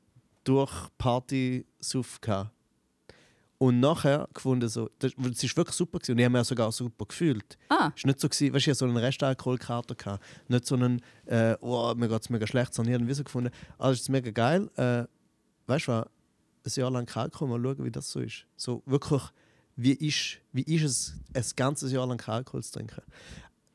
Durch-Party-Suff 0.45 2.21
gehabt. 2.21 2.51
Und 3.59 3.81
nachher 3.81 4.29
gefunden, 4.35 4.69
so, 4.69 4.91
das, 4.99 5.13
das 5.17 5.43
ist 5.43 5.57
wirklich 5.57 5.75
super 5.77 5.99
gewesen. 5.99 6.13
und 6.13 6.19
ich 6.19 6.25
habe 6.25 6.33
mich 6.33 6.43
auch 6.43 6.47
sogar 6.47 6.73
super 6.73 7.07
gefühlt. 7.07 7.57
Ah, 7.71 7.91
Es 7.97 8.05
war 8.05 8.09
nicht 8.09 8.21
so, 8.21 8.29
gewesen, 8.29 8.53
weißt 8.53 8.55
du, 8.55 8.59
ich 8.59 8.67
hatte 8.69 8.75
so 8.79 8.85
einen 8.85 8.97
Restalkoholkater. 8.99 9.95
gehabt. 9.95 10.23
Nicht 10.49 10.67
so 10.67 10.75
einen, 10.75 11.01
äh, 11.25 11.57
oh, 11.61 11.95
mir 11.97 12.09
geht 12.09 12.21
es 12.23 12.29
mega 12.31 12.47
schlecht, 12.47 12.75
sondern 12.75 12.95
ich 12.95 13.01
habe 13.01 13.15
so 13.15 13.25
gefunden, 13.25 13.51
ah, 13.79 13.89
das 13.91 14.01
ist 14.01 14.09
mega 14.11 14.31
geil. 14.31 14.69
Äh, 14.77 15.05
weißt 15.69 15.89
du 15.89 15.93
was, 15.93 16.07
ein 16.67 16.81
Jahr 16.81 16.91
lang 16.91 17.07
kein 17.07 17.23
Alkohol, 17.25 17.49
mal 17.59 17.63
schauen, 17.63 17.85
wie 17.85 17.91
das 17.91 18.11
so 18.11 18.21
ist. 18.21 18.45
So 18.57 18.83
wirklich, 18.87 19.23
wie 19.77 19.93
ist, 19.93 20.39
wie 20.53 20.63
ist 20.63 20.83
es, 20.83 21.15
ein 21.33 21.45
ganzes 21.57 21.93
Jahr 21.93 22.07
lang 22.07 22.21
Alkohol 22.29 22.63
zu 22.63 22.73
trinken. 22.73 23.03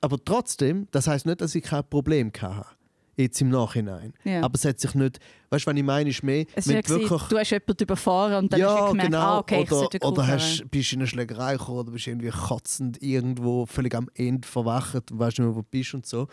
Aber 0.02 0.24
trotzdem, 0.24 0.88
das 0.92 1.08
heißt 1.08 1.26
nicht, 1.26 1.42
dass 1.42 1.56
ich 1.56 1.64
kein 1.64 1.84
Problem 1.90 2.32
hatte. 2.40 2.66
Jetzt 3.24 3.42
im 3.42 3.50
Nachhinein. 3.50 4.14
Ja. 4.24 4.42
Aber 4.44 4.56
es 4.56 4.66
hat 4.66 4.80
sich 4.80 4.94
nicht, 4.96 5.20
weißt 5.50 5.66
du, 5.66 5.72
was 5.72 5.78
ich 5.78 5.84
meine, 5.84 6.10
ist 6.10 6.24
mehr, 6.24 6.46
es 6.56 6.68
wenn 6.68 6.78
ist 6.80 6.90
wirklich. 6.90 7.22
du 7.24 7.38
hast 7.38 7.50
jemanden 7.52 7.84
überfahren 7.84 8.36
und 8.44 8.54
dann 8.54 8.62
hast 8.62 8.68
Ja, 8.70 8.82
du 8.86 8.92
gemerkt, 8.92 9.12
genau. 9.12 9.20
ah, 9.22 9.38
okay, 9.40 9.62
ich 9.64 9.72
oder 9.72 9.80
sollte 9.80 10.00
oder 10.00 10.28
hast, 10.28 10.64
bist 10.72 10.94
in 10.94 11.00
eine 11.00 11.08
Schlägerei 11.08 11.54
gekommen 11.54 11.80
oder 11.80 11.92
bist 11.92 12.08
irgendwie 12.08 12.30
kotzend 12.30 13.02
irgendwo 13.02 13.66
völlig 13.66 13.96
am 13.96 14.10
Ende 14.16 14.48
verwacht 14.48 15.12
und 15.12 15.20
weißt 15.20 15.40
nicht 15.40 15.48
mehr, 15.48 15.56
wo 15.56 15.62
du 15.62 15.68
bist 15.70 15.94
und 15.94 16.06
so. 16.06 16.28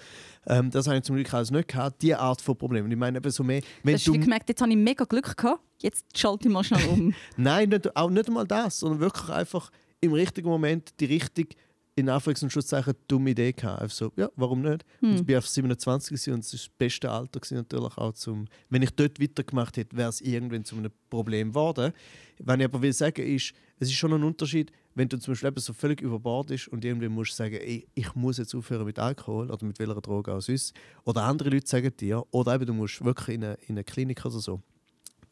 Ähm, 0.47 0.71
das 0.71 0.87
habe 0.87 0.97
ich 0.97 1.03
zum 1.05 1.17
Glück 1.17 1.33
alles 1.35 1.51
nicht 1.51 1.69
gehabt. 1.69 2.01
Diese 2.03 2.19
Art 2.19 2.41
von 2.41 2.57
Problemen. 2.57 2.91
Ich 2.91 2.97
meine 2.99 3.19
eben 3.19 3.31
so 3.31 3.43
mehr, 3.45 3.61
wenn 3.83 3.93
Du 3.95 3.99
hast 3.99 4.07
du... 4.07 4.13
gemerkt, 4.13 4.49
jetzt 4.49 4.61
habe 4.61 4.71
ich 4.71 4.77
mega 4.77 5.05
Glück 5.05 5.37
gehabt, 5.37 5.61
jetzt 5.81 6.05
schalte 6.17 6.49
ich 6.49 6.53
mal 6.55 6.65
schnell 6.65 6.87
um. 6.89 7.15
Nein, 7.37 7.69
nicht, 7.69 7.95
auch 7.97 8.11
nicht 8.11 8.27
einmal 8.29 8.47
das, 8.47 8.81
sondern 8.81 9.01
wirklich 9.01 9.29
einfach 9.31 9.71
im 10.01 10.13
richtigen 10.13 10.49
Moment 10.49 10.93
die 11.01 11.07
richtige, 11.07 11.57
in 11.99 12.09
Anführungs- 12.09 12.43
und 12.45 12.51
Schlusszeichen, 12.51 12.95
dumme 13.09 13.31
Idee 13.31 13.53
gehabt. 13.53 13.83
Einfach 13.83 13.95
so, 13.95 14.13
ja, 14.17 14.31
warum 14.37 14.63
nicht? 14.63 14.85
Hm. 15.01 15.11
Und 15.11 15.21
ich 15.21 15.29
war 15.29 15.39
auf 15.39 15.49
27 15.49 16.11
gewesen 16.11 16.35
und 16.35 16.45
das 16.45 16.55
ist 16.55 16.67
das 16.67 16.75
beste 16.79 17.11
Alter 17.11 17.41
gewesen, 17.41 17.57
natürlich 17.57 17.99
auch 17.99 18.13
zum... 18.13 18.47
Wenn 18.71 18.83
ich 18.83 18.91
dort 18.91 19.21
weitergemacht 19.21 19.77
hätte, 19.77 19.97
wäre 19.97 20.09
es 20.09 20.21
irgendwann 20.21 20.65
zu 20.65 20.77
einem 20.77 20.93
Problem 21.11 21.49
geworden. 21.49 21.93
Was 22.39 22.59
ich 22.59 22.65
aber 22.65 22.83
will 22.83 22.93
sagen 22.93 23.27
ist, 23.27 23.53
es 23.81 23.89
ist 23.89 23.95
schon 23.95 24.13
ein 24.13 24.23
Unterschied, 24.23 24.71
wenn 24.95 25.09
du 25.09 25.19
zum 25.19 25.33
Beispiel 25.33 25.49
eben 25.49 25.61
so 25.61 25.73
völlig 25.73 26.01
überbordet 26.01 26.69
und 26.69 26.85
irgendwie 26.85 27.09
musst 27.09 27.35
sagen, 27.35 27.57
ey, 27.57 27.89
ich 27.95 28.15
muss 28.15 28.39
jetzt 28.39 28.55
aufhören 28.55 28.85
mit 28.85 28.99
Alkohol 28.99 29.51
oder 29.51 29.67
mit 29.67 29.79
welcher 29.81 30.01
Droge 30.01 30.35
auch 30.35 30.41
sonst. 30.41 30.75
Oder 31.05 31.25
andere 31.25 31.51
Leute 31.51 31.67
sagen 31.67 31.93
dir, 31.97 32.25
oder 32.31 32.55
eben 32.55 32.67
du 32.67 32.75
musst 32.75 33.05
wirklich 33.05 33.37
in 33.37 33.45
eine, 33.45 33.55
in 33.67 33.75
eine 33.75 33.85
Klinik 33.85 34.25
oder 34.25 34.39
so. 34.39 34.61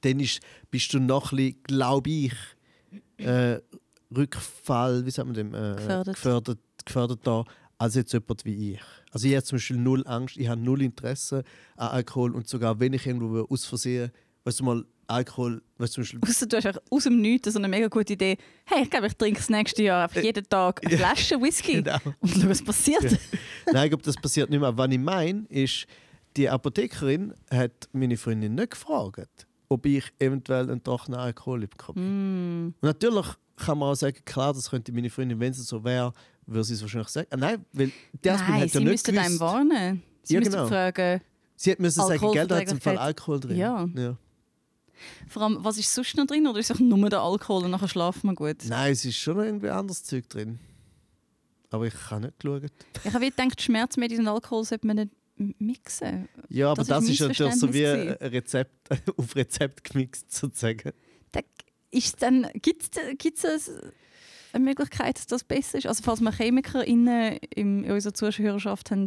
Dann 0.01 0.19
ist, 0.21 0.41
bist 0.71 0.93
du 0.93 0.99
noch 0.99 1.33
ein 1.33 1.37
bisschen, 1.37 1.63
glaube 1.65 2.11
ich, 2.11 2.35
äh, 3.19 3.61
Rückfall, 4.15 5.05
wie 5.07 5.11
sagt 5.11 5.27
man 5.27 5.35
dem, 5.35 5.55
äh, 5.55 5.75
Gefördert. 5.77 6.15
gefördert, 6.17 6.59
gefördert 6.85 7.21
da, 7.25 7.45
als 7.79 7.95
jetzt 7.95 8.13
jemand 8.13 8.45
wie 8.45 8.73
ich. 8.75 8.81
Also 9.11 9.27
ich 9.29 9.35
habe 9.35 9.45
zum 9.45 9.57
Beispiel 9.57 9.77
null 9.77 10.07
Angst, 10.07 10.37
ich 10.37 10.49
habe 10.49 10.61
null 10.61 10.83
Interesse 10.83 11.43
an 11.77 11.89
Alkohol 11.89 12.35
und 12.35 12.49
sogar 12.49 12.79
wenn 12.81 12.93
ich 12.93 13.07
irgendwo 13.07 13.43
aus 13.53 13.65
Versehen, 13.65 14.11
weißt 14.45 14.61
du 14.61 14.65
mal, 14.65 14.85
Alkohol, 15.09 15.63
weißt 15.79 15.93
du 15.97 16.03
zum 16.03 16.03
Beispiel, 16.03 16.21
Ausser 16.29 16.47
du 16.47 16.57
hast 16.57 16.83
aus 16.91 17.05
dem 17.05 17.21
Nichts 17.21 17.53
so 17.53 17.59
eine 17.59 17.69
mega 17.69 17.87
gute 17.89 18.15
Idee. 18.15 18.37
Hey, 18.65 18.83
ich 18.83 18.91
glaube, 18.91 19.07
ich 19.07 19.15
trinke 19.15 19.39
das 19.39 19.49
nächste 19.49 19.83
Jahr 19.85 20.05
einfach 20.05 20.21
jeden 20.23 20.49
Tag 20.49 20.85
eine 20.85 20.97
Flasche 20.99 21.41
Whisky 21.41 21.83
Genau. 21.83 21.99
und 22.21 22.31
schau, 22.31 22.49
was 22.49 22.63
passiert. 22.63 23.03
Nein, 23.73 23.85
ich 23.85 23.91
glaube, 23.91 24.03
das 24.03 24.17
passiert 24.17 24.51
nicht 24.51 24.59
mehr. 24.61 24.77
Was 24.77 24.91
ich 24.91 24.99
meine, 24.99 25.47
ist, 25.49 25.87
die 26.37 26.49
Apothekerin 26.49 27.35
hat 27.51 27.89
meine 27.93 28.17
Freundin 28.17 28.57
nicht 28.57 28.73
gefragt, 28.73 29.47
ob 29.69 29.87
ich 29.87 30.05
eventuell 30.19 30.71
einen 30.71 30.83
trockenen 30.83 31.21
Alkohol 31.21 31.61
bekomme. 31.69 32.01
Mm. 32.01 32.67
Und 32.81 32.83
natürlich 32.83 33.27
kann 33.57 33.79
man 33.79 33.91
auch 33.91 33.95
sagen, 33.95 34.19
klar, 34.25 34.53
das 34.53 34.71
könnte 34.71 34.93
meine 34.93 35.11
Freundin, 35.11 35.41
wenn 35.41 35.53
sie 35.53 35.63
so 35.63 35.83
wäre, 35.83 36.13
würde 36.47 36.65
sie 36.65 36.75
es 36.75 36.83
wahrscheinlich 36.83 37.09
sagen. 37.09 37.29
Ah, 37.31 37.37
nein, 37.37 37.65
weil 37.73 37.91
das 38.23 38.41
Nein, 38.41 38.61
hat 38.61 38.71
sie 38.71 38.75
ja 38.79 38.81
nicht 38.81 38.91
müssten 38.93 39.19
einem 39.19 39.41
warnen. 39.41 40.03
Sie 40.23 40.35
Ja, 40.35 40.41
genau. 40.41 40.67
fragen, 40.67 41.21
Sie 41.57 41.71
hat 41.71 41.81
müssen 41.81 42.03
sagen, 42.07 42.33
Geld 42.33 42.53
hat 42.53 42.71
im 42.71 42.81
Fall. 42.81 42.99
Alkohol 42.99 43.41
drin. 43.41 43.57
Ja. 43.57 43.89
ja. 43.97 44.17
vor 45.27 45.43
allem, 45.43 45.59
was 45.65 45.79
ist 45.79 45.93
sonst 45.93 46.17
noch 46.17 46.27
drin? 46.27 46.47
Oder 46.47 46.59
ist 46.61 46.71
es 46.71 46.79
nur 46.79 47.09
der 47.09 47.21
Alkohol 47.23 47.65
und 47.65 47.71
nachher 47.71 47.89
schlafen 47.89 48.29
wir 48.31 48.35
gut? 48.35 48.59
Nein, 48.69 48.93
es 48.93 49.05
ist 49.05 49.17
schon 49.17 49.39
noch 49.39 49.45
irgendwie 49.45 49.71
anderes 49.71 50.05
Zeug 50.05 50.29
drin. 50.29 50.59
Aber 51.71 51.87
ich 51.87 51.95
kann 51.95 52.23
nicht 52.23 52.35
schauen. 52.43 52.71
Ich 53.05 53.13
habe 53.13 53.25
gedacht, 53.31 53.61
Schmerzmedizin 53.61 54.27
und 54.27 54.33
Alkohol 54.35 54.65
sollte 54.65 54.87
man 54.87 54.97
nicht 54.97 55.11
mixen. 55.59 56.29
Ja, 56.49 56.69
aber 56.71 56.77
Das 56.83 56.89
das, 56.89 57.05
ist 57.05 57.21
ist 57.21 57.21
natürlich 57.29 57.57
so 57.57 57.73
wie 57.73 57.87
ein 57.87 58.09
Rezept 58.21 58.91
auf 59.17 59.35
Rezept 59.35 59.85
gemixt 59.85 60.33
sozusagen. 60.33 60.93
Ist 61.97 62.21
dann, 62.23 62.47
gibt 62.63 62.83
es 63.45 63.71
eine 64.53 64.65
Möglichkeit, 64.65 65.17
dass 65.17 65.27
das 65.27 65.45
besser 65.45 65.79
ist? 65.79 65.87
Also 65.87 66.03
falls 66.03 66.21
wir 66.21 66.33
ChemikerInnen 66.33 67.39
in 67.55 67.91
unserer 67.91 68.13
Zuhörerschaft 68.15 68.91
haben, 68.91 69.07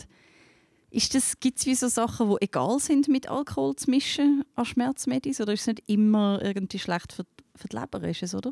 ist 0.92 1.14
das, 1.14 1.40
gibt 1.40 1.60
es 1.60 1.66
wie 1.68 1.76
so 1.76 1.88
Sachen, 1.88 2.30
die 2.32 2.38
egal 2.46 2.80
sind, 2.80 3.08
mit 3.08 3.30
Alkohol 3.30 3.76
zu 3.76 3.92
mischen 3.92 4.44
an 4.56 4.66
Schmerzmedis? 4.66 5.40
Oder 5.40 5.54
ist 5.54 5.62
es 5.62 5.68
nicht 5.68 5.84
immer 5.88 6.40
irgendwie 6.44 6.80
schlecht 6.80 7.14
für, 7.14 7.24
die- 7.26 7.44
für 7.56 7.68
die 7.68 7.76
Leber, 7.78 8.04
ist 8.08 8.24
es, 8.24 8.34
oder? 8.34 8.52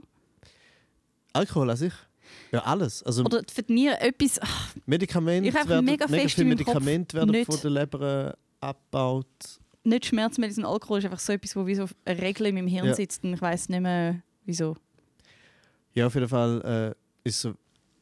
Alkohol 1.33 1.71
an 1.71 1.77
sich? 1.77 1.93
Ja, 2.51 2.59
alles. 2.59 3.01
Also 3.03 3.23
Oder 3.23 3.41
für 3.51 3.63
die 3.63 3.73
Nieren 3.73 3.97
etwas... 3.99 4.39
ach, 4.41 4.75
Medikamente 4.85 5.49
Ich 5.49 5.55
habe 5.55 5.69
werden, 5.69 5.85
mega 5.85 6.07
mega 6.07 6.27
viele 6.29 6.49
Medikamente 6.49 7.17
werden 7.17 7.31
nicht- 7.31 7.45
von 7.47 7.59
der 7.59 7.71
Leber 7.71 8.35
äh, 8.61 8.65
abgebaut. 8.65 9.25
nicht 9.83 10.05
Schmerzmedizin, 10.07 10.65
Alkohol 10.65 10.99
ist 10.99 11.05
einfach 11.05 11.19
so 11.19 11.33
etwas, 11.33 11.55
wo 11.55 11.65
wie 11.65 11.75
so 11.75 11.85
eine 12.05 12.21
Regel 12.21 12.47
in 12.47 12.55
meinem 12.55 12.67
Hirn 12.67 12.87
Ja. 12.87 12.93
sitzt 12.93 13.23
und 13.23 13.33
ich 13.33 13.41
weiß 13.41 13.69
nicht 13.69 13.79
mehr, 13.81 14.21
wieso. 14.47 14.75
Ja, 15.93 16.07
auf 16.07 16.15
jeden 16.15 16.27
Fall 16.27 16.95
äh, 17.23 17.27
ist 17.27 17.41
so 17.41 17.53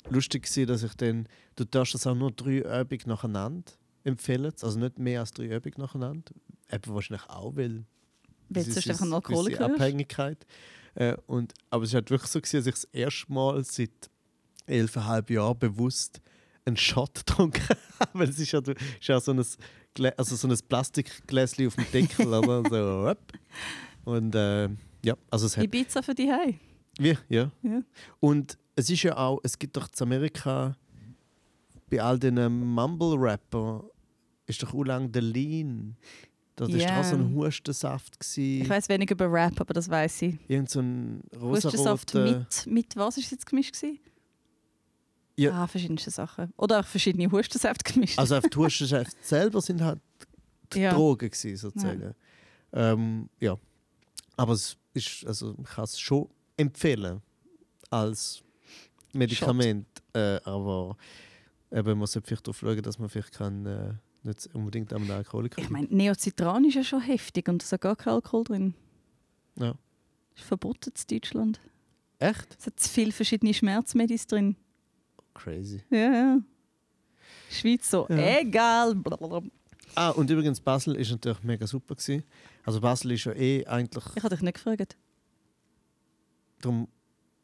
lustig 0.09 0.43
gewesen, 0.43 0.67
dass 0.67 0.83
ich 0.83 0.93
dann, 0.95 1.27
du 1.57 1.65
darfst 1.65 1.93
das 1.93 2.07
auch 2.07 2.15
nur 2.15 2.31
drei 2.31 2.59
Übungen 2.59 3.01
nacheinander 3.07 3.71
empfehlen, 4.03 4.53
also 4.61 4.79
nicht 4.79 4.99
mehr 4.99 5.19
als 5.21 5.31
drei 5.31 5.45
Übungen 5.55 5.75
nacheinander. 5.79 6.31
Eben 6.71 6.93
wahrscheinlich 6.93 7.27
auch, 7.29 7.55
weil 7.55 7.83
Weil 8.49 8.63
das 8.63 8.77
ist 8.77 8.89
einfach 8.89 9.11
Alkoholiker 9.11 9.67
wirst. 9.69 9.81
Abhängigkeit. 9.81 10.45
Äh, 10.95 11.17
und, 11.27 11.53
aber 11.69 11.83
es 11.83 11.89
ist 11.89 11.95
halt 11.95 12.09
wirklich 12.09 12.31
so, 12.31 12.39
gewesen, 12.39 12.57
dass 12.57 12.67
ich 12.67 12.73
das 12.73 12.83
erste 12.85 13.33
Mal 13.33 13.63
seit 13.65 13.91
elfeinhalb 14.67 15.29
Jahren 15.29 15.57
bewusst 15.59 16.21
einen 16.65 16.77
Shot 16.77 17.13
getrunken 17.25 17.63
habe. 17.99 18.09
Weil 18.13 18.29
es 18.29 18.39
ist 18.39 18.51
ja, 18.51 18.61
du- 18.61 18.71
ist 18.73 19.07
ja 19.07 19.19
so 19.19 19.31
ein, 19.31 19.43
Glä- 19.95 20.13
also 20.17 20.35
so 20.35 20.47
ein 20.47 20.57
Plastikgläschen 20.67 21.67
auf 21.67 21.75
dem 21.75 21.85
Deckel. 21.91 22.27
oder? 22.27 22.63
so, 24.05 24.11
und 24.11 24.35
äh, 24.35 24.69
ja, 25.05 25.15
also 25.29 25.45
es 25.45 25.55
hat 25.57 25.63
Ibiza 25.63 26.01
für 26.01 26.15
die 26.15 26.31
Hause. 26.31 26.55
wie, 26.99 27.17
ja. 27.29 27.51
Ja. 27.61 27.81
Und 28.19 28.57
es 28.75 28.89
ist 28.89 29.03
ja 29.03 29.15
auch, 29.17 29.39
es 29.43 29.57
gibt 29.57 29.77
doch 29.77 29.87
in 29.87 30.03
Amerika 30.03 30.75
bei 31.89 32.01
all 32.01 32.17
den 32.17 32.35
Mumble-Rapper 32.73 33.83
ist 34.47 34.61
doch 34.63 34.73
auch 34.73 34.83
lang 34.83 35.11
der 35.11 35.21
Lean. 35.21 35.95
Das 36.55 36.69
war 36.69 36.99
auch 36.99 37.03
so 37.03 37.15
ein 37.15 37.35
Hustensaft. 37.35 38.15
Ich 38.21 38.35
Gewesen. 38.35 38.69
weiß 38.69 38.89
weniger 38.89 39.13
über 39.13 39.31
Rap, 39.31 39.59
aber 39.59 39.73
das 39.73 39.89
weiß 39.89 40.21
ich. 40.23 40.37
Irgend 40.47 40.69
so 40.69 40.79
ein 40.79 41.21
Hustensaft 41.39 42.15
rosaroter... 42.15 42.39
mit, 42.39 42.67
mit 42.67 42.95
was 42.95 43.17
ist 43.17 43.31
jetzt 43.31 43.45
gemischt? 43.45 43.73
Gewesen? 43.73 43.99
Ja. 45.37 45.51
Ah, 45.51 45.67
verschiedenste 45.67 46.11
Sachen. 46.11 46.53
Oder 46.57 46.79
auch 46.79 46.85
verschiedene 46.85 47.29
Hustensäfte 47.29 47.91
gemischt. 47.93 48.17
Also 48.17 48.37
auf 48.37 48.45
die 48.47 48.55
Hustensaft 48.57 49.17
selber 49.23 49.61
sind 49.61 49.81
halt 49.81 49.99
die 50.73 50.79
Ja. 50.79 50.93
Drogen 50.93 51.29
gewesen, 51.29 51.57
sozusagen. 51.57 52.13
Ja. 52.73 52.93
Ähm, 52.93 53.29
ja. 53.41 53.57
Aber 54.37 54.53
es 54.53 54.77
ist, 54.95 55.25
also 55.25 55.55
ich 55.61 55.69
kann 55.69 55.83
es 55.83 55.99
schon 55.99 56.29
empfehlen 56.57 57.21
als 57.89 58.43
Medikament. 59.13 59.87
Äh, 60.13 60.39
aber 60.43 60.97
eben, 61.71 61.97
man 61.99 62.07
sollte 62.07 62.27
vielleicht 62.27 62.47
darauf 62.47 62.59
schauen, 62.59 62.81
dass 62.81 62.99
man 62.99 63.09
vielleicht 63.09 63.33
kann, 63.33 63.65
äh, 63.65 63.93
nicht 64.23 64.49
unbedingt 64.55 64.91
am 64.93 65.09
Alkoholiker 65.09 65.61
ich 65.61 65.69
meine, 65.69 65.87
Neocitran 65.89 66.65
ist 66.65 66.75
ja 66.75 66.83
schon 66.83 67.01
heftig 67.01 67.47
und 67.47 67.61
da 67.61 67.75
ist 67.75 67.81
gar 67.81 67.95
kein 67.95 68.13
Alkohol 68.13 68.43
drin. 68.43 68.73
Ja. 69.59 69.75
Ist 70.35 70.45
verboten 70.45 70.91
in 70.97 71.19
Deutschland. 71.19 71.59
Echt? 72.19 72.55
Es 72.59 72.65
hat 72.65 72.79
zu 72.79 72.89
viele 72.89 73.11
verschiedene 73.11 73.53
Schmerzmedis 73.53 74.25
drin. 74.27 74.55
Crazy. 75.33 75.83
Ja, 75.91 76.13
ja. 76.13 76.39
Schweiz 77.49 77.89
so, 77.89 78.07
Ja. 78.09 78.39
egal. 78.39 78.95
Blablabla. 78.95 79.49
Ah, 79.95 80.09
und 80.09 80.29
übrigens, 80.29 80.59
Basel 80.59 80.95
ist 80.95 81.11
natürlich 81.11 81.41
mega 81.43 81.65
super. 81.67 81.95
Gewesen. 81.95 82.23
Also 82.63 82.81
Basel 82.81 83.11
ist 83.11 83.23
ja 83.25 83.33
eh 83.33 83.65
eigentlich, 83.65 84.03
Ich 84.15 84.23
habe 84.23 84.35
dich 84.35 84.43
nicht 84.43 84.55
gefragt. 84.55 84.97
darum 86.61 86.87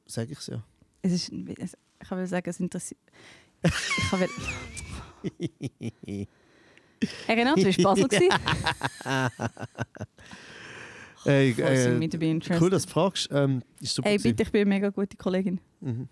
sage 0.06 0.32
ich 0.34 0.40
es 0.40 0.48
ja. 0.48 0.64
Es 1.02 1.14
ist, 1.14 1.32
ich 1.32 2.12
will 2.12 2.28
sagen, 2.28 2.50
es 2.50 2.60
interessiert. 2.60 3.00
Ich 3.64 4.12
will, 4.12 4.30
hey 7.28 7.40
Renato, 7.40 7.62
du 7.62 7.66
warst 7.66 7.84
Basel. 7.84 8.08
gewesen? 8.08 8.30
Ey, 11.26 11.52
äh, 11.52 12.04
interested. 12.32 12.62
cool, 12.62 12.70
dass 12.72 12.86
du 12.86 12.92
fragst. 12.92 13.30
Ähm, 13.32 13.62
ist 13.80 13.94
super 13.96 14.10
Ey, 14.10 14.18
gewesen. 14.18 14.32
bitte, 14.36 14.44
ich 14.44 14.52
bin 14.52 14.62
eine 14.62 14.70
mega 14.70 14.90
gute 14.90 15.16
Kollegin. 15.18 15.60
Mhm. 15.80 16.08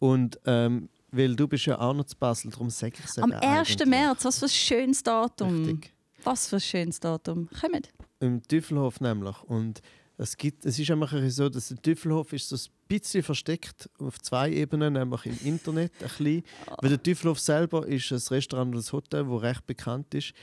Und 0.00 0.40
ähm, 0.46 0.88
weil 1.12 1.34
du 1.34 1.48
bist 1.48 1.66
ja 1.66 1.78
auch 1.78 1.94
noch 1.94 2.04
zu 2.04 2.16
Basel, 2.16 2.50
darum 2.50 2.70
sage 2.70 2.94
ich 2.98 3.04
es 3.04 3.18
Am 3.18 3.32
eben 3.32 3.40
1. 3.40 3.70
eigentlich. 3.70 3.88
März, 3.88 4.24
was 4.24 4.38
für 4.38 4.46
ein 4.46 4.50
schönes 4.50 5.02
Datum. 5.02 5.64
Richtig. 5.64 5.92
Was 6.24 6.48
für 6.48 6.56
ein 6.56 6.60
schönes 6.60 7.00
Datum. 7.00 7.48
Kommt. 7.60 7.88
Im 8.20 8.42
Teufelhof 8.42 9.00
nämlich. 9.00 9.42
Und 9.44 9.80
es, 10.18 10.36
gibt, 10.36 10.66
es 10.66 10.78
ist 10.78 10.90
einfach 10.90 11.14
so, 11.28 11.48
dass 11.48 11.68
der 11.68 11.80
Teufelhof 11.80 12.32
ist 12.32 12.48
so 12.48 12.56
ein 12.56 12.72
bisschen 12.88 13.22
versteckt 13.22 13.88
auf 13.98 14.20
zwei 14.20 14.50
Ebenen, 14.50 14.92
nämlich 14.92 15.26
im 15.26 15.38
Internet 15.44 15.92
ein 16.00 16.08
bisschen. 16.08 16.42
Weil 16.80 16.90
der 16.90 17.02
Teufelhof 17.02 17.40
selber 17.40 17.86
ist 17.86 18.12
ein 18.12 18.20
Restaurant 18.34 18.74
oder 18.74 18.84
ein 18.84 18.92
Hotel, 18.92 19.24
das 19.24 19.42
recht 19.42 19.66
bekannt 19.66 20.14
ist. 20.14 20.34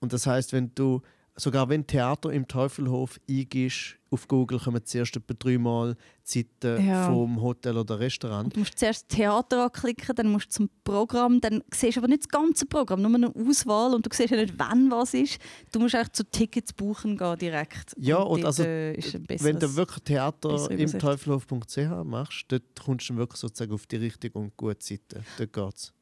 Und 0.00 0.12
das 0.12 0.26
heißt, 0.26 0.52
wenn 0.52 0.74
du 0.74 1.00
sogar 1.36 1.68
wenn 1.68 1.86
Theater 1.86 2.30
im 2.30 2.46
Teufelhof 2.46 3.18
eingibst, 3.28 3.96
auf 4.10 4.28
Google 4.28 4.58
kommen 4.58 4.84
zuerst 4.84 5.16
etwa 5.16 5.32
dreimal 5.32 5.96
Seiten 6.22 6.86
Ja. 6.86 7.06
vom 7.06 7.40
Hotel 7.40 7.78
oder 7.78 7.98
Restaurant. 7.98 8.54
Du 8.54 8.60
musst 8.60 8.78
zuerst 8.78 9.08
Theater 9.08 9.64
anklicken, 9.64 10.14
dann 10.14 10.28
musst 10.30 10.46
du 10.48 10.50
zum 10.50 10.70
Programm, 10.84 11.40
dann 11.40 11.62
siehst 11.72 11.96
du 11.96 12.00
aber 12.00 12.08
nicht 12.08 12.24
das 12.24 12.28
ganze 12.28 12.66
Programm, 12.66 13.00
nur 13.00 13.14
eine 13.14 13.34
Auswahl 13.34 13.94
und 13.94 14.04
du 14.04 14.10
siehst 14.12 14.30
ja 14.30 14.36
nicht, 14.36 14.54
wann 14.58 14.90
was 14.90 15.14
ist. 15.14 15.38
Du 15.72 15.80
musst 15.80 15.94
eigentlich 15.94 16.12
zu 16.12 16.24
Tickets 16.30 16.74
buchen 16.74 17.16
gehen 17.16 17.38
direkt. 17.38 17.94
Ja, 17.98 18.18
und 18.18 18.40
und 18.40 18.44
also, 18.46 18.64
äh, 18.64 18.94
Wenn 19.40 19.58
du 19.58 19.74
wirklich 19.76 20.00
Theater 20.04 20.70
im. 20.70 20.98
Teufelhof.ch 20.98 22.04
machst, 22.04 22.44
dort 22.48 22.62
kommst 22.84 23.08
du 23.08 23.16
wirklich 23.16 23.40
sozusagen 23.40 23.72
auf 23.72 23.86
die 23.86 23.96
richtige 23.96 24.38
und 24.38 24.54
gute 24.56 24.76
Seite. 24.84 25.22
Dort 25.38 25.52
geht's. 25.52 25.92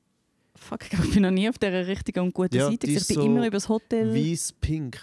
Fuck, 0.57 0.85
ich 0.85 0.91
glaub, 0.91 1.05
ich 1.05 1.13
bin 1.15 1.23
noch 1.23 1.31
nie 1.31 1.49
auf 1.49 1.59
dieser 1.59 1.87
richtigen 1.87 2.21
und 2.21 2.35
guten 2.35 2.57
Ja, 2.57 2.71
Seite. 2.71 2.87
Ich 2.87 3.07
bin 3.07 3.15
so 3.17 3.23
immer 3.23 3.41
über 3.47 3.57
das 3.57 3.69
Hotel. 3.69 4.15
Weiß-pink. 4.15 4.99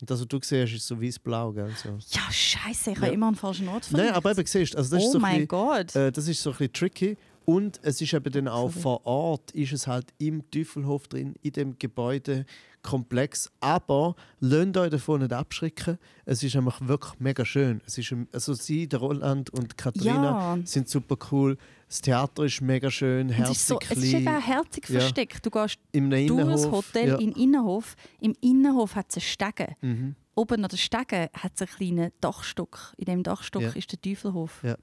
Und 0.00 0.08
das, 0.10 0.20
was 0.20 0.28
du 0.28 0.38
siehst, 0.42 0.74
ist 0.74 0.86
so 0.86 1.00
weiß-blau, 1.00 1.52
gell? 1.52 1.70
So. 1.76 1.88
Ja, 2.10 2.30
scheiße, 2.30 2.90
ich 2.92 2.96
Ja. 2.96 3.02
habe 3.02 3.12
immer 3.14 3.26
einen 3.26 3.36
falschen 3.36 3.68
Ort 3.68 3.82
Nein, 3.90 3.90
verlinkt. 3.90 4.16
aber 4.16 4.30
eben 4.30 4.46
siehst 4.46 4.74
du, 4.74 4.78
also 4.78 4.94
das, 4.94 5.02
ist 5.02 5.08
Oh 5.08 5.12
so 5.12 5.18
ein 5.18 5.22
mein 5.22 5.32
bisschen, 5.32 5.48
Gott. 5.48 5.96
äh, 5.96 6.12
das 6.12 6.28
ist 6.28 6.40
so 6.42 6.50
ein 6.50 6.56
bisschen 6.56 6.72
tricky. 6.72 7.16
Und 7.48 7.80
es 7.82 7.98
ist 8.02 8.12
eben 8.12 8.30
dann 8.30 8.46
auch 8.46 8.68
Sorry. 8.70 8.82
vor 8.82 9.06
Ort, 9.06 9.52
ist 9.52 9.72
es 9.72 9.86
halt 9.86 10.12
im 10.18 10.50
Teufelhof 10.50 11.08
drin, 11.08 11.34
in 11.40 11.52
dem 11.52 11.78
Gebäudekomplex. 11.78 13.50
Aber 13.60 14.16
lasst 14.38 14.76
euch 14.76 14.90
davon 14.90 15.22
nicht 15.22 15.32
abschrecken. 15.32 15.96
Es 16.26 16.42
ist 16.42 16.56
einfach 16.56 16.86
wirklich 16.86 17.18
mega 17.20 17.46
schön. 17.46 17.80
Es 17.86 17.96
ist, 17.96 18.14
also 18.32 18.52
sie, 18.52 18.86
der 18.86 18.98
Roland 18.98 19.48
und 19.48 19.78
Katharina 19.78 20.56
ja. 20.56 20.66
sind 20.66 20.90
super 20.90 21.16
cool. 21.32 21.56
Das 21.88 22.02
Theater 22.02 22.44
ist 22.44 22.60
mega 22.60 22.90
schön, 22.90 23.28
Und 23.28 23.32
es 23.32 23.38
herzig, 23.38 23.56
ist, 23.56 23.66
so, 23.66 23.78
es 23.80 23.96
ist 23.96 24.12
eben 24.12 24.40
herzig 24.42 24.88
Ja. 24.90 25.00
versteckt. 25.00 25.46
Du 25.46 25.50
gehst 25.50 25.78
Im 25.92 26.10
durch 26.10 26.26
das. 26.50 26.70
Hotel 26.70 27.08
ja. 27.08 27.14
in 27.16 27.32
den 27.32 27.42
Innenhof. 27.42 27.96
Im 28.20 28.34
Innenhof 28.42 28.94
hat 28.94 29.06
es 29.08 29.16
einen 29.16 29.22
Stegen. 29.22 29.74
Mhm. 29.80 30.14
Oben 30.34 30.62
an 30.64 30.68
den 30.68 30.76
Stegen 30.76 31.28
hat 31.32 31.52
es 31.54 31.62
einen 31.62 31.70
kleinen 31.70 32.12
Dachstock. 32.20 32.92
In 32.98 33.06
dem 33.06 33.22
Dachstock 33.22 33.62
Ja. 33.62 33.70
ist 33.70 33.90
der 33.90 34.00
Teufelhof. 34.02 34.62
Ja. 34.62 34.76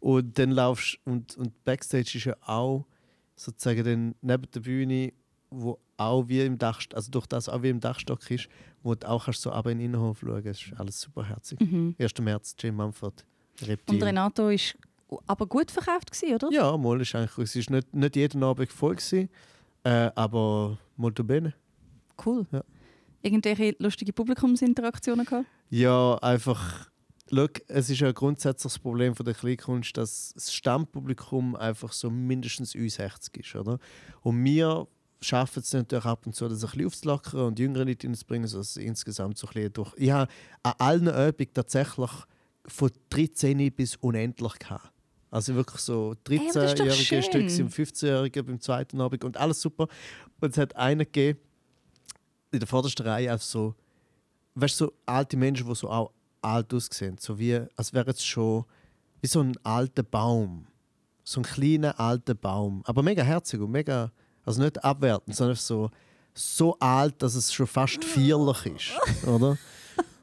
Und 0.00 0.38
dann 0.38 0.50
laufst 0.50 0.98
und, 1.04 1.36
und 1.36 1.64
Backstage 1.64 2.18
ist 2.18 2.24
ja 2.24 2.36
auch 2.42 2.86
sozusagen 3.36 3.84
dann 3.84 4.14
neben 4.20 4.50
der 4.50 4.60
Bühne, 4.60 5.12
wo 5.50 5.78
auch 5.96 6.28
wie 6.28 6.42
im 6.42 6.58
Dach, 6.58 6.80
also 6.94 7.10
durch 7.10 7.26
das 7.26 7.48
auch 7.48 7.62
wie 7.62 7.70
im 7.70 7.80
Dachstock 7.80 8.30
ist, 8.30 8.48
wo 8.82 8.94
du 8.94 9.08
auch 9.08 9.24
kannst 9.24 9.42
so 9.42 9.50
aber 9.50 9.72
in 9.72 9.78
den 9.78 9.86
Innenhof 9.86 10.20
schauen. 10.20 10.42
Das 10.44 10.60
ist 10.60 10.72
alles 10.78 11.00
super 11.00 11.24
herzig. 11.24 11.60
Mhm. 11.60 11.96
1. 11.98 12.18
März, 12.20 12.54
Jim 12.58 12.76
Mumford, 12.76 13.24
Und 13.60 13.68
Reptil. 13.68 14.04
Renato 14.04 14.48
ist 14.48 14.76
aber 15.26 15.46
gut 15.46 15.70
verkauft, 15.70 16.12
gewesen, 16.12 16.34
oder? 16.34 16.50
Ja, 16.52 16.76
mal 16.76 17.00
ist 17.00 17.14
eigentlich, 17.14 17.38
es 17.38 17.56
ist 17.56 17.70
nicht, 17.70 17.94
nicht 17.94 18.16
jeden 18.16 18.42
Abend 18.42 18.70
voll 18.70 18.96
gewesen, 18.96 19.28
äh, 19.84 20.10
aber 20.14 20.78
molto 20.96 21.24
bene. 21.24 21.54
Cool. 22.24 22.46
Ja. 22.52 22.62
Irgendwelche 23.22 23.74
lustige 23.78 24.12
Publikumsinteraktionen 24.12 25.24
gehabt? 25.24 25.46
Ja, 25.70 26.16
einfach. 26.16 26.90
Schau, 27.30 27.46
es 27.68 27.90
ist 27.90 28.00
ja 28.00 28.12
grundsätzlich 28.12 28.72
das 28.72 28.78
Problem 28.78 29.14
von 29.14 29.26
der 29.26 29.34
Kleinkunst, 29.34 29.96
dass 29.96 30.32
das 30.34 30.52
Stammpublikum 30.52 31.56
einfach 31.56 31.92
so 31.92 32.10
mindestens 32.10 32.74
uns 32.74 32.94
60 32.94 33.36
ist, 33.36 33.54
oder? 33.54 33.78
Und 34.22 34.42
wir 34.44 34.86
schaffen 35.20 35.60
es 35.60 35.72
natürlich 35.72 36.04
ab 36.04 36.26
und 36.26 36.34
zu, 36.34 36.48
das 36.48 36.64
ein 36.64 36.70
bisschen 36.70 36.86
aufzulockern 36.86 37.40
und 37.40 37.58
jüngere 37.58 37.84
Leute 37.84 38.06
reinzubringen, 38.06 38.46
sodass 38.46 38.70
es 38.70 38.76
insgesamt 38.76 39.36
so 39.36 39.46
ein 39.48 39.54
bisschen 39.54 39.72
durch... 39.72 39.92
Ich 39.96 40.10
habe 40.10 40.30
an 40.62 40.74
allen 40.78 41.08
Übungen 41.08 41.52
tatsächlich 41.52 42.10
von 42.66 42.90
13 43.10 43.72
bis 43.72 43.96
unendlich 43.96 44.58
gehabt. 44.58 44.92
Also 45.30 45.54
wirklich 45.54 45.80
so 45.80 46.12
aber 46.12 46.40
das 46.54 46.72
ist 46.72 46.80
doch 46.80 46.84
13-jährige 46.84 47.22
Stücke 47.22 47.50
schön. 47.50 47.64
und 47.66 47.74
15-jährige 47.74 48.44
beim 48.44 48.60
zweiten 48.60 49.00
Abend 49.00 49.24
und 49.24 49.36
alles 49.36 49.60
super. 49.60 49.88
Und 50.40 50.52
es 50.52 50.58
hat 50.58 50.76
einen 50.76 51.00
gegeben, 51.00 51.38
in 52.50 52.60
der 52.60 52.68
vordersten 52.68 53.06
Reihe, 53.06 53.30
also 53.30 53.44
so 53.44 53.74
weißt 54.54 54.76
so 54.76 54.92
alte 55.04 55.36
Menschen, 55.36 55.66
die 55.68 55.74
so 55.74 55.90
auch 55.90 56.12
alt 56.42 56.72
aussehen. 56.74 57.16
So 57.18 57.38
wie, 57.38 57.60
als 57.76 57.92
wäre 57.92 58.10
es 58.10 58.24
schon 58.24 58.64
wie 59.20 59.26
so 59.26 59.40
ein 59.40 59.56
alter 59.62 60.02
Baum. 60.02 60.66
So 61.24 61.40
ein 61.40 61.44
kleiner 61.44 61.98
alter 61.98 62.34
Baum. 62.34 62.82
Aber 62.86 63.02
mega 63.02 63.22
herzig 63.22 63.60
und 63.60 63.70
mega, 63.70 64.10
also 64.44 64.62
nicht 64.62 64.82
abwertend, 64.82 65.36
sondern 65.36 65.56
so, 65.56 65.90
so 66.34 66.76
alt, 66.78 67.20
dass 67.22 67.34
es 67.34 67.52
schon 67.52 67.66
fast 67.66 68.02
vierlich 68.04 68.66
ist. 68.66 69.26
Oder? 69.26 69.58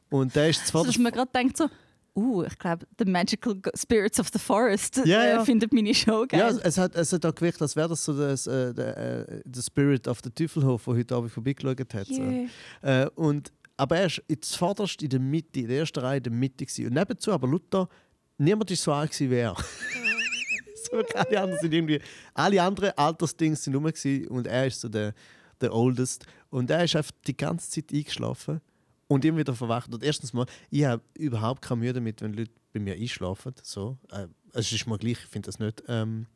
Und 0.09 0.35
der 0.35 0.49
ist 0.49 0.65
So, 0.67 0.83
dass 0.83 0.93
zwar. 0.93 1.03
man 1.03 1.11
gerade 1.11 1.31
denkt 1.33 1.57
so, 1.57 1.69
uh, 2.15 2.43
ich 2.43 2.57
glaube, 2.57 2.87
The 2.97 3.05
Magical 3.05 3.55
Spirits 3.75 4.19
of 4.19 4.29
the 4.31 4.39
Forest 4.39 5.01
Ja, 5.05 5.23
äh, 5.23 5.29
ja. 5.31 5.45
findet 5.45 5.73
meine 5.73 5.93
Show 5.93 6.25
geil. 6.27 6.39
Ja, 6.39 6.49
es 6.63 6.77
hat, 6.77 6.95
es 6.95 7.11
hat 7.11 7.25
auch 7.25 7.35
gewirkt, 7.35 7.61
als 7.61 7.75
wäre 7.75 7.89
das 7.89 8.03
so 8.03 8.17
das, 8.17 8.47
äh, 8.47 8.73
der, 8.73 8.97
äh, 9.27 9.61
Spirit 9.61 10.07
of 10.07 10.19
the 10.23 10.29
Teufelhof, 10.29 10.85
der 10.85 10.93
heute 10.95 11.15
Abend 11.15 11.31
vorbeigeschaut 11.31 11.93
hat. 11.93 12.07
So. 12.07 12.21
Yeah. 12.21 12.47
Äh, 12.81 13.09
und, 13.15 13.51
aber 13.77 13.97
er 13.97 14.09
war 14.09 14.41
zuvorderst 14.41 15.01
in 15.01 15.09
der 15.09 15.19
Mitte, 15.19 15.61
in 15.61 15.67
der 15.67 15.79
ersten 15.79 15.99
Reihe 15.99 16.17
in 16.17 16.23
der 16.23 16.31
Mitte. 16.31 16.65
Gewesen. 16.65 16.87
Und 16.87 16.93
nebenzu 16.93 17.31
aber 17.31 17.47
Luther, 17.47 17.89
niemand 18.37 18.69
war 18.69 18.77
so 18.77 18.93
alt 18.93 19.19
wie 19.19 19.33
er. 19.33 19.55
so, 20.91 21.01
alle 21.13 21.41
anderen 21.41 21.59
sind 21.59 21.73
irgendwie, 21.73 21.99
alle 22.33 22.61
anderen 22.61 22.91
Altersdings 22.97 23.63
sind 23.63 23.75
rum 23.75 23.85
und 23.85 24.47
er 24.47 24.67
ist 24.67 24.81
so 24.81 24.89
der, 24.89 25.13
der 25.61 25.73
Oldest. 25.73 26.25
Und 26.49 26.69
er 26.69 26.83
ist 26.83 26.95
einfach 26.95 27.13
die 27.27 27.35
ganze 27.35 27.69
Zeit 27.69 27.91
eingeschlafen 27.91 28.61
und 29.07 29.25
immer 29.25 29.39
wieder 29.39 29.53
verwacht. 29.53 29.93
Und 29.93 30.03
erstens 30.03 30.33
mal, 30.33 30.45
ich 30.69 30.85
habe 30.85 31.03
überhaupt 31.17 31.61
keine 31.61 31.81
Mühe 31.81 31.93
damit, 31.93 32.21
wenn 32.21 32.33
Leute 32.33 32.51
bei 32.73 32.79
mir 32.79 32.95
einschlafen. 32.95 33.53
So. 33.61 33.97
Äh, 34.11 34.27
es 34.53 34.71
ist 34.71 34.87
mir 34.87 34.97
gleich, 34.97 35.19
ich 35.23 35.29
finde 35.29 35.47
das 35.47 35.59
nicht 35.59 35.83
ähm, 35.87 36.27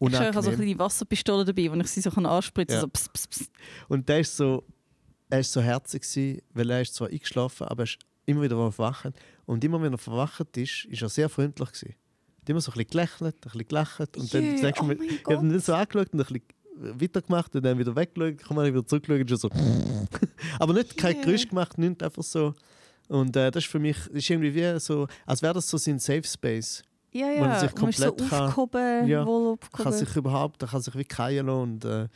Ich 0.00 0.14
habe 0.14 0.16
so 0.16 0.18
unangenehm. 0.20 0.46
eine 0.46 0.56
kleine 0.56 0.78
Wasserpistole 0.78 1.44
dabei, 1.44 1.70
wo 1.70 1.76
ich 1.76 1.86
sie 1.88 2.00
so 2.00 2.10
kann 2.10 2.26
anspritzen 2.26 2.76
Ja. 2.76 2.80
So, 2.80 2.88
pss, 2.88 3.08
pss, 3.10 3.28
pss. 3.28 3.50
Und 3.88 4.08
der 4.08 4.20
ist 4.20 4.36
so, 4.36 4.64
er 5.30 5.40
ist 5.40 5.52
so 5.52 5.60
herzig 5.60 6.02
gewesen, 6.02 6.40
weil 6.54 6.70
er 6.70 6.80
ist 6.82 6.94
zwar 6.94 7.08
eingeschlafen, 7.08 7.66
aber 7.66 7.82
er 7.82 7.84
ist 7.84 7.98
immer 8.26 8.42
wieder 8.42 8.56
am 8.56 8.72
Verwachen. 8.72 9.12
Und 9.46 9.64
immer 9.64 9.80
wenn 9.82 9.92
er 9.92 9.98
verwacht 9.98 10.56
ist, 10.56 10.84
ist 10.86 11.02
er 11.02 11.08
sehr 11.08 11.28
freundlich 11.28 11.68
gewesen. 11.72 11.94
Hat 12.40 12.48
immer 12.48 12.60
so 12.60 12.70
ein 12.70 12.74
bisschen 12.74 12.90
gelächelt, 12.90 13.34
ein 13.36 13.40
bisschen 13.40 13.68
gelächelt 13.68 14.16
und 14.16 14.34
dann 14.34 14.42
Jö, 14.44 14.52
das 14.52 14.62
nächste 14.62 14.82
oh 14.82 14.86
Mal, 14.86 14.98
ich 15.02 15.24
habe 15.24 15.34
ihn 15.46 15.48
nicht 15.52 15.64
so 15.66 15.74
angeschaut 15.74 16.12
und 16.12 16.20
ein 16.20 16.26
bisschen 16.26 16.98
weitergemacht 17.00 17.54
und 17.56 17.62
dann 17.64 17.78
wieder 17.78 17.94
weggeschaut, 17.96 18.42
komm 18.46 18.56
mal 18.56 18.66
wieder 18.72 18.86
zurückgeschaut 18.86 19.20
und 19.20 19.28
schon 19.28 19.38
so. 19.38 19.50
aber 20.58 20.72
nicht 20.74 20.96
kein 20.96 21.16
Jö. 21.16 21.22
Geräusch 21.22 21.48
gemacht, 21.48 21.76
nicht 21.78 22.02
einfach 22.02 22.22
so. 22.22 22.54
Und 23.08 23.34
äh, 23.36 23.50
das 23.50 23.64
ist 23.64 23.70
für 23.70 23.78
mich 23.78 23.96
ist 24.08 24.28
irgendwie 24.30 24.54
wie 24.54 24.78
so, 24.80 25.08
als 25.26 25.42
wäre 25.42 25.54
das 25.54 25.68
so 25.68 25.76
sein 25.78 25.98
Safe 25.98 26.24
Space. 26.24 26.82
Ja, 27.10 27.26
Wo 27.26 27.44
er 27.44 27.48
ja. 27.48 27.60
sich 27.60 27.74
Man 27.74 27.88
ist 27.88 27.98
so 27.98 28.06
komplett 28.08 28.30
kann- 28.30 28.42
aufgehoben, 28.48 29.06
Ja, 29.08 29.26
wohl 29.26 29.52
Er 29.52 29.56
kann 29.56 29.68
aufgehoben. 29.86 29.92
sich 30.06 30.16
überhaupt, 30.16 30.62
er 30.62 30.68
kann 30.68 30.82
sich 30.82 30.94
wie 30.94 31.04
keilen 31.04 31.48
und 31.48 31.84
äh, 31.86 32.06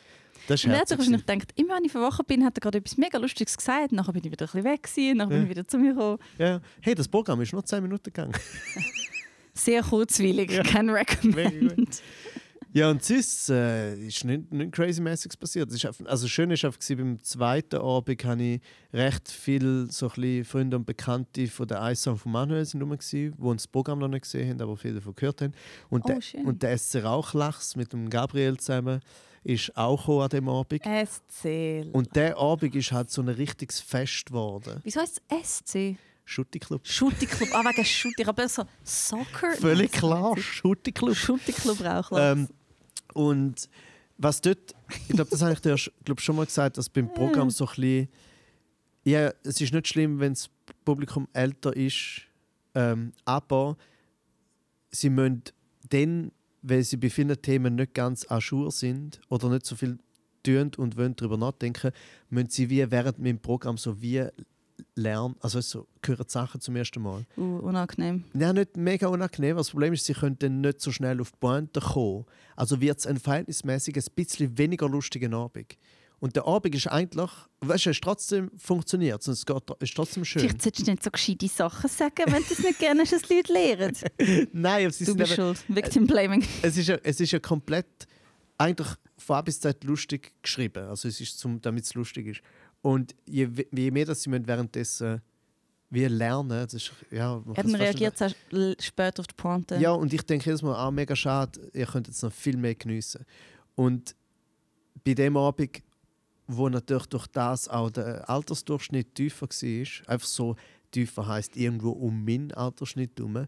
das 0.48 0.60
ist 0.60 0.64
Und 0.66 0.70
er 0.72 0.74
hat 0.74 0.80
herzig 0.90 0.98
wahrscheinlich 0.98 1.26
gedacht, 1.26 1.52
immer 1.56 1.76
wenn 1.76 1.84
ich 1.84 1.92
verwacht 1.92 2.26
bin, 2.26 2.44
hat 2.44 2.56
er 2.56 2.60
gerade 2.60 2.78
etwas 2.78 2.96
mega 2.96 3.18
Lustiges 3.18 3.56
gesagt. 3.56 3.92
Nachher 3.92 4.12
bin 4.12 4.22
ich 4.24 4.30
wieder 4.30 4.44
ein 4.44 4.50
bisschen 4.52 4.64
weg 4.64 4.82
gewesen, 4.82 5.16
nachher 5.16 5.28
bin 5.30 5.38
Ja. 5.38 5.42
ich 5.44 5.50
wieder 5.50 5.66
zu 5.68 5.78
mir 5.78 5.92
gekommen. 5.94 6.18
ja. 6.38 6.60
Hey, 6.80 6.94
das 6.94 7.08
Programm 7.08 7.40
ist 7.40 7.52
nur 7.52 7.64
10 7.64 7.82
Minuten 7.82 8.04
gegangen. 8.04 8.32
Sehr 9.54 9.82
kurzweilig, 9.82 10.50
Ja. 10.50 10.62
kein 10.62 10.88
Recommend. 10.90 12.02
Ja, 12.74 12.88
und 12.90 13.04
sonst 13.04 13.50
äh, 13.50 13.94
ist 14.06 14.24
nicht, 14.24 14.50
nicht 14.50 14.72
crazy-mäßiges 14.72 15.36
passiert. 15.36 15.68
Es 15.70 15.84
ist 15.84 16.02
also 16.06 16.26
schön 16.26 16.50
ist 16.50 16.64
einfach, 16.64 16.80
beim 16.96 17.22
zweiten 17.22 17.76
Abend 17.76 18.24
habe 18.24 18.42
ich 18.42 18.60
recht 18.94 19.28
viele 19.30 19.88
so 19.92 20.08
Freunde 20.08 20.78
und 20.78 20.86
Bekannte 20.86 21.48
von 21.48 21.68
der 21.68 21.82
Eisam 21.82 22.16
von 22.16 22.32
Manuel 22.32 22.64
sind 22.64 22.80
rum 22.80 22.88
gewesen, 22.92 23.34
die 23.36 23.42
uns 23.44 23.64
das 23.64 23.68
Programm 23.68 23.98
noch 23.98 24.08
nicht 24.08 24.22
gesehen 24.22 24.48
haben, 24.48 24.62
aber 24.62 24.78
viele 24.78 24.94
davon 24.94 25.14
gehört 25.14 25.42
haben. 25.42 25.52
Und, 25.90 26.06
Oh, 26.06 26.14
der, 26.14 26.44
und 26.46 26.62
der 26.62 26.78
SC 26.78 27.04
Rauchlachs 27.04 27.76
mit 27.76 27.92
dem 27.92 28.08
Gabriel 28.08 28.56
zusammen 28.56 29.00
ist 29.44 29.76
auch 29.76 30.22
an 30.22 30.28
dem 30.28 30.48
Abend. 30.48 30.82
SC. 30.82 31.86
Und 31.92 32.14
der 32.14 32.36
Abend 32.38 32.74
ist 32.74 32.92
halt 32.92 33.10
so 33.10 33.22
ein 33.22 33.28
richtiges 33.28 33.80
Fest 33.80 34.26
geworden. 34.26 34.80
Wieso 34.84 35.00
heißt 35.00 35.22
es 35.28 35.62
SC? 35.64 35.96
Schutti 36.24 36.58
Club. 36.58 36.86
Shooty 36.86 37.26
Club. 37.26 37.48
Ah, 37.52 37.64
wegen 37.64 37.84
Shooty. 37.84 38.24
Aber 38.24 38.48
so 38.48 38.64
Soccer. 38.84 39.52
Völlig 39.60 39.92
klar, 39.92 40.34
so 40.36 40.40
Schutti 40.40 40.92
Club. 40.92 41.16
Shooty 41.16 41.52
Club 41.52 41.80
auch. 41.84 42.10
Ähm, 42.14 42.48
und 43.14 43.68
was 44.18 44.40
dort, 44.40 44.74
ich 44.88 45.08
glaube, 45.08 45.30
das 45.30 45.42
habe 45.42 45.52
ich 45.52 45.60
dir 45.60 45.76
glaub, 46.04 46.20
schon 46.20 46.36
mal 46.36 46.46
gesagt, 46.46 46.78
dass 46.78 46.88
beim 46.88 47.12
Programm 47.12 47.50
so 47.50 47.66
ein 47.66 47.74
bisschen, 47.74 48.08
ja, 49.04 49.32
es 49.42 49.60
ist 49.60 49.72
nicht 49.72 49.88
schlimm, 49.88 50.20
wenn 50.20 50.32
das 50.34 50.48
Publikum 50.84 51.28
älter 51.32 51.74
ist, 51.76 52.22
ähm, 52.74 53.12
aber 53.24 53.76
sie 54.90 55.10
müssen 55.10 55.42
dann, 55.88 56.30
weil 56.62 56.82
sie 56.82 56.96
bei 56.96 57.10
vielen 57.10 57.40
Themen 57.40 57.74
nicht 57.74 57.94
ganz 57.94 58.26
jour 58.40 58.70
sind 58.70 59.20
oder 59.28 59.48
nicht 59.50 59.66
so 59.66 59.76
viel 59.76 59.98
tun 60.42 60.70
und 60.76 60.96
wollen 60.96 61.14
darüber 61.16 61.36
nachdenken, 61.36 61.92
müssen 62.30 62.50
sie 62.50 62.70
wie 62.70 62.90
während 62.90 63.24
dem 63.24 63.38
Programm 63.38 63.76
so 63.76 64.00
wie 64.00 64.26
lernen, 64.94 65.36
also 65.40 65.60
so, 65.60 65.86
hören 66.04 66.28
Sachen 66.28 66.60
zum 66.60 66.76
ersten 66.76 67.02
Mal. 67.02 67.24
Uh, 67.36 67.58
unangenehm. 67.58 68.24
Ja, 68.34 68.52
nicht 68.52 68.76
mega 68.76 69.06
unangenehm. 69.08 69.56
Das 69.56 69.70
Problem 69.70 69.92
ist, 69.92 70.04
sie 70.04 70.14
können 70.14 70.38
dann 70.38 70.60
nicht 70.60 70.80
so 70.80 70.90
schnell 70.90 71.20
auf 71.20 71.30
die 71.30 71.38
Pointe 71.38 71.80
kommen. 71.80 72.24
Also 72.56 72.80
wird 72.80 72.98
es 72.98 73.06
ein 73.06 73.18
verhältnismäßig 73.18 73.96
ein 73.96 74.04
bisschen 74.14 74.58
weniger 74.58 74.88
lustiger 74.88 75.32
Abend. 75.36 75.76
Und 76.22 76.36
der 76.36 76.46
Abend 76.46 76.72
ist 76.76 76.86
eigentlich, 76.86 77.30
weißt 77.62 77.86
du, 77.86 77.90
es 77.90 78.00
trotzdem 78.00 78.48
funktioniert, 78.56 79.26
es 79.26 79.44
geht, 79.44 79.56
ist 79.80 79.94
trotzdem 79.96 80.24
schön. 80.24 80.42
Vielleicht 80.42 80.62
solltest 80.62 80.86
du 80.86 80.90
nicht 80.92 81.02
so 81.02 81.10
gescheite 81.10 81.48
Sachen 81.48 81.90
sagen, 81.90 82.22
wenn 82.26 82.44
du 82.44 82.52
es 82.52 82.58
nicht 82.60 82.78
gerne 82.78 83.00
hast, 83.00 83.12
dass 83.12 83.28
Leute 83.28 83.52
lernen. 83.52 83.96
Nein, 84.52 84.86
es 84.86 85.00
ist, 85.00 85.08
Du 85.08 85.16
bist 85.16 85.32
eben, 85.32 85.36
schuld. 85.56 85.64
Victim 85.66 86.06
blaming. 86.06 86.44
es 86.62 86.76
ist 86.76 86.86
ja, 86.86 86.96
es 87.02 87.18
ist 87.18 87.32
ja 87.32 87.40
komplett 87.40 88.06
eigentlich 88.56 88.86
von 89.18 89.34
A 89.36 89.42
bis 89.42 89.58
Z 89.58 89.82
lustig 89.82 90.32
geschrieben. 90.42 90.84
Also 90.86 91.08
es 91.08 91.20
ist 91.20 91.40
zum, 91.40 91.60
damit 91.60 91.84
es 91.86 91.94
lustig 91.94 92.28
ist. 92.28 92.40
Und 92.82 93.16
je, 93.26 93.48
je 93.72 93.90
mehr 93.90 94.04
dass 94.04 94.22
sie 94.22 94.30
währenddessen 94.30 95.20
wie 95.90 96.04
lernen, 96.06 96.50
das 96.50 96.74
ist, 96.74 96.92
ja, 97.10 97.42
es 97.56 97.64
nicht- 97.64 97.80
reagiert 97.80 98.14
l- 98.52 98.76
später 98.80 99.20
auf 99.20 99.26
die 99.26 99.34
Pointe. 99.34 99.76
Ja, 99.78 99.90
und 99.90 100.12
ich 100.14 100.22
denke 100.22 100.46
jedes 100.46 100.62
Mal, 100.62 100.76
ah, 100.76 100.90
mega 100.92 101.16
schade, 101.16 101.68
ihr 101.74 101.84
könnt 101.86 102.06
jetzt 102.06 102.22
noch 102.22 102.32
viel 102.32 102.56
mehr 102.56 102.76
geniessen. 102.76 103.24
Und 103.74 104.14
bei 105.04 105.14
dem 105.14 105.36
Abend, 105.36 105.82
wo 106.56 106.68
natürlich 106.68 107.06
durch 107.06 107.26
das 107.26 107.68
auch 107.68 107.90
der 107.90 108.28
Altersdurchschnitt 108.28 109.14
tiefer 109.14 109.46
war, 109.46 110.10
einfach 110.12 110.26
so 110.26 110.56
tiefer 110.90 111.26
heisst 111.26 111.56
irgendwo 111.56 111.90
um 111.90 112.24
meinen 112.24 112.52
Altersschnitt 112.52 113.18
herum, 113.18 113.46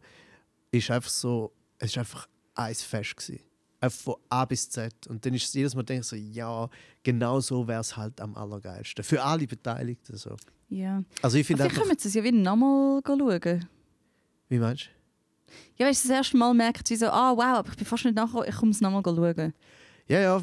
ist 0.70 0.90
einfach 0.90 1.10
so, 1.10 1.52
es 1.78 1.90
ist 1.90 1.98
einfach 1.98 2.26
ein 2.54 2.74
Fest 2.74 3.16
gewesen. 3.16 3.40
Einfach 3.80 4.00
von 4.00 4.14
A 4.30 4.44
bis 4.44 4.68
Z. 4.70 5.06
Und 5.08 5.24
dann 5.24 5.34
ist 5.34 5.44
es 5.44 5.54
jedes 5.54 5.74
Mal 5.74 5.82
denke 5.82 6.00
ich 6.00 6.06
so, 6.06 6.16
ja, 6.16 6.68
genau 7.02 7.40
so 7.40 7.66
wäre 7.68 7.80
es 7.80 7.96
halt 7.96 8.20
am 8.20 8.34
allergeilsten. 8.34 9.04
Für 9.04 9.22
alle 9.22 9.46
Beteiligten 9.46 10.16
so. 10.16 10.36
ja. 10.68 11.02
Also 11.20 11.36
ich 11.36 11.46
finde 11.46 11.64
einfach, 11.64 11.76
können 11.76 11.90
wir 11.90 11.96
es 11.96 12.14
ja 12.14 12.24
wieder 12.24 12.36
nochmal 12.36 13.02
schauen. 13.06 13.68
wie 14.48 14.58
meinst 14.58 14.86
du? 14.86 14.88
Ja, 15.76 15.86
weißt 15.86 16.04
du, 16.04 16.08
das 16.08 16.16
erste 16.16 16.36
Mal 16.36 16.54
merkt 16.54 16.88
sie 16.88 16.96
so, 16.96 17.06
ah 17.06 17.32
wow, 17.36 17.58
aber 17.58 17.70
ich 17.70 17.76
bin 17.76 17.86
fast 17.86 18.04
nicht 18.04 18.16
nachher, 18.16 18.48
ich 18.48 18.54
komme 18.54 18.72
es 18.72 18.80
nochmal 18.80 19.02
schauen. 19.04 19.52
Ja, 20.06 20.20
ja, 20.20 20.42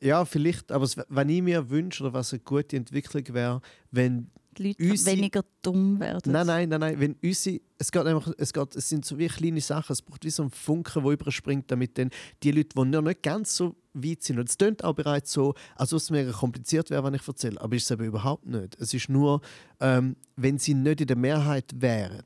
ja, 0.00 0.24
vielleicht. 0.24 0.70
Aber 0.72 0.86
wenn 1.08 1.28
ich 1.28 1.42
mir 1.42 1.70
wünsche, 1.70 2.04
oder 2.04 2.12
was 2.12 2.32
eine 2.32 2.40
gute 2.40 2.76
Entwicklung 2.76 3.24
wäre, 3.32 3.60
wenn. 3.90 4.30
Die 4.58 4.68
Leute 4.68 4.90
Unsere- 4.90 5.16
weniger 5.16 5.44
dumm 5.62 6.00
werden. 6.00 6.32
Nein, 6.32 6.46
nein, 6.46 6.68
nein, 6.68 6.80
nein. 6.80 7.00
Wenn 7.00 7.16
unsere, 7.22 7.60
es, 7.78 7.92
geht 7.92 8.04
einfach, 8.04 8.32
es, 8.36 8.52
geht, 8.52 8.74
es 8.76 8.88
sind 8.88 9.04
so 9.04 9.16
wie 9.16 9.28
kleine 9.28 9.60
Sachen. 9.60 9.92
Es 9.92 10.02
braucht 10.02 10.24
wie 10.24 10.30
so 10.30 10.42
einen 10.42 10.50
Funken, 10.50 11.02
der 11.04 11.12
überspringt, 11.12 11.70
damit 11.70 11.96
dann 11.96 12.10
die 12.42 12.50
Leute, 12.50 12.70
die 12.76 12.84
noch 12.84 13.00
nicht 13.00 13.22
ganz 13.22 13.54
so 13.56 13.76
weit 13.94 14.22
sind, 14.22 14.38
und 14.40 14.48
es 14.48 14.58
klingt 14.58 14.82
auch 14.84 14.94
bereits 14.94 15.32
so, 15.32 15.54
als 15.76 15.92
ob 15.92 15.98
es 15.98 16.10
mega 16.10 16.32
kompliziert 16.32 16.90
wäre, 16.90 17.02
wenn 17.04 17.14
ich 17.14 17.26
erzähle, 17.26 17.60
aber 17.60 17.76
ist 17.76 17.84
es 17.84 17.90
eben 17.92 18.04
überhaupt 18.04 18.44
nicht. 18.46 18.76
Es 18.80 18.92
ist 18.92 19.08
nur, 19.08 19.40
ähm, 19.78 20.16
wenn 20.36 20.58
sie 20.58 20.74
nicht 20.74 21.00
in 21.00 21.06
der 21.06 21.16
Mehrheit 21.16 21.72
wären. 21.76 22.24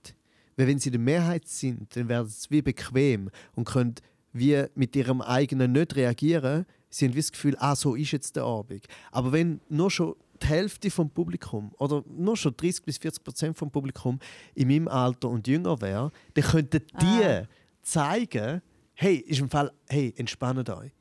Weil 0.56 0.66
wenn 0.68 0.78
sie 0.78 0.88
in 0.88 0.92
der 0.94 1.00
Mehrheit 1.00 1.46
sind, 1.46 1.94
dann 1.94 2.08
werden 2.08 2.28
sie 2.28 2.48
wie 2.50 2.62
bequem 2.62 3.30
und 3.54 3.66
können 3.66 3.94
wie 4.34 4.64
mit 4.74 4.94
ihrem 4.94 5.22
eigenen 5.22 5.72
nicht 5.72 5.96
reagieren. 5.96 6.66
Sie 6.90 7.06
haben 7.06 7.14
wie 7.14 7.20
das 7.20 7.32
Gefühl, 7.32 7.56
ah, 7.58 7.74
so 7.74 7.94
ist 7.94 8.10
jetzt 8.12 8.36
der 8.36 8.44
Abend. 8.44 8.86
Aber 9.10 9.32
wenn 9.32 9.60
nur 9.70 9.90
schon 9.90 10.14
die 10.42 10.46
Hälfte 10.48 10.90
vom 10.90 11.08
Publikum 11.08 11.72
oder 11.78 12.04
nur 12.08 12.36
schon 12.36 12.54
30 12.56 12.84
bis 12.84 12.98
40 12.98 13.24
Prozent 13.24 13.56
vom 13.56 13.70
Publikum 13.70 14.18
in 14.54 14.68
meinem 14.68 14.88
Alter 14.88 15.28
und 15.30 15.46
jünger 15.48 15.80
wäre, 15.80 16.10
dann 16.34 16.44
könnten 16.44 16.82
die 17.00 17.24
Ah. 17.24 17.48
zeigen, 17.82 18.60
hey, 18.94 19.16
ist 19.16 19.40
im 19.40 19.48
Fall, 19.48 19.72
hey, 19.88 20.12
entspannt 20.16 20.68
euch. 20.70 20.92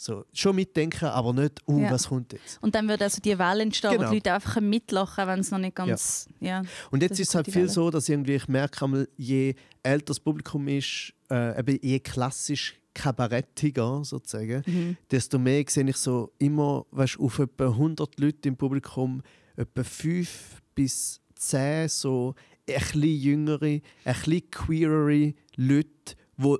So, 0.00 0.24
schon 0.32 0.54
mitdenken, 0.54 1.06
aber 1.06 1.32
nicht, 1.32 1.60
uh, 1.66 1.80
Ja. 1.80 1.90
was 1.90 2.06
kommt 2.08 2.32
jetzt? 2.32 2.62
Und 2.62 2.74
dann 2.76 2.88
würde 2.88 3.02
also 3.02 3.20
die 3.20 3.36
Welle 3.36 3.64
entstehen, 3.64 3.90
wo 3.94 3.96
Genau. 3.96 4.10
die 4.10 4.16
Leute 4.18 4.32
einfach 4.32 4.60
mitlachen, 4.60 5.26
wenn 5.26 5.40
es 5.40 5.50
noch 5.50 5.58
nicht 5.58 5.74
ganz... 5.74 6.28
Ja. 6.38 6.62
Und 6.92 7.02
jetzt 7.02 7.18
ist 7.18 7.30
es 7.30 7.34
halt 7.34 7.46
viel 7.46 7.62
Welle. 7.62 7.68
so, 7.68 7.90
dass 7.90 8.08
irgendwie 8.08 8.36
ich 8.36 8.46
merke, 8.46 8.84
einmal, 8.84 9.08
je 9.16 9.54
älter 9.82 10.04
das 10.06 10.20
Publikum 10.20 10.68
ist, 10.68 11.12
äh, 11.30 11.58
eben 11.58 11.78
je 11.82 11.98
klassisch 11.98 12.76
kabarettiger 12.94 14.04
sozusagen, 14.04 14.62
Mhm. 14.66 14.96
desto 15.10 15.38
mehr 15.38 15.64
sehe 15.68 15.88
ich 15.88 15.96
so 15.96 16.32
immer, 16.38 16.86
weißt, 16.92 17.18
auf 17.18 17.38
etwa 17.40 17.66
100 17.76 18.18
Leute 18.20 18.48
im 18.48 18.56
Publikum, 18.56 19.22
etwa 19.56 19.82
5 19.82 20.62
bis 20.76 21.20
10 21.34 21.88
so 21.88 22.34
ein 22.68 22.74
bisschen 22.78 23.02
jüngere, 23.02 23.62
ein 23.64 23.82
bisschen 24.04 24.50
queerere 24.50 25.34
Leute, 25.56 25.88
die 26.36 26.56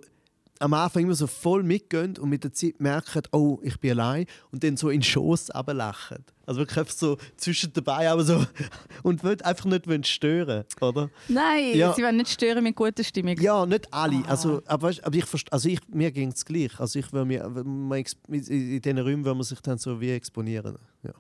am 0.60 0.74
Anfang 0.74 1.04
immer 1.04 1.14
so 1.14 1.26
voll 1.26 1.62
mitgehen 1.62 2.16
und 2.18 2.28
mit 2.28 2.44
der 2.44 2.52
Zeit 2.52 2.80
merken, 2.80 3.22
oh, 3.32 3.58
ich 3.62 3.78
bin 3.78 3.92
allein 3.92 4.26
und 4.50 4.64
dann 4.64 4.76
so 4.76 4.88
in 4.90 5.00
den 5.00 5.04
Schoss 5.04 5.54
runterlachen. 5.54 6.24
Also 6.46 6.60
wirklich 6.60 6.78
einfach 6.78 6.94
so 6.94 7.18
zwischen 7.36 7.72
dabei, 7.72 8.10
aber 8.10 8.24
so 8.24 8.44
und 9.02 9.22
wollen 9.22 9.40
einfach 9.42 9.66
nicht 9.66 10.06
stören, 10.06 10.64
oder? 10.80 11.10
Nein, 11.28 11.76
Ja. 11.76 11.92
sie 11.92 12.02
wollen 12.02 12.16
nicht 12.16 12.30
stören 12.30 12.64
mit 12.64 12.74
guter 12.74 13.04
Stimmung. 13.04 13.36
Ja, 13.38 13.66
nicht 13.66 13.92
alle. 13.92 14.22
Ah. 14.24 14.30
Also, 14.30 14.62
aber, 14.66 14.88
weißt, 14.88 15.04
aber 15.04 15.16
ich 15.16 15.24
also 15.50 15.68
ich, 15.68 15.80
mir 15.88 16.10
ging 16.10 16.30
es 16.30 16.44
gleich. 16.44 16.78
Also 16.80 16.98
ich 16.98 17.12
will 17.12 17.24
mir, 17.24 17.44
in 17.44 18.80
diesen 18.80 18.98
Räumen 18.98 19.24
will 19.24 19.34
man 19.34 19.42
sich 19.44 19.60
dann 19.60 19.78
so 19.78 20.00
wie 20.00 20.10
exponieren. 20.10 20.78
Ja. 21.02 21.12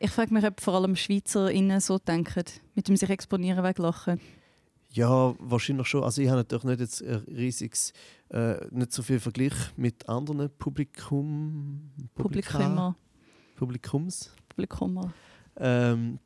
Ich 0.00 0.10
frage 0.12 0.32
mich, 0.32 0.44
ob 0.44 0.60
vor 0.60 0.74
allem 0.74 0.94
SchweizerInnen 0.94 1.80
so 1.80 1.98
denken, 1.98 2.44
mit 2.76 2.86
dem 2.86 2.96
sich 2.96 3.10
exponieren 3.10 3.64
wegen 3.64 3.82
Lachen. 3.82 4.20
Ja, 4.90 5.34
wahrscheinlich 5.38 5.86
schon. 5.86 6.02
Also 6.02 6.22
ich 6.22 6.28
habe 6.28 6.38
natürlich 6.38 6.64
nicht 6.64 6.80
jetzt 6.80 7.02
ein 7.02 7.24
riesiges, 7.28 7.92
äh, 8.30 8.56
nicht 8.70 8.92
so 8.92 9.02
viel 9.02 9.20
Vergleich 9.20 9.52
mit 9.76 10.08
anderen 10.08 10.50
Publikum, 10.58 11.90
Publika- 12.14 12.58
Publikum. 12.58 12.94
Publikums. 13.56 14.30
Publikum. 14.48 15.12
Ähm, 15.56 16.18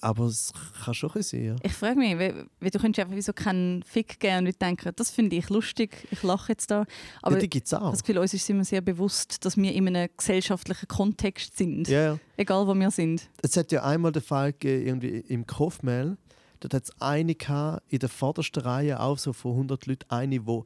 aber 0.00 0.24
es 0.26 0.52
kann 0.84 0.94
schon 0.94 1.10
sein, 1.22 1.44
ja. 1.44 1.56
Ich 1.62 1.72
frage 1.72 1.98
mich, 1.98 2.18
wie, 2.18 2.32
wie 2.60 2.70
du 2.70 2.78
könntest 2.78 3.00
einfach 3.04 3.16
wie 3.16 3.22
so 3.22 3.32
keinen 3.32 3.82
Fick 3.82 4.18
geben 4.18 4.38
und 4.38 4.44
nicht 4.44 4.60
denken, 4.60 4.92
das 4.96 5.10
finde 5.10 5.36
ich 5.36 5.48
lustig, 5.50 6.08
ich 6.10 6.22
lache 6.22 6.52
jetzt 6.52 6.70
da. 6.70 6.84
Aber 7.22 7.36
ja, 7.36 7.40
die 7.42 7.50
gibt 7.50 7.66
es 7.66 7.74
auch. 7.74 7.90
das 7.90 8.02
Gefühl, 8.02 8.18
uns 8.18 8.32
ist 8.34 8.48
immer 8.50 8.64
sehr 8.64 8.80
bewusst, 8.80 9.44
dass 9.44 9.56
wir 9.56 9.72
in 9.72 9.88
einem 9.88 10.08
gesellschaftlichen 10.16 10.88
Kontext 10.88 11.56
sind. 11.56 11.88
Ja, 11.88 12.14
ja. 12.14 12.18
Egal, 12.36 12.66
wo 12.66 12.74
wir 12.74 12.90
sind. 12.90 13.28
Es 13.42 13.56
hat 13.56 13.72
ja 13.72 13.82
einmal 13.84 14.12
den 14.12 14.22
Fall 14.22 14.52
gegeben, 14.52 14.86
irgendwie 15.02 15.18
im 15.32 15.46
Kaufmehl. 15.46 16.16
Dort 16.64 16.72
hat 16.72 16.84
es 16.84 16.98
eine 16.98 17.34
gehabt, 17.34 17.82
in 17.92 17.98
der 17.98 18.08
vordersten 18.08 18.62
Reihe, 18.62 18.98
auch 18.98 19.18
so 19.18 19.34
von 19.34 19.52
100 19.52 19.84
Leuten, 19.84 20.08
eine, 20.08 20.40
die 20.40 20.62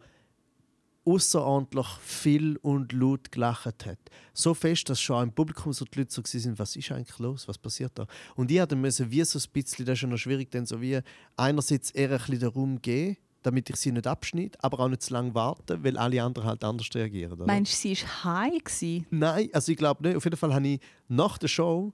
außerordentlich 1.04 1.88
viel 2.00 2.56
und 2.58 2.92
laut 2.92 3.32
gelacht 3.32 3.84
hat. 3.84 3.98
So 4.32 4.54
fest, 4.54 4.88
dass 4.88 5.00
schon 5.00 5.24
im 5.24 5.32
Publikum 5.32 5.72
so 5.72 5.84
die 5.84 5.98
Leute 5.98 6.12
so 6.12 6.22
waren, 6.22 6.56
was 6.56 6.76
ist 6.76 6.92
eigentlich 6.92 7.18
los, 7.18 7.48
was 7.48 7.58
passiert 7.58 7.90
da? 7.96 8.06
Und 8.36 8.52
ich 8.52 8.64
müssen 8.76 9.10
wie 9.10 9.24
so 9.24 9.40
ein 9.40 9.52
bisschen, 9.52 9.86
das 9.86 9.94
ist 9.94 9.98
schon 9.98 10.10
noch 10.10 10.18
schwierig, 10.18 10.52
dann 10.52 10.66
so 10.66 10.80
wie 10.80 11.00
einerseits 11.36 11.90
eher 11.90 12.12
ein 12.12 12.18
bisschen 12.18 12.38
den 12.38 12.48
Raum 12.50 12.80
geben, 12.80 13.16
damit 13.42 13.68
ich 13.68 13.76
sie 13.76 13.90
nicht 13.90 14.06
abschneide, 14.06 14.56
aber 14.62 14.78
auch 14.78 14.88
nicht 14.88 15.02
zu 15.02 15.14
lange 15.14 15.34
warten, 15.34 15.82
weil 15.82 15.98
alle 15.98 16.22
anderen 16.22 16.46
halt 16.46 16.62
anders 16.62 16.88
reagieren. 16.94 17.32
Oder? 17.32 17.46
Meinst 17.46 17.84
du, 17.84 17.92
sie 17.92 18.02
war 18.02 18.44
high? 18.44 18.62
Gewesen? 18.62 19.06
Nein, 19.10 19.48
also 19.52 19.72
ich 19.72 19.78
glaube 19.78 20.06
nicht. 20.06 20.16
Auf 20.16 20.22
jeden 20.22 20.36
Fall 20.36 20.54
habe 20.54 20.68
ich 20.68 20.80
nach 21.08 21.38
der 21.38 21.48
Show 21.48 21.92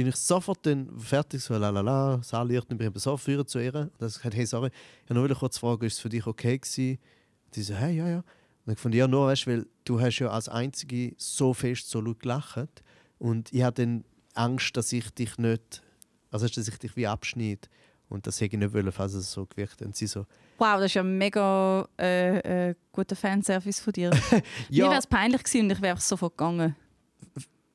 bin 0.00 0.08
ich 0.08 0.16
sofort 0.16 0.64
dann 0.64 0.98
fertig, 0.98 1.42
so 1.42 1.54
lalala, 1.58 2.22
Saallicht, 2.22 2.70
dann 2.70 2.78
bin 2.78 2.90
sofort 2.94 3.20
führen 3.20 3.46
zu 3.46 3.58
ihr. 3.58 3.74
Und 3.74 3.92
dann 3.98 4.08
gesagt, 4.08 4.34
hey, 4.34 4.46
sorry, 4.46 4.70
ich 5.04 5.10
wollte 5.14 5.28
nur 5.28 5.38
kurz 5.38 5.58
fragen, 5.58 5.84
ist 5.84 5.94
es 5.94 6.00
für 6.00 6.08
dich 6.08 6.26
okay 6.26 6.56
gewesen? 6.56 6.98
Und 7.44 7.56
die 7.56 7.62
so, 7.62 7.74
hey, 7.74 7.96
ja, 7.96 8.08
ja. 8.08 8.24
Und 8.64 8.72
ich 8.72 8.78
fand, 8.78 8.94
ja, 8.94 9.06
nur, 9.06 9.26
weißt, 9.26 9.46
weil 9.46 9.66
du 9.84 10.00
hast 10.00 10.18
ja 10.18 10.30
als 10.30 10.48
Einzige 10.48 11.12
so 11.18 11.52
fest, 11.52 11.90
so 11.90 12.00
laut 12.00 12.20
gelacht. 12.20 12.82
Und 13.18 13.52
ich 13.52 13.62
hatte 13.62 13.82
dann 13.82 14.04
Angst, 14.32 14.74
dass 14.74 14.90
ich 14.90 15.10
dich 15.10 15.36
nicht, 15.36 15.82
also 16.30 16.48
dass 16.48 16.66
ich 16.66 16.78
dich 16.78 16.96
wie 16.96 17.06
abschneide. 17.06 17.68
Und 18.08 18.26
das 18.26 18.40
hätte 18.40 18.56
ich 18.56 18.60
nicht 18.60 18.72
wollen, 18.72 18.90
falls 18.92 19.12
es 19.12 19.30
so 19.30 19.44
gewirkt. 19.44 19.82
Und 19.82 19.94
sie 19.96 20.06
so, 20.06 20.24
Wow, 20.56 20.76
das 20.76 20.86
ist 20.86 20.94
ja 20.94 21.02
ein 21.02 21.18
mega 21.18 21.86
äh, 21.98 22.68
äh, 22.70 22.74
guter 22.90 23.16
Fanservice 23.16 23.80
von 23.80 23.92
dir. 23.92 24.10
Mir 24.30 24.42
ja, 24.70 24.84
wäre 24.86 24.98
es 24.98 25.06
peinlich 25.06 25.42
gewesen 25.42 25.64
und 25.66 25.72
ich 25.72 25.82
wäre 25.82 26.00
sofort 26.00 26.38
gegangen. 26.38 26.74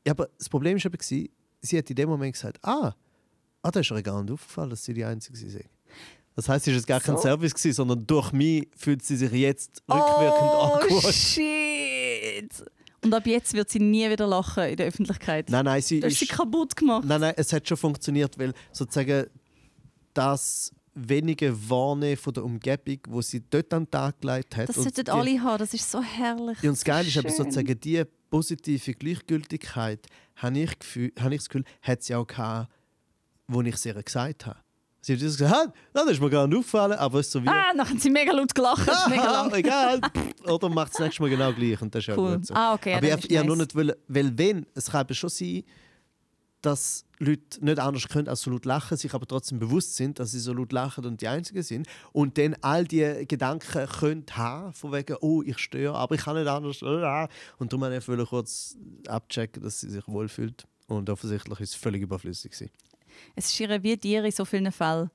Ja, 0.05 0.13
aber 0.13 0.29
das 0.39 0.49
Problem 0.49 0.83
war 0.83 0.85
eben, 0.85 1.29
sie 1.65 1.77
hat 1.77 1.89
in 1.89 1.95
dem 1.95 2.09
Moment 2.09 2.33
gesagt, 2.33 2.59
ah, 2.63 2.93
ah 3.61 3.71
da 3.71 3.79
ist 3.79 3.91
ihr 3.91 4.01
gar 4.01 4.21
nicht 4.21 4.31
aufgefallen, 4.31 4.69
dass 4.69 4.83
sie 4.83 4.93
die 4.93 5.05
Einzige 5.05 5.37
sind. 5.37 5.65
Das 6.35 6.49
heisst, 6.49 6.67
es 6.67 6.75
war 6.75 6.81
gar 6.81 6.99
kein 6.99 7.15
So? 7.15 7.21
Service, 7.21 7.53
gewesen, 7.53 7.73
sondern 7.73 8.05
durch 8.05 8.33
mich 8.33 8.67
fühlt 8.75 9.03
sie 9.03 9.15
sich 9.15 9.31
jetzt 9.31 9.81
rückwirkend 9.89 10.41
oh, 10.41 10.79
awkward. 10.79 11.13
shit! 11.13 12.51
Und 13.03 13.13
ab 13.13 13.25
jetzt 13.25 13.53
wird 13.53 13.69
sie 13.69 13.79
nie 13.79 14.09
wieder 14.09 14.27
lachen 14.27 14.63
in 14.63 14.75
der 14.75 14.87
Öffentlichkeit. 14.87 15.49
Nein, 15.49 15.65
nein, 15.65 15.81
sie 15.81 15.99
du 15.99 16.07
hast 16.07 16.17
sie 16.17 16.25
ist, 16.25 16.31
kaputt 16.31 16.75
gemacht. 16.75 17.05
nein, 17.05 17.21
nein, 17.21 17.33
es 17.37 17.53
hat 17.53 17.67
schon 17.67 17.77
funktioniert, 17.77 18.37
weil 18.37 18.53
sozusagen 18.71 19.27
das 20.13 20.71
wenige 20.95 21.53
Warnen 21.69 22.17
von 22.17 22.33
der 22.33 22.43
Umgebung, 22.43 22.99
wo 23.09 23.21
sie 23.21 23.43
dort 23.49 23.73
an 23.73 23.83
den 23.83 23.91
Tag 23.91 24.19
gelegt 24.21 24.57
hat. 24.57 24.69
das 24.69 24.75
sollten 24.75 25.09
alle 25.09 25.41
haben, 25.41 25.59
das 25.59 25.73
ist 25.73 25.89
so 25.89 26.01
herrlich. 26.01 26.57
Und 26.63 26.71
das 26.71 26.83
Geile 26.83 27.07
ist 27.07 27.17
aber 27.17 27.29
sozusagen 27.29 27.79
die 27.79 28.03
positive 28.29 28.93
Gleichgültigkeit, 28.93 30.05
habe 30.37 30.59
ich, 30.59 30.79
Gefühl, 30.79 31.11
habe 31.19 31.33
ich 31.35 31.41
das 31.41 31.49
Gefühl, 31.49 31.65
hat 31.81 32.03
sie 32.03 32.15
auch 32.15 32.27
gehabt, 32.27 32.71
wo 33.47 33.61
ich 33.61 33.75
es 33.75 33.85
ihr 33.85 33.93
gesagt 34.01 34.45
habe. 34.45 34.57
Sie 35.01 35.13
hat 35.13 35.19
gesagt, 35.19 35.53
«Ha, 35.53 35.71
das 35.93 36.07
ist 36.09 36.19
mir 36.19 36.31
gar 36.31 36.47
nicht 36.47 36.57
aufgefallen, 36.57 36.93
aber 36.97 37.19
es 37.19 37.27
ist 37.27 37.33
so 37.33 37.43
wie... 37.43 37.47
Ah, 37.47 37.73
nachher 37.75 37.91
haben 37.91 37.99
sie 37.99 38.09
mega 38.09 38.31
laut 38.31 38.55
gelacht. 38.55 38.87
mega 39.07 39.21
Haha, 39.23 39.41
lang. 39.47 39.53
egal. 39.53 40.01
Oder 40.47 40.67
macht 40.69 40.93
es 40.93 40.99
nächstes 40.99 41.19
Mal 41.19 41.29
genau 41.29 41.53
gleich 41.53 41.79
und 41.79 41.93
das 41.93 41.99
ist 42.03 42.07
ja 42.07 42.17
Cool. 42.17 42.37
gut 42.37 42.47
so. 42.47 42.55
Ah, 42.55 42.73
okay. 42.73 42.89
ja, 42.91 42.97
aber 42.97 43.07
dann 43.09 43.19
ich, 43.19 43.29
ich 43.29 43.37
habe 43.37 43.45
nur 43.47 43.55
nice. 43.55 43.67
nicht 43.67 43.75
wollen, 43.75 43.93
weil 44.07 44.35
wenn, 44.35 44.65
es 44.73 44.89
kann 44.89 45.13
schon 45.13 45.29
sein, 45.29 45.63
dass 46.65 47.05
Leute 47.19 47.63
nicht 47.63 47.79
anders 47.79 48.07
können 48.07 48.27
als 48.27 48.41
so 48.41 48.51
laut 48.51 48.65
lachen, 48.65 48.97
sich 48.97 49.13
aber 49.13 49.25
trotzdem 49.25 49.59
bewusst 49.59 49.95
sind, 49.95 50.19
dass 50.19 50.31
sie 50.31 50.39
so 50.39 50.53
laut 50.53 50.71
lachen 50.71 51.05
und 51.05 51.21
die 51.21 51.27
Einzigen 51.27 51.63
sind. 51.63 51.87
Und 52.11 52.37
dann 52.37 52.55
all 52.61 52.85
die 52.85 53.25
Gedanken 53.27 53.87
können 53.87 54.25
haben, 54.31 54.73
von 54.73 54.91
wegen, 54.91 55.15
oh, 55.21 55.41
ich 55.43 55.59
störe, 55.59 55.95
aber 55.95 56.15
ich 56.15 56.21
kann 56.21 56.35
nicht 56.35 56.47
anders. 56.47 56.81
Und 56.81 57.01
darum 57.01 57.81
wollte 57.81 58.21
ich 58.21 58.29
kurz 58.29 58.77
abchecken, 59.07 59.63
dass 59.63 59.79
sie 59.79 59.89
sich 59.89 60.07
wohlfühlt. 60.07 60.65
Und 60.87 61.09
offensichtlich 61.09 61.59
ist 61.59 61.69
es 61.69 61.75
völlig 61.75 62.01
überflüssig. 62.01 62.51
gewesen. 62.51 62.71
Es 63.35 63.45
ist 63.45 63.59
ihr 63.59 63.83
wie 63.83 63.97
dir 63.97 64.23
in 64.23 64.31
so 64.31 64.45
vielen 64.45 64.71
Fällen 64.71 65.09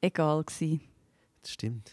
egal 0.00 0.42
gewesen. 0.44 0.80
Das 1.42 1.52
stimmt. 1.52 1.92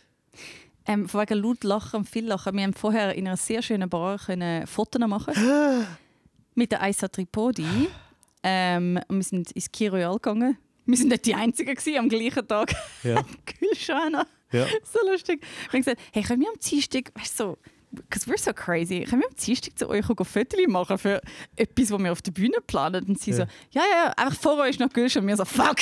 Ähm, 0.85 1.07
von 1.07 1.21
wegen 1.21 1.39
laut 1.43 1.63
lachen 1.63 1.97
und 1.97 2.09
viel 2.09 2.25
lachen. 2.25 2.55
Wir 2.55 2.63
haben 2.63 2.73
vorher 2.73 3.13
in 3.15 3.27
einer 3.27 3.37
sehr 3.37 3.61
schönen 3.61 3.89
Bar 3.89 4.17
können 4.17 4.65
Fotos 4.65 5.07
machen 5.07 5.33
mit 6.55 6.71
der 6.71 6.81
Aisa 6.81 7.07
Tripodi. 7.07 7.89
Ähm, 8.43 8.99
und 9.07 9.17
wir 9.17 9.23
sind 9.23 9.51
ins 9.51 9.71
Key 9.71 9.87
Royal 9.87 10.13
gegangen. 10.15 10.57
Wir 10.85 10.97
sind 10.97 11.09
nicht 11.09 11.25
die 11.25 11.35
Einzigen 11.35 11.75
gewesen, 11.75 11.99
am 11.99 12.09
gleichen 12.09 12.47
Tag. 12.47 12.73
Ja. 13.03 13.23
Gülschana. 13.59 14.25
ja. 14.51 14.65
So 14.83 14.99
lustig. 15.11 15.41
Wir 15.69 15.73
haben 15.73 15.79
gesagt, 15.81 16.01
hey, 16.13 16.23
können 16.23 16.41
wir 16.41 16.49
am 16.49 16.59
Dienstag, 16.59 17.11
weißt 17.15 17.39
du, 17.39 17.43
so, 17.43 17.57
because 17.91 18.25
we're 18.29 18.39
so 18.39 18.53
crazy, 18.53 19.01
können 19.03 19.21
wir 19.21 19.27
am 19.29 19.35
Dienstag 19.35 19.77
zu 19.77 19.89
euch 19.89 20.09
ein 20.09 20.25
Fotos 20.25 20.59
machen 20.67 20.97
für 20.97 21.21
etwas, 21.55 21.91
was 21.91 21.99
wir 22.01 22.11
auf 22.11 22.21
der 22.21 22.31
Bühne 22.31 22.57
planen? 22.65 23.05
Und 23.05 23.19
sie 23.19 23.33
so, 23.33 23.41
Ja. 23.43 23.47
ja, 23.71 23.81
ja, 23.81 24.05
ja, 24.05 24.13
einfach 24.17 24.39
vor 24.39 24.57
euch 24.59 24.79
noch 24.79 24.89
Gülsch 24.89 25.15
und 25.17 25.27
wir 25.27 25.35
so, 25.37 25.45
fuck. 25.45 25.77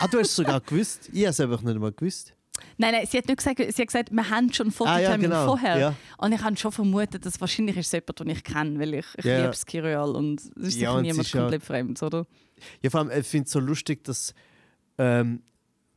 Ah, 0.00 0.06
du 0.08 0.18
hast 0.18 0.28
es 0.30 0.36
sogar 0.36 0.60
gewusst? 0.60 1.08
Ich 1.12 1.20
habe 1.22 1.30
es 1.30 1.40
einfach 1.40 1.62
nicht 1.62 1.78
mal 1.78 1.92
gewusst. 1.92 2.34
Nein, 2.80 2.92
nein, 2.94 3.06
sie 3.06 3.18
hat 3.18 3.26
nicht 3.28 3.36
gesagt, 3.36 3.58
sie 3.58 3.66
hat 3.82 3.86
gesagt, 3.88 4.10
wir 4.10 4.30
haben 4.30 4.50
schon 4.54 4.68
Ah, 4.68 4.70
ja, 4.70 4.74
Fototermin 5.10 5.20
genau. 5.30 5.44
vorher. 5.46 5.78
Ja. 5.78 5.94
Und 6.16 6.32
ich 6.32 6.40
habe 6.42 6.56
schon 6.56 6.72
vermutet, 6.72 7.26
dass 7.26 7.38
wahrscheinlich 7.38 7.76
ist 7.76 7.86
es 7.86 7.92
jemand, 7.92 8.18
den 8.20 8.30
ich 8.30 8.42
kenne, 8.42 8.78
weil 8.80 8.94
ich, 8.94 9.06
ich 9.18 9.24
Ja. 9.26 9.36
liebe 9.36 9.48
das 9.48 9.66
Kiroyal 9.66 10.16
und 10.16 10.40
es 10.40 10.46
ist 10.46 10.74
Ja, 10.80 10.92
sicher 10.92 11.02
niemand 11.02 11.30
komplett 11.30 11.62
fremd, 11.62 12.02
oder? 12.02 12.26
Ja, 12.80 12.88
vor 12.88 13.00
allem, 13.00 13.10
ich 13.10 13.26
finde 13.26 13.44
es 13.46 13.52
so 13.52 13.60
lustig, 13.60 14.02
dass 14.04 14.34
ähm, 14.96 15.42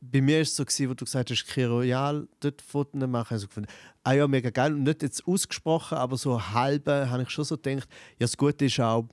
bei 0.02 0.20
mir 0.20 0.42
ist 0.42 0.50
es 0.50 0.56
so 0.56 0.64
gewesen, 0.66 0.90
wo 0.90 0.94
du 0.94 1.06
gesagt 1.06 1.30
hast, 1.30 1.56
Royal, 1.56 2.28
dort 2.40 2.60
Fotos 2.60 3.00
machen, 3.08 3.30
habe 3.30 3.36
ich 3.36 3.40
so 3.40 3.48
gefunden, 3.48 3.68
ah 4.02 4.12
ja, 4.12 4.28
mega 4.28 4.50
geil. 4.50 4.74
Und 4.74 4.82
nicht 4.82 5.02
jetzt 5.02 5.26
ausgesprochen, 5.26 5.96
aber 5.96 6.18
so 6.18 6.50
halbe 6.50 7.08
habe 7.08 7.22
ich 7.22 7.30
schon 7.30 7.44
so 7.46 7.56
gedacht, 7.56 7.88
ja, 8.18 8.26
das 8.26 8.36
Gute 8.36 8.66
ist 8.66 8.78
auch, 8.80 9.06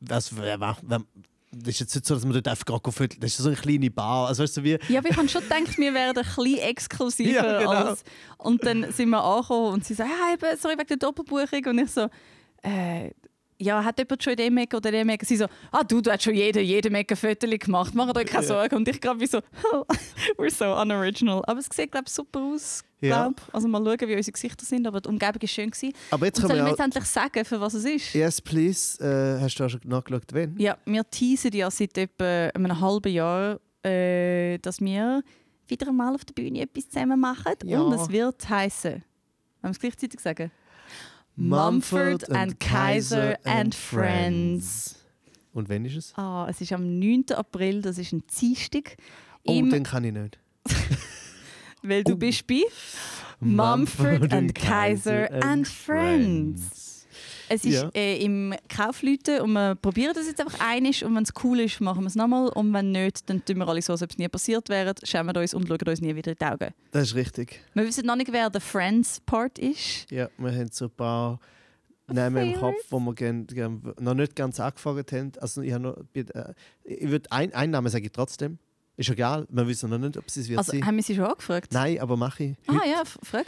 was, 0.00 0.36
wer- 0.36 0.60
das 1.54 1.74
ist 1.74 1.80
jetzt 1.80 1.94
nicht 1.94 2.06
so, 2.06 2.14
dass 2.14 2.24
man 2.24 2.32
dort 2.32 2.48
einfach 2.48 2.64
gerade 2.64 2.92
Fotos, 2.92 3.18
das 3.20 3.30
ist 3.32 3.36
so 3.38 3.48
eine 3.48 3.56
kleine 3.56 3.90
Bar, 3.90 4.28
also 4.28 4.42
weißt 4.42 4.56
du, 4.56 4.64
wie, 4.64 4.78
Ja, 4.88 5.00
aber 5.00 5.10
ich 5.10 5.16
habe 5.16 5.28
schon 5.28 5.42
gedacht, 5.42 5.78
wir 5.78 5.94
werden 5.94 6.18
ein 6.18 6.24
bisschen 6.24 6.58
exklusiver. 6.58 7.30
Ja, 7.30 7.58
genau. 7.58 7.70
als, 7.70 8.04
und 8.38 8.64
dann 8.64 8.90
sind 8.92 9.10
wir 9.10 9.22
angekommen 9.22 9.74
und 9.74 9.84
sie 9.84 9.94
ja, 9.94 10.06
eben, 10.32 10.58
sorry 10.58 10.74
wegen 10.78 10.88
der 10.88 10.96
Doppelbuchung. 10.96 11.64
Und 11.66 11.78
ich 11.78 11.90
so, 11.90 12.08
äh, 12.62 13.10
ja, 13.62 13.84
hat 13.84 13.98
jemand 13.98 14.22
schon 14.22 14.36
dem 14.36 14.56
Ecke 14.58 14.76
oder 14.76 14.90
dem 14.90 15.08
Ecke? 15.08 15.24
Sie 15.24 15.36
so, 15.36 15.46
ah 15.70 15.82
du, 15.82 16.00
du 16.00 16.10
hast 16.10 16.22
schon 16.22 16.34
jede, 16.34 16.60
jede 16.60 16.90
Ecke 16.90 17.16
Fotos 17.16 17.50
gemacht, 17.50 17.94
mach 17.94 18.12
dir 18.12 18.24
keine. 18.24 18.46
Sorgen. 18.46 18.76
Und 18.76 18.88
ich 18.88 19.00
glaube, 19.00 19.20
wie 19.20 19.26
so, 19.26 19.38
we're 20.36 20.50
so 20.50 20.74
unoriginal. 20.80 21.42
Aber 21.46 21.60
es 21.60 21.68
sieht, 21.72 21.92
glaube 21.92 22.06
ich, 22.08 22.12
super 22.12 22.40
aus. 22.40 22.82
Ja. 23.00 23.28
Glaub. 23.28 23.42
Also 23.52 23.68
mal 23.68 23.82
schauen, 23.84 24.08
wie 24.08 24.16
unsere 24.16 24.32
Gesichter 24.32 24.64
sind, 24.64 24.86
aber 24.86 25.00
die 25.00 25.08
Umgebung 25.08 25.42
war 25.42 25.48
schön. 25.48 25.70
Gewesen. 25.70 25.92
aber 26.10 26.26
jetzt 26.26 26.40
können 26.40 26.56
soll 26.56 26.64
wir 26.64 26.70
jetzt 26.70 26.80
endlich 26.80 27.04
sagen, 27.04 27.44
für 27.44 27.60
was 27.60 27.74
es 27.74 27.84
ist? 27.84 28.14
yes 28.14 28.40
please, 28.40 29.02
äh, 29.02 29.40
hast 29.40 29.56
du 29.56 29.64
auch 29.64 29.68
schon 29.68 29.80
nachgeschaut, 29.84 30.32
wen? 30.32 30.56
Ja, 30.58 30.76
wir 30.84 31.08
teasen 31.08 31.52
ja 31.52 31.70
seit 31.70 31.96
etwa 31.98 32.50
einem 32.54 32.80
halben 32.80 33.12
Jahr, 33.12 33.58
äh, 33.84 34.58
dass 34.58 34.80
wir 34.80 35.22
wieder 35.66 35.88
einmal 35.88 36.14
auf 36.14 36.24
der 36.24 36.34
Bühne 36.34 36.60
etwas 36.60 36.88
zusammen 36.88 37.18
machen. 37.18 37.54
Ja. 37.64 37.80
Und 37.80 37.92
es 37.92 38.08
wird 38.08 38.48
heißen. 38.48 38.92
Wollen 38.92 39.04
wir 39.62 39.70
es 39.70 39.80
gleichzeitig 39.80 40.20
sagen? 40.20 40.50
Mumford 41.36 42.28
and 42.30 42.58
Kaiser 42.60 43.36
and 43.44 43.74
Friends. 43.74 44.96
Und 45.54 45.68
wann 45.68 45.84
ist 45.84 45.96
es? 45.96 46.12
Ah, 46.16 46.46
es 46.48 46.60
ist 46.60 46.72
am 46.72 46.98
9. 46.98 47.24
April, 47.34 47.82
das 47.82 47.98
ist 47.98 48.12
ein 48.12 48.22
Dienstag. 48.40 48.96
Oh, 49.44 49.52
Im- 49.52 49.70
den 49.70 49.82
kann 49.84 50.04
ich 50.04 50.12
nicht. 50.12 50.38
weil 51.82 52.04
du 52.04 52.12
Oh. 52.12 52.16
bist 52.16 52.46
bei 52.46 52.62
Mumford 53.40 54.32
and 54.32 54.54
Kaiser 54.54 55.28
and 55.42 55.66
Friends. 55.66 56.91
Es 57.54 57.64
ist 57.64 57.74
Ja. 57.82 57.90
äh, 57.94 58.16
im 58.24 58.54
Kaufleuten 58.68 59.40
und 59.42 59.52
wir 59.52 59.74
probieren 59.74 60.12
das 60.14 60.26
jetzt 60.26 60.40
einfach 60.40 60.58
einig 60.60 61.04
und 61.04 61.14
wenn 61.14 61.22
es 61.24 61.32
cool 61.44 61.60
ist, 61.60 61.80
machen 61.80 62.00
wir 62.02 62.06
es 62.06 62.14
nochmal 62.14 62.48
und 62.48 62.72
wenn 62.72 62.92
nicht, 62.92 63.28
dann 63.28 63.44
tun 63.44 63.58
wir 63.58 63.68
alle 63.68 63.82
so, 63.82 63.92
als 63.92 64.02
ob 64.02 64.10
es 64.10 64.18
nie 64.18 64.28
passiert 64.28 64.68
wäre, 64.68 64.94
schämen 65.02 65.36
uns 65.36 65.52
und 65.52 65.68
schauen 65.68 65.78
uns 65.86 66.00
nie 66.00 66.14
wieder 66.16 66.32
in 66.32 66.38
die 66.40 66.44
Augen. 66.46 66.72
Das 66.92 67.02
ist 67.08 67.14
richtig. 67.14 67.60
Wir 67.74 67.84
wissen 67.84 68.06
noch 68.06 68.16
nicht, 68.16 68.32
wer 68.32 68.48
der 68.48 68.60
Friends-Part 68.60 69.58
ist. 69.58 70.10
Ja, 70.10 70.28
wir 70.38 70.50
haben 70.52 70.70
so 70.72 70.86
ein 70.86 70.90
paar 70.92 71.38
Namen 72.06 72.52
im? 72.54 72.58
Kopf, 72.58 72.76
wo 72.90 72.98
wir 73.00 73.14
gern, 73.14 73.46
gern, 73.46 73.82
noch 74.00 74.14
nicht 74.14 74.34
ganz 74.34 74.58
angefangen 74.58 75.04
haben. 75.12 75.32
Also 75.40 75.60
ich, 75.62 75.76
noch, 75.78 75.96
äh, 76.14 76.24
ich 76.84 77.08
würde 77.10 77.30
ein, 77.32 77.52
einen 77.54 77.72
Namen 77.72 77.88
sage 77.88 78.06
ich 78.06 78.12
trotzdem. 78.12 78.58
Ist 78.96 79.08
egal, 79.08 79.46
wir 79.50 79.66
wissen 79.66 79.88
noch 79.90 79.98
nicht, 79.98 80.16
ob 80.18 80.24
es 80.26 80.36
es 80.36 80.48
wird 80.48 80.58
Also 80.58 80.72
sein. 80.72 80.84
haben 80.86 80.96
wir 80.96 81.02
sie 81.02 81.14
schon 81.14 81.24
angefragt? 81.24 81.72
Nein, 81.72 81.98
aber 82.00 82.16
mache 82.16 82.44
ich. 82.44 82.56
Ah 82.66 82.74
heute. 82.74 82.88
ja, 82.90 83.02
frag. 83.22 83.46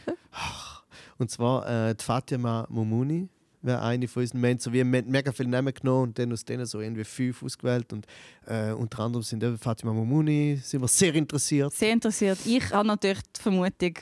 Und 1.18 1.30
zwar 1.30 1.88
äh, 1.88 1.94
die 1.94 2.02
Fatima 2.04 2.66
Mumuni 2.70 3.28
wäre 3.64 3.82
eine 3.82 4.06
von 4.08 4.22
unseren. 4.22 4.42
Wir 4.42 4.50
haben, 4.50 4.58
so 4.58 4.72
wir 4.72 4.80
haben 4.84 4.90
mega 4.90 5.32
viele 5.32 5.48
Namen 5.48 5.72
genommen 5.72 6.02
und 6.04 6.18
dann 6.18 6.32
aus 6.32 6.44
denen 6.44 6.66
so 6.66 6.80
irgendwie 6.80 7.04
fünf 7.04 7.42
ausgewählt. 7.42 7.92
Und 7.92 8.06
äh, 8.46 8.72
unter 8.72 9.00
anderem 9.00 9.22
sind 9.22 9.42
eben 9.42 9.58
Fatima 9.58 9.92
Mumuni, 9.92 10.58
sind 10.62 10.80
wir 10.80 10.88
sehr 10.88 11.14
interessiert. 11.14 11.72
Sehr 11.72 11.92
interessiert. 11.92 12.38
Ich 12.44 12.70
habe 12.72 12.86
natürlich 12.86 13.22
die 13.36 13.40
Vermutung, 13.40 13.94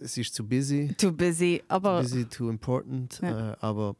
Es 0.00 0.16
ist 0.16 0.34
zu 0.34 0.46
busy, 0.46 0.94
too 0.96 1.12
busy, 1.12 1.62
aber 1.68 2.02
too 2.02 2.08
busy, 2.08 2.24
too 2.26 2.50
important. 2.50 3.20
Ja. 3.22 3.52
Äh, 3.52 3.56
aber 3.60 3.96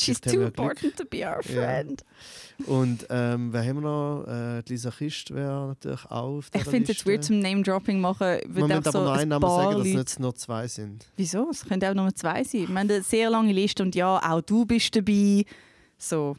she's 0.00 0.20
haben 0.24 0.32
too 0.32 0.40
wir 0.40 0.46
important 0.46 0.96
to 0.96 1.04
be 1.04 1.18
our 1.18 1.40
Ja. 1.42 1.42
friend. 1.42 2.04
Und 2.66 3.06
ähm, 3.10 3.52
wer 3.52 3.62
haben 3.62 3.76
wir 3.76 3.82
noch? 3.82 4.24
Äh, 4.26 4.62
Lisa 4.68 4.90
Kist 4.90 5.32
wäre 5.32 5.68
natürlich 5.68 6.04
auch 6.06 6.38
auf 6.38 6.46
Ich 6.46 6.60
dieser 6.60 6.70
finde 6.70 6.92
es 6.92 7.06
weird 7.06 7.24
zum 7.24 7.38
Name-Dropping 7.38 8.00
machen. 8.00 8.38
Wir 8.46 8.48
müssen 8.48 8.72
einfach 8.72 8.94
aber 8.94 8.98
so 8.98 9.04
noch 9.04 9.12
einen 9.12 9.32
ein 9.32 9.40
Namen 9.40 9.48
sagen, 9.48 9.78
dass 9.78 9.86
es 9.86 9.94
jetzt 9.94 10.20
nur 10.20 10.34
zwei 10.34 10.66
sind. 10.66 11.06
Wieso? 11.16 11.48
Es 11.50 11.64
könnte 11.64 11.88
auch 11.88 11.94
nur 11.94 12.12
zwei 12.14 12.42
sein. 12.42 12.62
Ich 12.62 12.68
meine, 12.68 12.94
eine 12.94 13.02
sehr 13.02 13.30
lange 13.30 13.52
Liste 13.52 13.82
und 13.82 13.94
ja, 13.94 14.18
auch 14.18 14.40
du 14.40 14.64
bist 14.66 14.94
dabei. 14.96 15.44
So. 15.98 16.36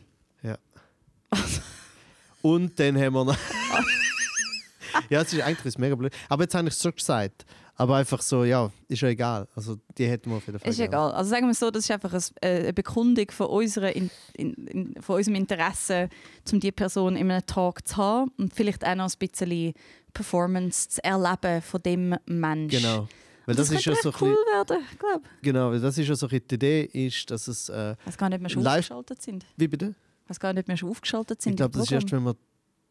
Und 2.41 2.80
dann 2.80 2.97
haben 2.97 3.14
wir 3.14 3.26
noch. 3.26 3.38
ja, 5.10 5.22
es 5.22 5.34
ist 5.34 5.41
eigentlich 5.41 5.78
mega 5.78 5.95
blöd. 5.95 6.14
Aber 6.30 6.43
jetzt 6.43 6.55
habe 6.55 6.68
ich 6.68 6.74
es 6.74 6.82
schon 6.82 6.93
gesagt. 6.95 7.45
Aber 7.80 7.95
einfach 7.95 8.21
so, 8.21 8.43
ja, 8.43 8.69
ist 8.89 9.01
ja 9.01 9.07
egal. 9.07 9.47
Also 9.55 9.77
die 9.97 10.05
hätten 10.05 10.30
wir 10.30 10.36
auf 10.36 10.45
jeden 10.45 10.59
Fall. 10.59 10.69
Ist 10.69 10.75
gerne. 10.75 10.89
egal. 10.89 11.11
Also 11.13 11.30
sagen 11.30 11.47
wir 11.47 11.53
so, 11.53 11.71
das 11.71 11.86
ist 11.86 11.91
einfach 11.91 12.11
ein, 12.13 12.21
äh, 12.41 12.59
eine 12.63 12.73
Bekundung 12.73 13.32
von, 13.32 13.47
unserer 13.47 13.95
in, 13.95 14.11
in, 14.34 14.53
in, 14.67 15.01
von 15.01 15.15
unserem 15.15 15.36
Interesse, 15.36 16.09
um 16.51 16.59
die 16.59 16.73
Person 16.73 17.15
in 17.15 17.32
einem 17.32 17.45
Tag 17.45 17.88
zu 17.88 17.95
haben 17.95 18.32
und 18.38 18.53
vielleicht 18.53 18.86
auch 18.86 18.95
noch 18.95 19.09
ein 19.09 19.17
bisschen 19.17 19.73
Performance 20.13 20.89
zu 20.89 21.03
erleben 21.05 21.61
von 21.61 21.82
dem 21.82 22.15
Mensch. 22.25 22.75
Genau. 22.75 23.07
Weil 23.45 23.55
Das, 23.55 23.69
das, 23.69 23.80
ist 23.80 23.86
ja 23.86 23.95
so 23.95 24.09
cool 24.19 24.36
bisschen, 24.36 24.36
werden, 24.51 24.86
glaube. 24.99 25.21
genau, 25.41 25.71
weil 25.71 25.80
das 25.80 25.97
ist 25.97 26.09
ja 26.09 26.15
so 26.15 26.27
die 26.27 26.36
Idee, 26.36 26.84
ist, 26.84 27.32
dass 27.32 27.47
es 27.47 27.69
äh, 27.69 27.95
weiß 28.03 28.17
gar 28.17 28.27
nicht, 28.27 28.41
wir 28.41 28.49
schon 28.49 28.67
aufgeschaltet 28.67 29.21
sind. 29.21 29.45
wie 29.55 29.69
bitte? 29.69 29.95
Weiß 30.27 30.38
gar 30.38 30.51
nicht, 30.51 30.67
wir 30.67 30.75
schon 30.75 30.89
aufgeschaltet 30.89 31.41
sind. 31.41 31.53
Ich 31.53 31.57
glaube, 31.57 31.77
das 31.77 31.86
ist 31.86 31.93
erst, 31.93 32.11
wenn 32.11 32.23
wir 32.23 32.36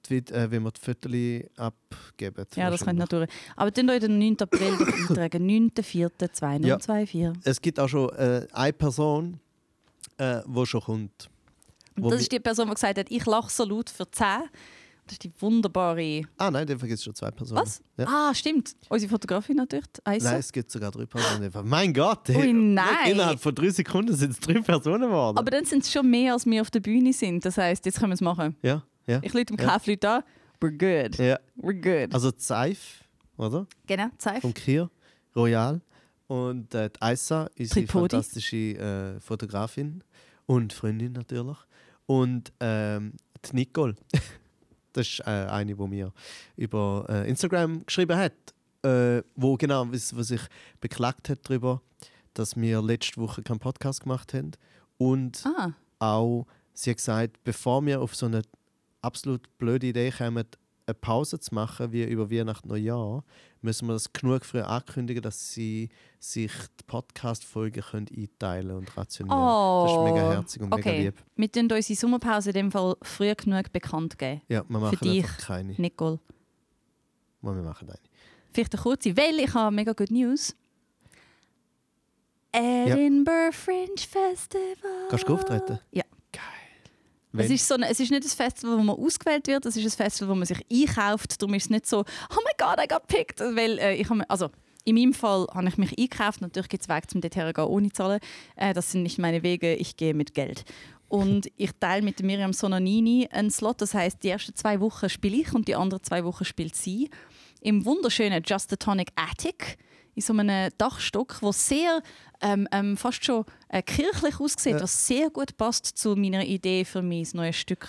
die, 0.08 0.14
Vid- 0.22 0.30
äh, 0.32 0.50
wenn 0.50 0.62
wir 0.62 0.70
die 0.70 0.80
Fotos 0.80 1.12
abgeben. 1.56 2.44
Ja, 2.56 2.70
das 2.70 2.84
könnte 2.84 3.00
natürlich. 3.00 3.28
Aber 3.56 3.70
dann 3.70 3.90
euch 3.90 4.00
den 4.00 4.18
9. 4.18 4.36
April 4.40 4.72
eintragen. 5.08 5.46
9.4.2024. 6.36 7.34
Es 7.44 7.60
gibt 7.60 7.78
auch 7.80 7.88
schon 7.88 8.08
äh, 8.10 8.46
eine 8.52 8.72
Person, 8.72 9.40
äh, 10.18 10.40
die 10.46 10.66
schon 10.66 10.80
kommt. 10.82 11.28
Und 12.00 12.10
das 12.12 12.20
ist 12.22 12.32
die 12.32 12.38
Person, 12.40 12.68
die 12.68 12.74
gesagt 12.74 12.98
hat, 12.98 13.10
ich 13.10 13.26
lache 13.26 13.50
so 13.50 13.64
laut 13.64 13.90
für 13.90 14.08
10. 14.10 14.26
Das 15.06 15.14
ist 15.14 15.24
die 15.24 15.32
wunderbare. 15.40 16.22
Ah 16.36 16.50
nein, 16.50 16.66
dann 16.66 16.78
gibt 16.78 16.92
es 16.92 17.02
schon 17.02 17.14
zwei 17.14 17.30
Personen. 17.30 17.62
Was? 17.62 17.80
Ja. 17.96 18.04
Ah, 18.06 18.34
stimmt. 18.34 18.76
Unsere 18.90 19.08
Fotografin 19.10 19.56
natürlich. 19.56 19.86
Aisa. 20.04 20.32
Nein, 20.32 20.40
es 20.40 20.52
gibt 20.52 20.70
sogar 20.70 20.90
drei 20.90 21.06
Personen. 21.06 21.50
Mein 21.64 21.94
Gott! 21.94 22.28
Ui, 22.28 22.52
nein. 22.52 23.12
Innerhalb 23.12 23.40
von 23.40 23.54
drei 23.54 23.70
Sekunden 23.70 24.14
sind 24.14 24.32
es 24.32 24.38
drei 24.40 24.60
Personen 24.60 25.04
geworden. 25.08 25.38
Aber 25.38 25.50
dann 25.50 25.64
sind 25.64 25.82
es 25.82 25.90
schon 25.90 26.08
mehr, 26.10 26.34
als 26.34 26.44
wir 26.44 26.60
auf 26.60 26.70
der 26.70 26.80
Bühne 26.80 27.14
sind. 27.14 27.42
Das 27.42 27.56
heisst, 27.56 27.86
jetzt 27.86 27.98
können 27.98 28.10
wir 28.10 28.14
es 28.16 28.20
machen. 28.20 28.54
ja, 28.62 28.82
ja. 29.08 29.18
Ich 29.22 29.32
lüte 29.34 29.54
im 29.54 29.58
Ja. 29.60 29.66
Kaufleut 29.72 30.04
an. 30.04 30.22
We're 30.60 30.70
good. 31.08 31.18
ja. 31.18 31.38
We're 31.60 31.80
good. 31.80 32.14
Also 32.14 32.30
Seif, 32.36 33.04
oder? 33.36 33.66
genau, 33.86 34.08
Zeif. 34.18 34.42
Vom 34.42 34.54
Kier, 34.54 34.90
Royal. 35.34 35.80
Und 36.26 36.74
äh, 36.74 36.90
die 36.90 37.00
Aissa 37.00 37.48
ist 37.54 37.76
eine 37.76 37.86
fantastische 37.86 38.56
äh, 38.56 39.20
Fotografin 39.20 40.04
und 40.46 40.72
Freundin 40.72 41.12
natürlich. 41.12 41.56
Und 42.06 42.52
ähm, 42.60 43.14
die 43.46 43.56
Nicole, 43.56 43.94
das 44.92 45.06
ist 45.08 45.20
äh, 45.20 45.24
eine, 45.24 45.74
die 45.74 45.86
mir 45.88 46.12
über 46.56 47.06
äh, 47.08 47.28
Instagram 47.30 47.86
geschrieben 47.86 48.16
hat, 48.18 48.32
äh, 48.82 49.22
wo 49.36 49.56
genau, 49.56 49.90
was, 49.92 50.14
was 50.16 50.28
sich 50.28 50.42
beklagt 50.80 51.28
hat 51.30 51.38
darüber, 51.48 51.80
dass 52.34 52.56
wir 52.56 52.82
letzte 52.82 53.20
Woche 53.20 53.42
keinen 53.42 53.58
Podcast 53.58 54.02
gemacht 54.02 54.34
haben. 54.34 54.50
Und 54.98 55.44
Ah, 55.46 55.72
auch, 55.98 56.46
sie 56.74 56.90
hat 56.90 56.96
gesagt, 56.98 57.44
bevor 57.44 57.84
wir 57.86 58.00
auf 58.02 58.14
so 58.14 58.26
eine 58.26 58.42
absolut 59.02 59.58
blöde 59.58 59.88
Idee 59.88 60.10
kommen, 60.10 60.44
eine 60.86 60.94
Pause 60.94 61.38
zu 61.38 61.54
machen, 61.54 61.92
wie 61.92 62.02
über 62.04 62.30
Weihnachten 62.30 62.68
Neujahr, 62.68 63.22
müssen 63.60 63.86
wir 63.88 63.92
das 63.92 64.12
genug 64.12 64.44
früh 64.44 64.60
ankündigen, 64.60 65.22
dass 65.22 65.52
sie 65.52 65.90
sich 66.18 66.50
die 66.80 66.84
Podcast-Folgen 66.86 67.82
können 67.82 68.06
einteilen 68.16 68.70
und 68.76 68.96
rationieren. 68.96 69.38
Oh, 69.38 69.84
Das 69.86 69.92
ist 69.92 70.14
mega 70.14 70.32
herzig 70.32 70.62
und 70.62 70.70
mega 70.70 70.80
okay. 70.80 71.04
lieb. 71.04 71.14
Wir 71.36 71.52
tun 71.52 71.70
unsere 71.70 71.98
Sommerpause 71.98 72.50
in 72.50 72.54
dem 72.54 72.72
Fall 72.72 72.96
früh 73.02 73.34
genug 73.34 73.70
bekannt 73.72 74.18
geben. 74.18 74.40
Ja, 74.48 74.64
wir 74.66 74.78
machen 74.78 74.98
dich. 75.02 75.24
einfach 75.24 75.38
keine. 75.46 75.74
Nicole. 75.76 76.18
Wir 77.42 77.52
machen 77.52 77.88
eine. 77.90 77.98
Vielleicht 78.52 78.74
eine 78.74 78.82
kurze, 78.82 79.16
weil 79.16 79.38
ich 79.40 79.52
habe 79.52 79.74
mega 79.74 79.92
good 79.92 80.10
News. 80.10 80.56
Edinburgh 82.52 83.52
Fringe 83.52 83.98
Festival. 83.98 85.08
Kannst 85.10 85.28
du 85.28 85.34
auftreten? 85.34 85.78
Ja. 85.92 86.04
Es 87.44 87.50
ist, 87.50 87.68
so 87.68 87.74
ein, 87.74 87.82
es 87.82 88.00
ist 88.00 88.10
nicht 88.10 88.24
ein 88.24 88.28
Festival, 88.28 88.78
wo 88.78 88.82
man 88.82 88.96
ausgewählt 88.96 89.46
wird, 89.46 89.66
es 89.66 89.76
ist 89.76 89.84
ein 89.84 90.04
Festival, 90.04 90.30
wo 90.30 90.34
man 90.34 90.46
sich 90.46 90.64
einkauft. 90.70 91.40
Darum 91.40 91.54
ist 91.54 91.64
es 91.64 91.70
nicht 91.70 91.86
so, 91.86 92.00
oh 92.00 92.40
my 92.44 92.52
God, 92.58 92.82
I 92.82 92.88
got 92.88 93.06
picked. 93.06 93.40
Weil, 93.40 93.78
äh, 93.78 93.94
ich 93.94 94.08
hab, 94.08 94.18
also, 94.28 94.50
in 94.84 94.94
meinem 94.94 95.12
Fall 95.12 95.46
habe 95.52 95.68
ich 95.68 95.76
mich 95.76 95.98
eingekauft. 95.98 96.40
Natürlich 96.40 96.68
gibt 96.68 96.82
es 96.82 96.88
Wege, 96.88 97.06
zum 97.06 97.20
dorthin 97.20 97.46
zu 97.46 97.52
gehen, 97.52 97.64
ohne 97.64 97.92
zahlen. 97.92 98.20
Äh, 98.56 98.72
das 98.72 98.92
sind 98.92 99.02
nicht 99.02 99.18
meine 99.18 99.42
Wege, 99.42 99.74
ich 99.74 99.96
gehe 99.96 100.14
mit 100.14 100.34
Geld. 100.34 100.64
Und 101.08 101.50
ich 101.56 101.72
teile 101.78 102.02
mit 102.02 102.22
Miriam 102.22 102.52
Sonanini 102.52 103.28
einen 103.30 103.50
Slot. 103.50 103.80
Das 103.82 103.94
heißt, 103.94 104.22
die 104.22 104.28
ersten 104.28 104.54
zwei 104.54 104.80
Wochen 104.80 105.08
spiele 105.08 105.36
ich 105.36 105.54
und 105.54 105.68
die 105.68 105.74
anderen 105.74 106.02
zwei 106.02 106.24
Wochen 106.24 106.44
spielt 106.44 106.74
sie. 106.74 107.10
Im 107.60 107.84
wunderschönen 107.84 108.42
Just 108.46 108.70
the 108.70 108.76
Tonic 108.76 109.10
Attic. 109.16 109.78
In 110.18 110.22
so 110.22 110.32
einem 110.32 110.72
Dachstock, 110.78 111.36
wo 111.42 111.52
sehr 111.52 112.02
ähm, 112.40 112.66
ähm, 112.72 112.96
fast 112.96 113.24
schon 113.24 113.44
äh, 113.68 113.80
kirchlich 113.82 114.40
aussieht, 114.40 114.72
Ja. 114.74 114.80
was 114.82 115.06
sehr 115.06 115.30
gut 115.30 115.56
passt 115.56 115.86
zu 115.86 116.16
meiner 116.16 116.44
Idee 116.44 116.84
für 116.84 117.02
mein 117.02 117.24
neues 117.34 117.54
Stück, 117.54 117.86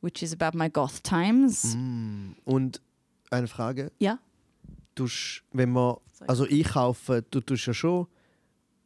which 0.00 0.20
is 0.24 0.32
about 0.36 0.58
my 0.58 0.68
goth 0.68 1.04
times. 1.04 1.76
Mm. 1.76 2.32
Und 2.44 2.80
eine 3.30 3.46
Frage. 3.46 3.92
Ja. 4.00 4.18
Tust, 4.96 5.44
wenn 5.52 5.70
man, 5.70 5.94
also 6.26 6.44
einkaufen, 6.44 7.24
du 7.30 7.40
tust 7.40 7.66
ja 7.66 7.72
schon, 7.74 8.08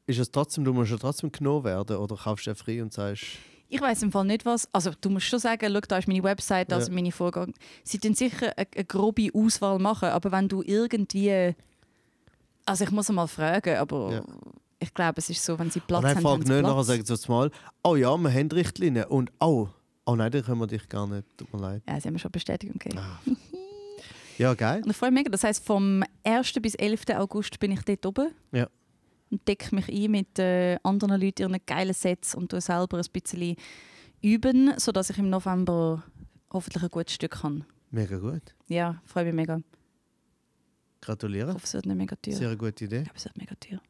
ist 0.05 0.19
es 0.19 0.31
trotzdem, 0.31 0.63
du 0.65 0.75
musst 0.75 0.91
ja 0.91 0.99
trotzdem 0.99 1.33
genommen 1.33 1.65
werden 1.65 1.97
oder 1.97 2.17
kaufst 2.17 2.45
du 2.47 2.51
ja 2.51 2.55
frei 2.55 2.83
und 2.83 2.93
sagst, 2.93 3.25
Ich 3.71 3.81
weiß 3.81 4.03
im 4.03 4.13
Fall 4.13 4.27
nicht 4.27 4.45
was. 4.45 4.69
Also 4.75 4.91
du 5.01 5.09
musst 5.09 5.25
schon 5.27 5.39
sagen, 5.39 5.73
schau, 5.73 5.81
da 5.81 5.97
ist 5.97 6.07
meine 6.09 6.23
Website, 6.23 6.71
also 6.71 6.89
Ja. 6.91 6.95
meine 6.95 7.13
Vorgaben. 7.13 7.55
Sie 7.83 7.99
tun 7.99 8.15
sicher 8.15 8.53
eine, 8.59 8.67
eine 8.75 8.85
grobe 8.85 9.31
Auswahl 9.33 9.79
machen, 9.79 10.11
aber 10.11 10.31
wenn 10.33 10.49
du 10.49 10.63
irgendwie, 10.63 11.55
also 12.69 12.85
ich 12.85 12.91
muss 12.91 13.09
mal 13.11 13.27
fragen, 13.27 13.77
aber 13.77 14.13
Ja. 14.13 14.23
ich 14.79 14.93
glaube, 14.95 15.15
es 15.19 15.31
ist 15.31 15.45
so, 15.45 15.59
wenn 15.59 15.71
sie 15.71 15.81
Platz 15.81 15.99
und 15.99 16.05
dann 16.05 16.17
haben, 16.17 16.23
fragt 16.23 16.49
nicht, 16.49 16.63
nachher 16.63 16.75
Platz. 16.75 16.87
sagen 16.87 17.05
sie 17.05 17.17
so 17.17 17.33
mal, 17.33 17.51
oh 17.83 17.97
ja, 17.97 18.17
wir 18.17 18.31
haben 18.33 18.49
Richtlinien 18.51 19.05
und 19.07 19.31
oh, 19.41 19.69
oh 20.07 20.15
nein, 20.17 20.31
da 20.31 20.41
können 20.43 20.61
wir 20.61 20.67
dich 20.67 20.89
gar 20.89 21.07
nicht, 21.07 21.27
tut 21.37 21.53
mir 21.53 21.61
leid. 21.61 21.83
Ja, 21.89 22.01
sie 22.01 22.09
haben 22.09 22.15
mir 22.15 22.19
schon 22.21 22.31
Bestätigung 22.31 22.79
gegeben. 22.79 22.99
Ah. 23.01 23.21
Ja, 24.39 24.55
geil. 24.55 24.83
Und 24.85 24.91
ich 24.91 24.97
freue 24.97 25.11
mich 25.11 25.19
mega. 25.23 25.31
Das 25.31 25.43
heisst, 25.43 25.67
vom 25.67 26.05
1. 26.23 26.53
bis 26.63 26.77
11. 26.77 27.07
August 27.17 27.59
bin 27.59 27.73
ich 27.73 27.83
dort 27.83 28.07
oben. 28.07 28.31
Ja. 28.53 28.69
Und 29.33 29.49
decke 29.49 29.75
mich 29.75 29.89
ein 29.89 30.13
mit 30.13 30.39
äh, 30.39 30.79
anderen 30.85 31.21
Leuten 31.21 31.43
ihren 31.43 31.57
geilen 31.67 31.93
Sets 31.93 32.37
und 32.37 32.49
tue 32.49 32.61
selber 32.61 32.99
ein 32.99 33.05
bisschen 33.13 33.57
üben, 34.23 34.75
sodass 34.79 35.11
ich 35.11 35.19
im 35.19 35.29
November 35.29 36.05
hoffentlich 36.53 36.85
ein 36.85 36.89
gutes 36.91 37.15
Stück 37.17 37.33
kann. 37.33 37.65
Mega 37.91 38.17
gut. 38.19 38.55
Ja, 38.69 39.03
freue 39.07 39.25
mich 39.25 39.35
mega. 39.35 39.61
Ich 41.01 41.07
Gratuliere. 41.07 41.55
hoffe, 41.55 41.65
es 41.65 41.75
wird 41.75 41.87
nicht 41.87 41.97
mega 41.97 42.17
teuer. 42.17 42.35
Sehr 42.35 42.57
gute 42.57 42.85
Idee. 42.85 42.99
Ich 42.99 43.05
glaube, 43.05 43.17
es 43.19 43.25
wird 43.25 43.37
mega 43.39 43.55
teuer. 43.55 43.81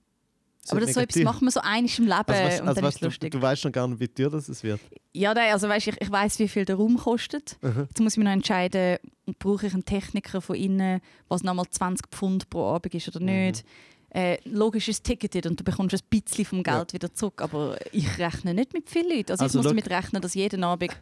Es 0.64 0.72
Aber 0.72 0.80
das 0.82 0.92
so 0.92 1.00
etwas 1.00 1.22
macht 1.22 1.40
man 1.40 1.50
so 1.50 1.61
einiges 1.61 1.98
im 1.98 2.04
Leben 2.04 2.14
Also, 2.26 2.42
was, 2.44 2.61
und 2.61 2.68
also 2.68 2.74
dann 2.80 2.84
was, 2.84 2.88
ist 2.90 2.94
es 2.96 3.00
du, 3.00 3.06
lustig. 3.06 3.30
du 3.32 3.40
weißt 3.42 3.64
noch 3.64 3.72
gar 3.72 3.88
nicht, 3.88 4.00
wie 4.00 4.09
teuer 4.09 4.28
das 4.30 4.48
es 4.50 4.62
wird. 4.62 4.80
Ja, 5.14 5.32
nein, 5.32 5.52
also 5.52 5.66
weißt, 5.68 5.88
ich, 5.88 6.00
ich 6.00 6.11
weiß, 6.11 6.38
wie 6.40 6.48
viel 6.48 6.64
der 6.66 6.76
Raum 6.76 6.98
kostet. 6.98 7.56
Mhm. 7.62 7.86
Jetzt 7.88 8.00
muss 8.00 8.12
ich 8.12 8.18
mich 8.18 8.24
noch 8.26 8.32
entscheiden, 8.32 8.98
brauche 9.38 9.66
ich 9.66 9.72
einen 9.72 9.84
Techniker 9.86 10.42
von 10.42 10.56
innen, 10.56 11.00
was 11.28 11.42
nochmal 11.42 11.64
20 11.70 12.06
Pfund 12.11 12.50
pro 12.50 12.66
Abend 12.66 12.94
ist 12.94 13.09
oder 13.09 13.20
nicht. 13.20 13.64
Äh, 14.11 14.38
logisch 14.44 14.88
ist 14.88 14.96
es 14.96 15.02
ticketed 15.02 15.46
und 15.46 15.61
du 15.61 15.64
bekommst 15.64 15.94
ein 15.94 16.00
bisschen 16.09 16.44
vom 16.44 16.62
Geld 16.62 16.92
wieder 16.94 17.12
zurück, 17.14 17.40
aber 17.42 17.78
ich 17.92 18.18
rechne 18.18 18.52
nicht 18.54 18.72
mit 18.74 18.88
vielen 18.90 19.09
Leuten. 19.11 19.32
Also, 19.32 19.44
Also 19.44 19.59
ich 19.59 19.64
muss 19.64 19.70
damit 19.70 19.90
rechnen, 19.90 20.20
dass 20.22 20.34
jeden 20.34 20.64
Abend 20.64 20.96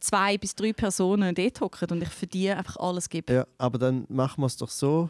zwei 0.00 0.36
bis 0.36 0.54
drei 0.54 0.72
Personen 0.74 1.34
dort 1.34 1.60
hocken 1.60 1.90
und 1.90 2.02
ich 2.02 2.08
für 2.10 2.26
die 2.26 2.50
einfach 2.50 2.76
alles 2.76 3.08
gebe. 3.08 3.32
Ja, 3.32 3.46
aber 3.58 3.78
dann 3.78 4.04
machen 4.08 4.42
wir 4.42 4.46
es 4.46 4.56
doch 4.58 4.68
so. 4.70 5.08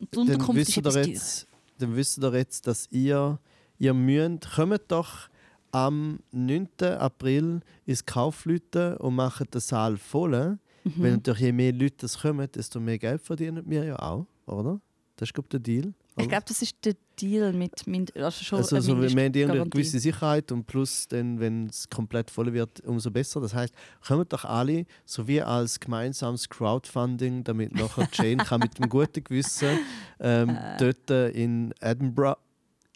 Die 0.00 0.06
Dann 0.10 0.22
Unterkunft 0.22 0.60
ist 0.60 0.68
wisst 0.68 0.76
ihr 0.76 0.80
etwas 0.80 1.06
jetzt, 1.06 1.48
dann 1.78 1.96
wisst 1.96 2.18
ihr 2.18 2.34
jetzt, 2.34 2.66
dass 2.66 2.88
ihr, 2.90 3.38
ihr 3.78 3.94
müsst, 3.94 4.50
kommt 4.54 4.82
doch 4.88 5.28
am 5.72 6.18
9. 6.32 6.68
April 6.98 7.60
ins 7.86 8.04
Kaufleuten 8.04 8.96
und 8.96 9.14
macht 9.14 9.54
den 9.54 9.60
Saal 9.60 9.96
voll. 9.96 10.58
Mhm. 10.84 10.92
Weil 10.96 11.10
natürlich 11.12 11.40
je 11.40 11.52
mehr 11.52 11.72
Leute 11.72 11.96
das 11.98 12.18
kommen, 12.18 12.48
desto 12.52 12.80
mehr 12.80 12.98
Geld 12.98 13.20
verdienen 13.20 13.62
wir 13.66 13.84
ja 13.84 13.98
auch, 13.98 14.26
oder? 14.46 14.80
Das 15.16 15.28
ist 15.28 15.34
glaube 15.34 15.48
der 15.50 15.60
Deal. 15.60 15.92
Ich 16.20 16.28
glaube, 16.28 16.44
das 16.46 16.62
ist 16.62 16.76
der 16.84 16.94
Deal 17.20 17.52
mit 17.52 17.86
Mind 17.86 18.16
also 18.16 18.44
schon 18.44 18.58
Also, 18.58 18.76
eine 18.76 18.82
so, 18.82 19.00
wir 19.00 19.08
haben 19.08 19.50
eine 19.50 19.68
gewisse 19.68 19.98
Sicherheit 19.98 20.50
und 20.52 20.66
plus, 20.66 21.06
dann, 21.08 21.38
wenn 21.40 21.66
es 21.66 21.88
komplett 21.88 22.30
voll 22.30 22.52
wird, 22.52 22.80
umso 22.80 23.10
besser. 23.10 23.40
Das 23.40 23.54
heißt, 23.54 23.74
kommt 24.06 24.32
doch 24.32 24.44
alle, 24.44 24.86
so 25.04 25.26
wie 25.28 25.42
als 25.42 25.78
gemeinsames 25.80 26.48
Crowdfunding, 26.48 27.44
damit 27.44 27.74
nachher 27.74 28.08
Jane 28.12 28.38
kann 28.44 28.60
mit 28.60 28.80
einem 28.80 28.88
guten 28.88 29.22
Gewissen 29.22 29.78
ähm, 30.18 30.50
Äh. 30.60 30.76
dort 30.78 31.34
in 31.34 31.72
Edinburgh 31.80 32.38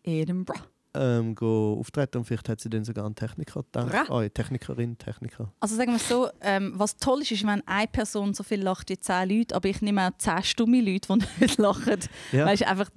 Edinburgh. 0.05 0.74
Ähm, 0.95 1.35
go 1.35 1.77
auftreten 1.79 2.19
und 2.19 2.25
vielleicht 2.25 2.49
hat 2.49 2.61
sie 2.61 2.71
dann 2.71 2.85
sogar 2.85 3.05
einen 3.05 3.15
Techniker 3.15 3.63
gedacht. 3.63 4.11
Oh, 4.11 4.23
Technikerin, 4.29 4.97
Techniker. 4.99 5.53
Also 5.61 5.77
sagen 5.77 5.93
wir 5.93 5.97
es 5.97 6.09
so, 6.09 6.29
ähm, 6.41 6.73
was 6.77 6.97
toll 6.97 7.23
ist, 7.23 7.33
ist, 7.33 7.47
wenn 7.47 7.67
eine 7.67 7.89
Person 7.89 8.35
so 8.35 8.43
viel 8.43 8.63
lacht 8.63 8.91
wie 8.91 8.99
zehn 8.99 9.29
Leute, 9.29 9.55
aber 9.55 9.69
ich 9.69 9.83
nehme 9.83 10.09
auch 10.09 10.19
zehn 10.19 10.43
stumme 10.43 10.81
Leute, 10.81 11.09
die 11.19 11.27
nicht 11.41 11.59
lachen. 11.59 11.99
Ja. 12.33 12.47
Weißt, 12.47 12.67
einfach, 12.67 12.91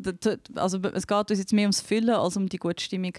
also, 0.56 0.80
es 0.80 1.08
geht 1.08 1.30
uns 1.32 1.40
jetzt 1.40 1.54
mehr 1.54 1.64
ums 1.64 1.82
Füllen 1.82 2.12
als 2.12 2.38
um 2.38 2.48
die 2.48 2.58
gute 2.58 2.84
Stimmung. 2.84 3.14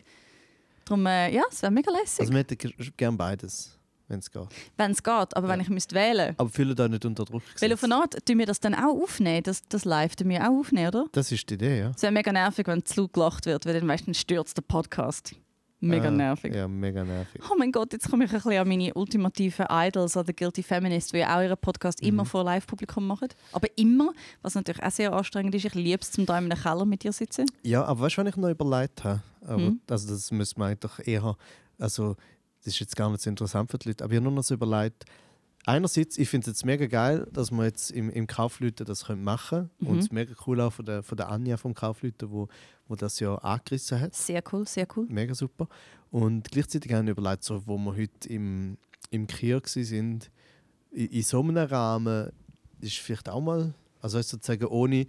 Darum, 0.84 1.04
äh, 1.06 1.34
ja, 1.34 1.42
es 1.50 1.60
wäre 1.62 1.72
mega 1.72 1.90
lässig, 1.90 2.20
Also 2.20 2.32
wir 2.32 2.38
hätten 2.38 2.56
gerne 2.96 3.16
beides, 3.16 3.77
wenn 4.08 4.18
es 4.20 4.30
geht. 4.30 4.48
wenn 4.76 4.90
es 4.92 5.02
geht. 5.02 5.36
Aber 5.36 5.48
wenn 5.48 5.60
Ja. 5.60 5.62
ich 5.62 5.68
müsste 5.70 5.94
wählen 5.94 6.34
Aber 6.38 6.48
fühlen 6.48 6.74
da 6.74 6.88
nicht 6.88 7.04
unter 7.04 7.24
Druck 7.24 7.42
Weil 7.60 7.72
auf 7.72 7.80
gesetzt. 7.80 7.84
eine 7.84 7.94
Art 7.96 8.26
tun 8.26 8.38
wir 8.38 8.46
das 8.46 8.60
dann 8.60 8.74
auch 8.74 9.00
aufnehmen, 9.02 9.42
das, 9.42 9.62
das 9.68 9.84
Live 9.84 10.16
tun 10.16 10.28
wir 10.30 10.42
auch 10.48 10.58
aufnehmen, 10.60 10.88
oder? 10.88 11.06
Das 11.12 11.30
ist 11.32 11.48
die 11.50 11.54
Idee, 11.54 11.78
ja. 11.80 11.92
Es 11.94 12.02
wäre 12.02 12.12
mega 12.12 12.32
nervig, 12.32 12.66
wenn 12.66 12.84
zu 12.84 13.08
gelacht 13.08 13.46
wird, 13.46 13.66
weil 13.66 13.74
dann 13.74 13.86
meistens 13.86 14.18
stürzt 14.18 14.56
der 14.56 14.62
Podcast. 14.62 15.34
Mega 15.80 16.08
Äh, 16.08 16.10
nervig. 16.10 16.52
Ja, 16.52 16.66
mega 16.66 17.04
nervig. 17.04 17.40
Oh 17.48 17.54
mein 17.56 17.70
Gott, 17.70 17.92
jetzt 17.92 18.10
komme 18.10 18.24
ich 18.24 18.32
ein 18.32 18.36
bisschen 18.42 18.58
an 18.58 18.66
meine 18.66 18.92
ultimativen 18.94 19.64
Idols, 19.70 20.16
an 20.16 20.26
The 20.26 20.34
Guilty 20.34 20.64
Feminist, 20.64 21.12
die 21.12 21.18
ja 21.18 21.36
auch 21.38 21.40
ihren 21.40 21.56
Podcast 21.56 22.02
Mhm. 22.02 22.08
immer 22.08 22.24
vor 22.24 22.42
Live-Publikum 22.42 23.06
machen. 23.06 23.28
Aber 23.52 23.68
immer, 23.76 24.12
was 24.42 24.56
natürlich 24.56 24.82
auch 24.82 24.90
sehr 24.90 25.12
anstrengend 25.12 25.54
ist, 25.54 25.66
ich 25.66 25.74
liebe 25.76 26.00
es, 26.02 26.10
zum 26.10 26.26
da 26.26 26.36
in 26.36 26.50
einem 26.50 26.60
Keller 26.60 26.84
mit 26.84 27.04
dir 27.04 27.12
sitzen. 27.12 27.46
Ja, 27.62 27.84
aber 27.84 28.00
weißt 28.00 28.16
du, 28.18 28.22
was 28.22 28.28
ich 28.30 28.36
noch 28.36 28.48
überlegt 28.48 29.04
habe? 29.04 29.22
Aber, 29.42 29.56
Hm? 29.66 29.80
also 29.88 30.08
das 30.12 30.32
müsste 30.32 30.58
man 30.58 30.70
eigentlich 30.72 31.06
eher, 31.06 31.36
also 31.78 32.16
das 32.68 32.74
ist 32.74 32.80
jetzt 32.80 32.96
gar 32.96 33.10
nicht 33.10 33.22
so 33.22 33.30
interessant 33.30 33.70
für 33.70 33.78
die 33.78 33.88
Leute, 33.88 34.04
aber 34.04 34.12
ich 34.12 34.16
habe 34.18 34.24
nur 34.24 34.32
noch 34.32 34.42
so 34.42 34.54
überlegt, 34.54 35.06
einerseits, 35.64 36.18
ich 36.18 36.28
finde 36.28 36.50
es 36.50 36.58
jetzt 36.58 36.66
mega 36.66 36.86
geil, 36.86 37.26
dass 37.32 37.50
wir 37.50 37.64
jetzt 37.64 37.90
im, 37.90 38.10
im 38.10 38.26
Kaufleuten 38.26 38.84
das 38.84 39.06
können 39.06 39.24
machen 39.24 39.58
können. 39.58 39.70
Mhm. 39.78 39.86
Und 39.86 39.98
es 39.98 40.04
ist 40.06 40.12
mega 40.12 40.34
cool 40.46 40.60
auch 40.60 40.72
von 40.72 40.84
der, 40.84 41.02
von 41.02 41.16
der 41.16 41.30
Anja 41.30 41.56
vom 41.56 41.72
Kaufleuten, 41.72 42.30
wo, 42.30 42.48
wo 42.86 42.94
das 42.94 43.20
ja 43.20 43.34
angerissen 43.36 44.00
hat. 44.00 44.14
Sehr 44.14 44.42
cool, 44.52 44.68
sehr 44.68 44.86
cool. 44.96 45.06
Mega 45.08 45.34
super. 45.34 45.66
Und 46.10 46.50
gleichzeitig 46.50 46.92
habe 46.92 47.04
ich 47.04 47.10
überlegt, 47.10 47.44
so, 47.44 47.66
wo 47.66 47.78
wir 47.78 47.96
heute 47.96 48.28
im, 48.28 48.76
im 49.10 49.26
Kier 49.26 49.62
waren, 49.62 50.20
in, 50.90 51.06
in 51.06 51.22
so 51.22 51.40
einem 51.40 51.56
Rahmen 51.56 52.30
ist 52.80 52.98
vielleicht 52.98 53.30
auch 53.30 53.40
mal, 53.40 53.72
also 54.00 54.20
sozusagen 54.20 54.66
ohne, 54.66 55.06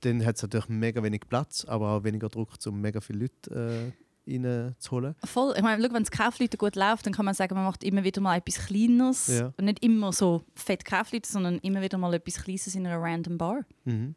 dann 0.00 0.24
hat 0.24 0.36
es 0.36 0.42
natürlich 0.42 0.68
mega 0.68 1.02
wenig 1.02 1.22
Platz, 1.28 1.64
aber 1.64 1.90
auch 1.90 2.04
weniger 2.04 2.28
Druck, 2.28 2.50
um 2.66 2.80
mega 2.80 3.00
viele 3.00 3.20
Leute 3.20 3.92
äh, 3.96 4.09
reinzuholen. 4.30 5.14
Voll. 5.24 5.54
Ich 5.56 5.62
meine, 5.62 5.82
schau, 5.82 5.92
wenn 5.92 6.02
das 6.02 6.10
Kaufleute 6.10 6.56
gut 6.56 6.76
läuft, 6.76 7.06
dann 7.06 7.12
kann 7.12 7.24
man 7.24 7.34
sagen, 7.34 7.54
man 7.54 7.64
macht 7.64 7.84
immer 7.84 8.04
wieder 8.04 8.20
mal 8.20 8.36
etwas 8.36 8.66
Kleines. 8.66 9.26
Ja. 9.28 9.52
Und 9.56 9.64
nicht 9.64 9.82
immer 9.82 10.12
so 10.12 10.42
fett 10.54 10.84
Kaufleute, 10.84 11.30
sondern 11.30 11.58
immer 11.58 11.82
wieder 11.82 11.98
mal 11.98 12.14
etwas 12.14 12.42
Kleines 12.42 12.74
in 12.74 12.86
einer 12.86 13.00
random 13.00 13.38
Bar. 13.38 13.60
Mhm. 13.84 14.14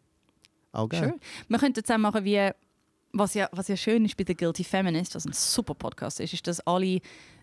Auch 0.72 0.90
geil. 0.90 1.04
Sure. 1.04 1.20
Wir 1.48 1.60
könnten 1.60 1.80
jetzt 1.80 1.92
auch 1.92 1.98
machen, 1.98 2.26
wie, 2.26 2.50
was 3.14 3.34
ja, 3.34 3.48
was 3.52 3.68
ja 3.68 3.78
schön 3.78 4.06
ist 4.06 4.18
bei 4.18 4.24
The 4.26 4.36
Guilty 4.36 4.64
Feminist, 4.64 5.16
was 5.16 5.26
ein 5.26 5.34
super 5.34 5.76
Podcast 5.76 6.20
ist, 6.20 6.34
ist, 6.34 6.48
dass 6.48 6.60
alle, 6.62 7.00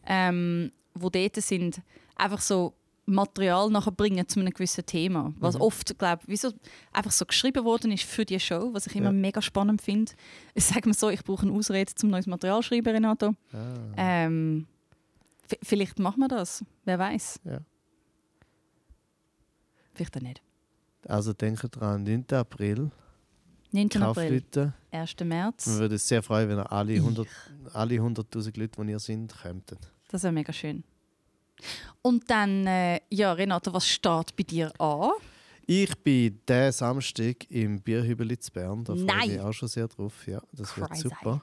ähm, 0.06 0.72
die 0.94 1.10
dort 1.10 1.36
sind, 1.36 1.80
einfach 2.16 2.40
so 2.40 2.74
Material 3.06 3.70
nachher 3.70 3.90
bringen 3.92 4.28
zu 4.28 4.38
einem 4.40 4.52
gewissen 4.52 4.86
Thema. 4.86 5.32
Was 5.38 5.56
Mhm. 5.56 5.60
oft, 5.62 5.98
glaube 5.98 6.22
ich, 6.26 6.40
einfach 6.92 7.10
so 7.10 7.24
geschrieben 7.24 7.64
worden 7.64 7.90
ist 7.92 8.04
für 8.04 8.24
die 8.24 8.38
Show, 8.38 8.70
was 8.72 8.86
ich 8.86 8.94
immer 8.94 9.06
Ja. 9.06 9.12
mega 9.12 9.42
spannend 9.42 9.82
finde. 9.82 10.12
Ich 10.54 10.64
sage 10.64 10.88
mir 10.88 10.94
so, 10.94 11.08
ich 11.10 11.24
brauche 11.24 11.42
eine 11.46 11.52
Ausrede 11.56 11.92
zum 11.94 12.10
neues 12.10 12.26
Material 12.26 12.62
schreiben, 12.62 12.88
Renato. 12.94 13.34
Ah, 13.52 13.56
Ähm, 13.96 14.66
vielleicht 15.62 15.98
machen 15.98 16.20
wir 16.20 16.28
das, 16.28 16.64
wer 16.84 16.98
weiß. 16.98 17.40
ja. 17.44 17.60
Vielleicht 19.94 20.16
auch 20.16 20.20
nicht. 20.22 20.42
Also 21.08 21.32
denkt 21.32 21.64
dran, 21.72 22.04
9. 22.04 22.24
April, 22.32 22.90
9. 23.72 23.86
April, 23.86 24.00
Kaufleute. 24.00 24.74
1. 24.92 25.24
März. 25.24 25.66
Wir 25.66 25.78
würden 25.78 25.92
uns 25.94 26.06
sehr 26.08 26.22
freuen, 26.22 26.48
wenn 26.48 26.58
ihr 26.58 26.70
alle 26.72 26.94
100 27.00 27.26
alle 27.72 27.94
100'000 28.00 28.56
Leute, 28.58 28.82
die 28.84 28.90
ihr 28.90 28.98
sind, 28.98 29.34
könnten. 29.36 29.78
Das 30.10 30.22
wäre 30.22 30.32
mega 30.32 30.52
schön. 30.52 30.84
Und 32.02 32.30
dann, 32.30 32.66
äh, 32.66 33.00
ja, 33.10 33.32
Renate, 33.32 33.72
was 33.72 33.86
steht 33.86 34.36
bei 34.36 34.42
dir 34.42 34.72
an? 34.80 35.10
Ich 35.66 35.96
bin 35.98 36.40
diesen 36.48 36.72
Samstag 36.72 37.48
im 37.50 37.80
Bierhübel 37.80 38.28
in 38.28 38.38
Bern. 38.52 38.84
Da 38.84 38.96
freue 38.96 39.20
ich 39.24 39.28
mich 39.32 39.40
auch 39.40 39.52
schon 39.52 39.68
sehr 39.68 39.86
drauf. 39.86 40.26
Ja, 40.26 40.42
das 40.52 40.76
wird 40.76 40.90
Crazy. 40.90 41.02
super. 41.02 41.42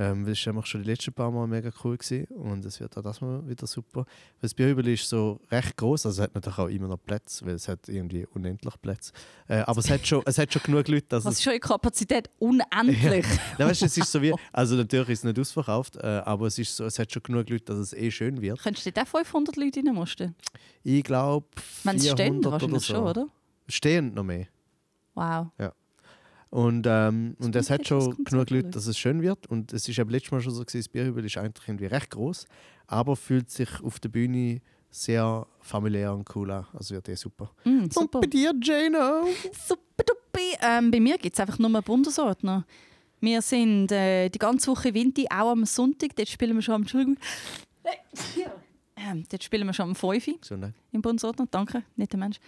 Ähm, 0.00 0.24
weil 0.24 0.34
es 0.34 0.46
einfach 0.46 0.64
schon 0.64 0.84
die 0.84 0.90
letzten 0.90 1.12
paar 1.12 1.32
Mal 1.32 1.48
mega 1.48 1.70
cool 1.82 1.96
gewesen 1.96 2.26
und 2.26 2.64
es 2.64 2.78
wird 2.78 2.96
auch 2.96 3.02
das 3.02 3.20
Mal 3.20 3.46
wieder 3.48 3.66
super. 3.66 4.06
Das 4.40 4.54
Bierhübel 4.54 4.86
ist 4.86 5.08
so 5.08 5.40
recht 5.50 5.76
groß, 5.76 6.06
also 6.06 6.22
es 6.22 6.24
hat 6.24 6.36
natürlich 6.36 6.58
auch 6.58 6.68
immer 6.68 6.86
noch 6.86 7.02
Plätze, 7.02 7.44
weil 7.44 7.56
es 7.56 7.66
hat 7.66 7.88
irgendwie 7.88 8.24
unendlich 8.26 8.80
Plätze. 8.80 9.12
Äh, 9.48 9.58
aber 9.58 9.80
es 9.80 9.90
hat, 9.90 10.06
schon, 10.06 10.22
es 10.24 10.38
hat 10.38 10.52
schon 10.52 10.62
genug 10.62 10.86
Leute, 10.86 11.06
dass 11.08 11.24
Was 11.24 11.32
es 11.32 11.38
ist 11.40 11.44
schon 11.44 11.54
in 11.54 11.60
Kapazität 11.60 12.30
unendlich. 12.38 13.26
Nein, 13.58 13.68
weißt, 13.68 13.82
es 13.82 13.96
ist 13.98 14.12
so 14.12 14.22
wie, 14.22 14.32
also 14.52 14.76
natürlich 14.76 15.08
ist 15.08 15.18
es 15.18 15.24
nicht 15.24 15.40
ausverkauft, 15.40 15.96
äh, 15.96 16.06
aber 16.24 16.46
es, 16.46 16.60
ist 16.60 16.76
so, 16.76 16.84
es 16.84 16.96
hat 16.96 17.12
schon 17.12 17.24
genug 17.24 17.50
Leute, 17.50 17.64
dass 17.64 17.78
es 17.78 17.92
eh 17.92 18.12
schön 18.12 18.40
wird. 18.40 18.62
Könntest 18.62 18.86
du 18.86 18.92
dir 18.92 19.04
500 19.04 19.56
Leute 19.56 19.80
reinmusten? 19.84 20.36
Ich 20.84 21.02
glaube, 21.02 21.48
Wenn 21.82 21.96
es 21.96 22.08
stehen, 22.08 22.40
400 22.40 22.46
oder 22.46 22.52
wahrscheinlich 22.52 22.84
so. 22.84 22.94
schon, 22.94 23.04
oder? 23.04 23.26
Stehen 23.66 24.14
noch 24.14 24.22
mehr. 24.22 24.46
Wow. 25.14 25.48
Und, 26.50 26.86
ähm, 26.88 27.36
und 27.38 27.54
es 27.54 27.68
kommt 27.68 27.80
hat 27.80 27.88
schon 27.88 28.24
genug 28.24 28.50
Leute, 28.50 28.70
dass 28.70 28.86
es 28.86 28.98
schön 28.98 29.20
wird. 29.22 29.46
Und 29.48 29.72
es 29.72 29.88
ist 29.88 29.98
eben 29.98 30.10
letztes 30.10 30.32
Mal 30.32 30.40
schon 30.40 30.52
so, 30.52 30.62
gewesen, 30.62 30.78
das 30.78 30.88
Bierhübel 30.88 31.24
ist 31.24 31.36
eigentlich 31.36 31.68
irgendwie 31.68 31.86
recht 31.86 32.10
groß, 32.10 32.46
aber 32.86 33.16
fühlt 33.16 33.50
sich 33.50 33.68
auf 33.82 34.00
der 34.00 34.08
Bühne 34.08 34.60
sehr 34.90 35.46
familiär 35.60 36.14
und 36.14 36.34
cool 36.34 36.50
an. 36.50 36.66
Also 36.72 36.94
wird 36.94 37.08
eh 37.08 37.14
super. 37.14 37.50
Mm, 37.64 37.90
super. 37.90 38.18
Und 38.18 38.22
bei 38.22 38.26
dir, 38.26 38.54
Jano? 38.62 39.26
Super 39.52 40.04
dupi. 40.04 40.56
Ähm, 40.62 40.90
bei 40.90 41.00
mir 41.00 41.18
gibt 41.18 41.34
es 41.34 41.40
einfach 41.40 41.58
nur 41.58 41.68
einen 41.68 41.82
Bundesordner. 41.82 42.64
Wir 43.20 43.42
sind 43.42 43.92
äh, 43.92 44.28
die 44.28 44.38
ganze 44.38 44.70
Woche 44.70 44.94
Winter, 44.94 45.24
auch 45.30 45.50
am 45.50 45.66
Sonntag. 45.66 46.14
Dort 46.16 46.28
spielen 46.28 46.54
wir 46.54 46.62
schon 46.62 46.74
am. 46.76 46.82
Entschuldigung. 46.82 47.18
Ähm, 48.96 49.24
dort 49.28 49.44
spielen 49.44 49.66
wir 49.66 49.72
schon 49.72 49.90
am 49.90 49.94
5 49.94 50.26
Uhr 50.28 50.38
Gesundheit. 50.40 50.74
im 50.92 51.02
Bundesordner. 51.02 51.46
Danke, 51.50 51.82
nicht 51.96 52.12
der 52.12 52.18
Mensch. 52.18 52.38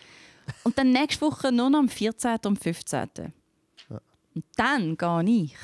Und 0.64 0.76
dann 0.78 0.90
nächste 0.90 1.26
Woche 1.26 1.52
nur 1.52 1.70
noch 1.70 1.78
am 1.78 1.88
14. 1.88 2.38
und 2.44 2.58
15. 2.58 3.32
Und 4.34 4.44
dann 4.56 4.96
gehe 4.96 5.44
ich 5.44 5.56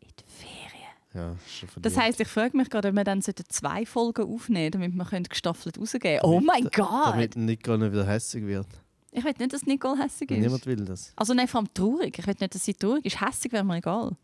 in 0.00 0.08
die 0.18 0.24
Ferien. 0.26 0.78
Ja, 1.14 1.36
Das 1.80 1.96
heisst, 1.96 2.20
ich 2.20 2.28
frage 2.28 2.56
mich 2.56 2.70
gerade, 2.70 2.88
ob 2.88 2.94
wir 2.94 3.04
dann 3.04 3.22
zwei 3.22 3.84
Folgen 3.86 4.32
aufnehmen 4.32 4.70
damit 4.70 4.94
wir 4.94 5.04
können 5.04 5.24
gestaffelt 5.24 5.78
rausgehen 5.78 6.20
Oh 6.22 6.40
mein 6.40 6.64
Gott! 6.64 7.12
Damit 7.14 7.36
Nico 7.36 7.76
nicht 7.76 7.92
wieder 7.92 8.06
hässlich 8.06 8.44
wird. 8.46 8.66
Ich 9.10 9.24
will 9.24 9.34
nicht, 9.38 9.52
dass 9.52 9.64
Nicole 9.64 10.02
hässig 10.02 10.30
ist. 10.30 10.38
Niemand 10.38 10.66
will 10.66 10.84
das. 10.84 11.12
Also 11.16 11.32
nein, 11.34 11.48
vor 11.48 11.60
allem 11.60 11.72
traurig. 11.74 12.18
Ich 12.18 12.26
will 12.26 12.34
nicht, 12.38 12.54
dass 12.54 12.64
sie 12.64 12.74
traurig 12.74 13.04
ist. 13.06 13.20
Hässig 13.20 13.52
wäre 13.52 13.64
mir 13.64 13.76
egal. 13.78 14.16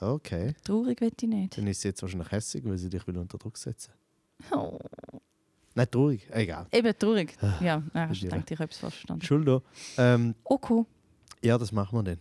Okay. 0.00 0.54
Traurig 0.64 1.00
will 1.00 1.12
ich 1.14 1.28
nicht. 1.28 1.58
Dann 1.58 1.66
ist 1.66 1.82
sie 1.82 1.88
jetzt 1.88 2.02
wahrscheinlich 2.02 2.30
hässlich, 2.30 2.64
weil 2.64 2.78
sie 2.78 2.88
dich 2.88 3.06
will 3.06 3.18
unter 3.18 3.36
Druck 3.38 3.56
setzen 3.58 3.92
Oh. 4.52 4.78
Nein, 5.74 5.90
traurig. 5.90 6.26
Egal. 6.30 6.66
Eben 6.72 6.98
traurig. 6.98 7.36
Ja, 7.60 7.82
ja 7.94 8.10
ich 8.10 8.20
denke, 8.20 8.54
ich 8.54 8.60
habe 8.60 8.70
es 8.70 8.78
verstanden. 8.78 9.20
Entschuldigung. 9.20 9.62
Ähm, 9.96 10.34
cool. 10.68 10.86
ja, 11.42 11.58
das 11.58 11.70
machen 11.72 11.98
wir 11.98 12.02
dann. 12.02 12.18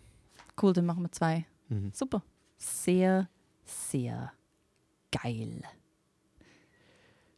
Cool, 0.61 0.73
dann 0.73 0.85
machen 0.85 1.03
wir 1.03 1.11
zwei. 1.11 1.45
Mhm. 1.69 1.91
Super. 1.93 2.23
Sehr, 2.57 3.29
sehr 3.65 4.31
geil. 5.11 5.61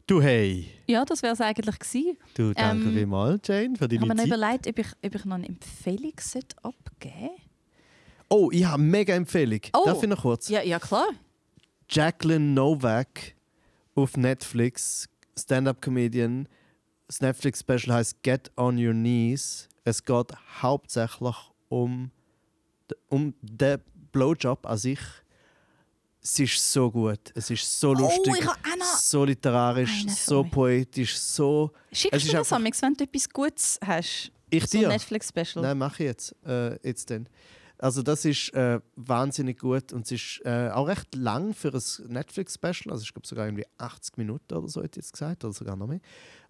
Du, 0.07 0.21
hey. 0.21 0.67
Ja, 0.87 1.05
das 1.05 1.21
wäre 1.21 1.33
es 1.33 1.41
eigentlich 1.41 1.77
gewesen. 1.77 2.17
Du, 2.33 2.53
danke 2.53 2.87
Ähm, 2.87 2.93
vielmals, 2.95 3.47
Jane, 3.47 3.75
für 3.77 3.85
Ich 3.85 3.99
habe 3.99 4.07
deine 4.07 4.07
mir 4.07 4.15
Zeit. 4.15 4.27
überlegt, 4.27 4.67
ob 4.67 4.79
ich, 4.79 4.87
ob 5.05 5.15
ich 5.15 5.25
noch 5.25 5.35
eine 5.35 5.47
Empfehlung 5.47 6.13
abgeben 6.63 7.29
Oh, 8.31 8.49
ich 8.51 8.63
habe 8.65 8.81
mega 8.81 9.13
Empfehlung. 9.15 9.59
Oh. 9.73 9.83
Darf 9.85 10.01
ich 10.03 10.09
noch 10.09 10.21
kurz? 10.21 10.49
Ja, 10.49 10.61
ja, 10.61 10.79
klar. 10.79 11.07
Jacqueline 11.89 12.53
Novak 12.53 13.35
auf 13.95 14.15
Netflix, 14.17 15.09
Stand-up-Comedian. 15.37 16.47
Das 17.07 17.21
Netflix-Special 17.21 17.93
heißt 17.95 18.21
Get 18.21 18.51
on 18.55 18.77
Your 18.77 18.93
Knees. 18.93 19.67
Es 19.83 20.03
geht 20.05 20.31
hauptsächlich 20.61 21.35
um, 21.69 22.11
um 23.09 23.33
den 23.41 23.79
Blowjob 24.11 24.65
an 24.65 24.77
sich. 24.77 24.99
Es 26.21 26.37
ist 26.37 26.71
so 26.73 26.91
gut, 26.91 27.19
es 27.33 27.49
ist 27.49 27.79
so 27.79 27.93
lustig, 27.93 28.33
Oh, 28.41 28.45
habe 28.47 28.59
auch 28.73 28.77
noch... 28.77 28.85
so 28.97 29.23
literarisch, 29.23 30.01
Eine 30.01 30.11
so 30.11 30.43
poetisch, 30.43 31.17
so. 31.17 31.71
Schickst 31.93 32.27
du 32.27 32.31
das 32.33 32.51
einfach- 32.51 32.57
an, 32.57 32.63
wenn 32.81 32.93
du 32.95 33.03
etwas 33.05 33.29
Gutes 33.29 33.79
hast? 33.85 34.31
Ich 34.49 34.65
So 34.67 34.79
dir? 34.79 34.87
Netflix-Special. 34.89 35.63
Nein, 35.63 35.77
mache 35.77 36.03
ich 36.03 36.07
jetzt. 36.07 36.35
Äh, 36.45 36.75
jetzt 36.87 37.09
dann. 37.09 37.27
Also 37.79 38.03
das 38.03 38.25
ist 38.25 38.53
äh, 38.53 38.81
wahnsinnig 38.97 39.59
gut 39.59 39.93
und 39.93 40.05
es 40.05 40.11
ist 40.11 40.41
äh, 40.45 40.69
auch 40.69 40.87
recht 40.87 41.15
lang 41.15 41.53
für 41.53 41.73
ein 41.73 42.11
Netflix-Special. 42.11 42.91
Also 42.91 43.03
ich 43.03 43.13
glaube 43.13 43.25
sogar 43.27 43.45
irgendwie 43.45 43.65
80 43.77 44.17
Minuten 44.17 44.53
oder 44.53 44.67
so, 44.67 44.83
hätte 44.83 44.99
ich 44.99 45.05
jetzt 45.05 45.13
gesagt, 45.13 45.45
oder 45.45 45.53
sogar 45.53 45.77
noch 45.77 45.87
mehr. 45.87 46.01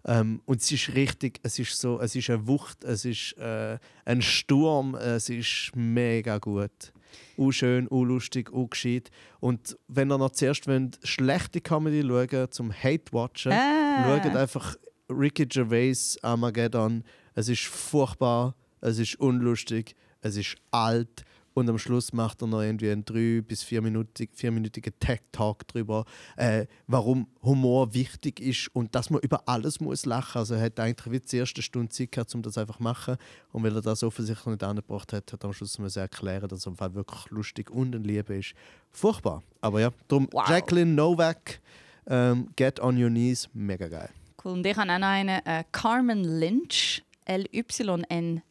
Ähm, 0.04 0.42
und 0.44 0.60
es 0.60 0.72
ist 0.72 0.94
richtig, 0.94 1.38
es 1.44 1.58
ist 1.60 1.78
so, 1.80 2.00
es 2.00 2.16
ist 2.16 2.28
eine 2.30 2.48
Wucht, 2.48 2.82
es 2.82 3.04
ist 3.04 3.38
äh, 3.38 3.78
ein 4.04 4.22
Sturm, 4.22 4.96
es 4.96 5.28
ist 5.28 5.70
mega 5.76 6.38
gut. 6.38 6.92
U 7.38 7.52
schön, 7.52 7.86
u 7.90 8.04
lustig, 8.04 8.52
u 8.52 8.66
gescheit. 8.66 9.10
Und 9.38 9.76
wenn 9.86 10.10
ihr 10.10 10.18
noch 10.18 10.30
zuerst 10.30 10.66
wollt, 10.66 10.98
schlechte 11.04 11.60
Comedy 11.60 12.02
schauen, 12.02 12.50
zum 12.50 12.72
Hate-Watchen, 12.72 13.52
Ah. 13.52 14.20
Schaut 14.22 14.36
einfach 14.36 14.76
Ricky 15.08 15.46
Gervais 15.46 16.18
Armageddon. 16.22 17.04
Es 17.34 17.48
ist 17.48 17.64
furchtbar, 17.64 18.54
es 18.80 18.98
ist 18.98 19.18
unlustig, 19.20 19.94
es 20.22 20.36
ist 20.36 20.56
alt 20.70 21.24
und 21.52 21.68
am 21.68 21.78
Schluss 21.78 22.12
macht 22.12 22.42
er 22.42 22.46
noch 22.46 22.62
irgendwie 22.62 22.90
einen 22.92 23.04
drei- 23.04 23.40
bis 23.40 23.64
vierminütigen, 23.64 24.32
vierminütigen 24.34 24.92
Tech-Talk 25.00 25.66
darüber, 25.68 26.04
äh, 26.36 26.66
warum 26.86 27.26
Humor 27.42 27.92
wichtig 27.92 28.38
ist 28.40 28.68
und 28.72 28.94
dass 28.94 29.10
man 29.10 29.20
über 29.20 29.42
alles 29.48 29.80
muss 29.80 30.06
lachen. 30.06 30.38
Also 30.38 30.54
er 30.54 30.62
hat 30.62 30.78
eigentlich 30.78 31.10
wie 31.12 31.18
die 31.18 31.36
erste 31.38 31.60
Stunde 31.60 31.88
Zeit 31.88 32.12
gehabt, 32.12 32.32
um 32.36 32.42
das 32.42 32.56
einfach 32.56 32.76
zu 32.76 32.82
machen. 32.84 33.16
Und 33.50 33.64
weil 33.64 33.74
er 33.74 33.82
das 33.82 34.04
offensichtlich 34.04 34.46
nicht 34.46 34.62
angebracht 34.62 35.12
hat, 35.12 35.32
hat 35.32 35.42
er 35.42 35.46
am 35.48 35.52
Schluss 35.52 35.76
müssen 35.80 35.98
erklären, 35.98 36.48
dass 36.48 36.66
er 36.66 36.70
im 36.70 36.76
Fall 36.76 36.94
wirklich 36.94 37.28
lustig 37.30 37.68
und 37.70 37.96
ein 37.96 38.04
Liebe 38.04 38.36
ist. 38.36 38.54
Furchtbar. 38.92 39.42
Aber 39.60 39.80
ja, 39.80 39.90
darum 40.06 40.28
Wow. 40.30 40.48
Jacqueline 40.48 40.92
Novak, 40.94 41.60
ähm, 42.06 42.48
Get 42.54 42.78
on 42.80 42.96
Your 43.02 43.10
Knees, 43.10 43.48
mega 43.52 43.88
geil. 43.88 44.10
Cool. 44.42 44.52
Und 44.52 44.64
ich 44.66 44.76
habe 44.76 44.90
auch 44.90 44.98
noch 44.98 45.06
einen, 45.08 45.40
äh, 45.44 45.64
Carmen 45.72 46.22
Lynch, 46.24 47.02
L-Y-N-C-H. 47.24 48.42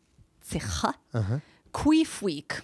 Queef 1.84 2.22
Week. 2.24 2.64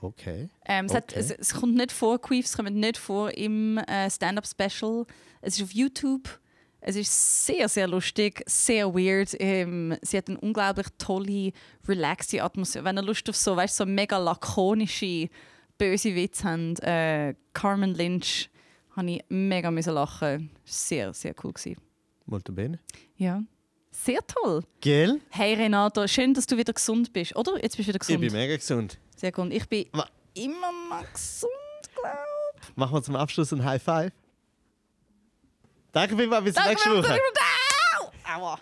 Okay. 0.00 0.48
Ähm, 0.66 0.86
es, 0.86 0.94
hat, 0.94 1.12
Okay. 1.12 1.20
es, 1.20 1.30
es 1.30 1.54
kommt 1.54 1.74
nicht 1.74 1.92
vor, 1.92 2.20
Queefs 2.20 2.56
kommen 2.56 2.74
nicht 2.80 2.96
vor 2.96 3.30
im 3.36 3.78
äh, 3.78 4.10
Stand-Up-Special. 4.10 5.04
Es 5.42 5.56
ist 5.58 5.62
auf 5.62 5.72
YouTube. 5.72 6.28
Es 6.82 6.96
ist 6.96 7.46
sehr, 7.46 7.68
sehr 7.68 7.86
lustig, 7.86 8.42
sehr 8.46 8.94
weird. 8.94 9.36
Ähm, 9.38 9.94
sie 10.00 10.16
hat 10.16 10.28
eine 10.28 10.40
unglaublich 10.40 10.86
tolle, 10.96 11.52
relaxte 11.86 12.42
Atmosphäre. 12.42 12.84
Wenn 12.86 12.96
ihr 12.96 13.02
Lust 13.02 13.28
auf 13.28 13.36
so, 13.36 13.54
weißt, 13.54 13.76
so 13.76 13.84
mega 13.84 14.16
lakonische, 14.16 15.28
böse 15.76 16.14
Witze 16.14 16.44
habt, 16.44 16.80
äh, 16.82 17.34
Carmen 17.52 17.94
Lynch, 17.94 18.48
habe 18.96 19.10
ich 19.10 19.24
mega 19.28 19.70
müssen 19.70 19.92
lachen. 19.92 20.50
Sehr, 20.64 21.12
sehr 21.12 21.34
cool 21.44 21.52
gewesen. 21.52 21.76
Molto 22.24 22.52
bene. 22.52 22.78
Ja, 23.16 23.42
sehr 24.04 24.20
toll. 24.26 24.62
Gell? 24.80 25.20
Hey 25.30 25.54
Renato, 25.54 26.06
schön, 26.06 26.34
dass 26.34 26.46
du 26.46 26.56
wieder 26.56 26.72
gesund 26.72 27.12
bist, 27.12 27.36
oder? 27.36 27.62
Jetzt 27.62 27.76
bist 27.76 27.88
du 27.88 27.92
wieder 27.94 28.00
Ich 28.02 28.06
bin 28.08 28.20
gesund. 28.20 28.32
mega 28.32 28.56
gesund. 28.56 28.98
Sehr 29.16 29.32
gut. 29.32 29.52
Ich 29.52 29.68
bin 29.68 29.86
Ma- 29.92 30.08
immer 30.34 30.72
noch 30.88 31.12
gesund, 31.12 31.52
glaube 31.94 32.18
Machen 32.76 32.94
wir 32.94 33.02
zum 33.02 33.16
Abschluss 33.16 33.52
ein 33.52 33.64
High 33.64 33.82
Five. 33.82 34.12
Danke 35.92 36.16
vielmals, 36.16 36.44
bis 36.44 36.54
nächste 36.56 36.90
Woche. 36.96 37.18
Aua. 38.36 38.58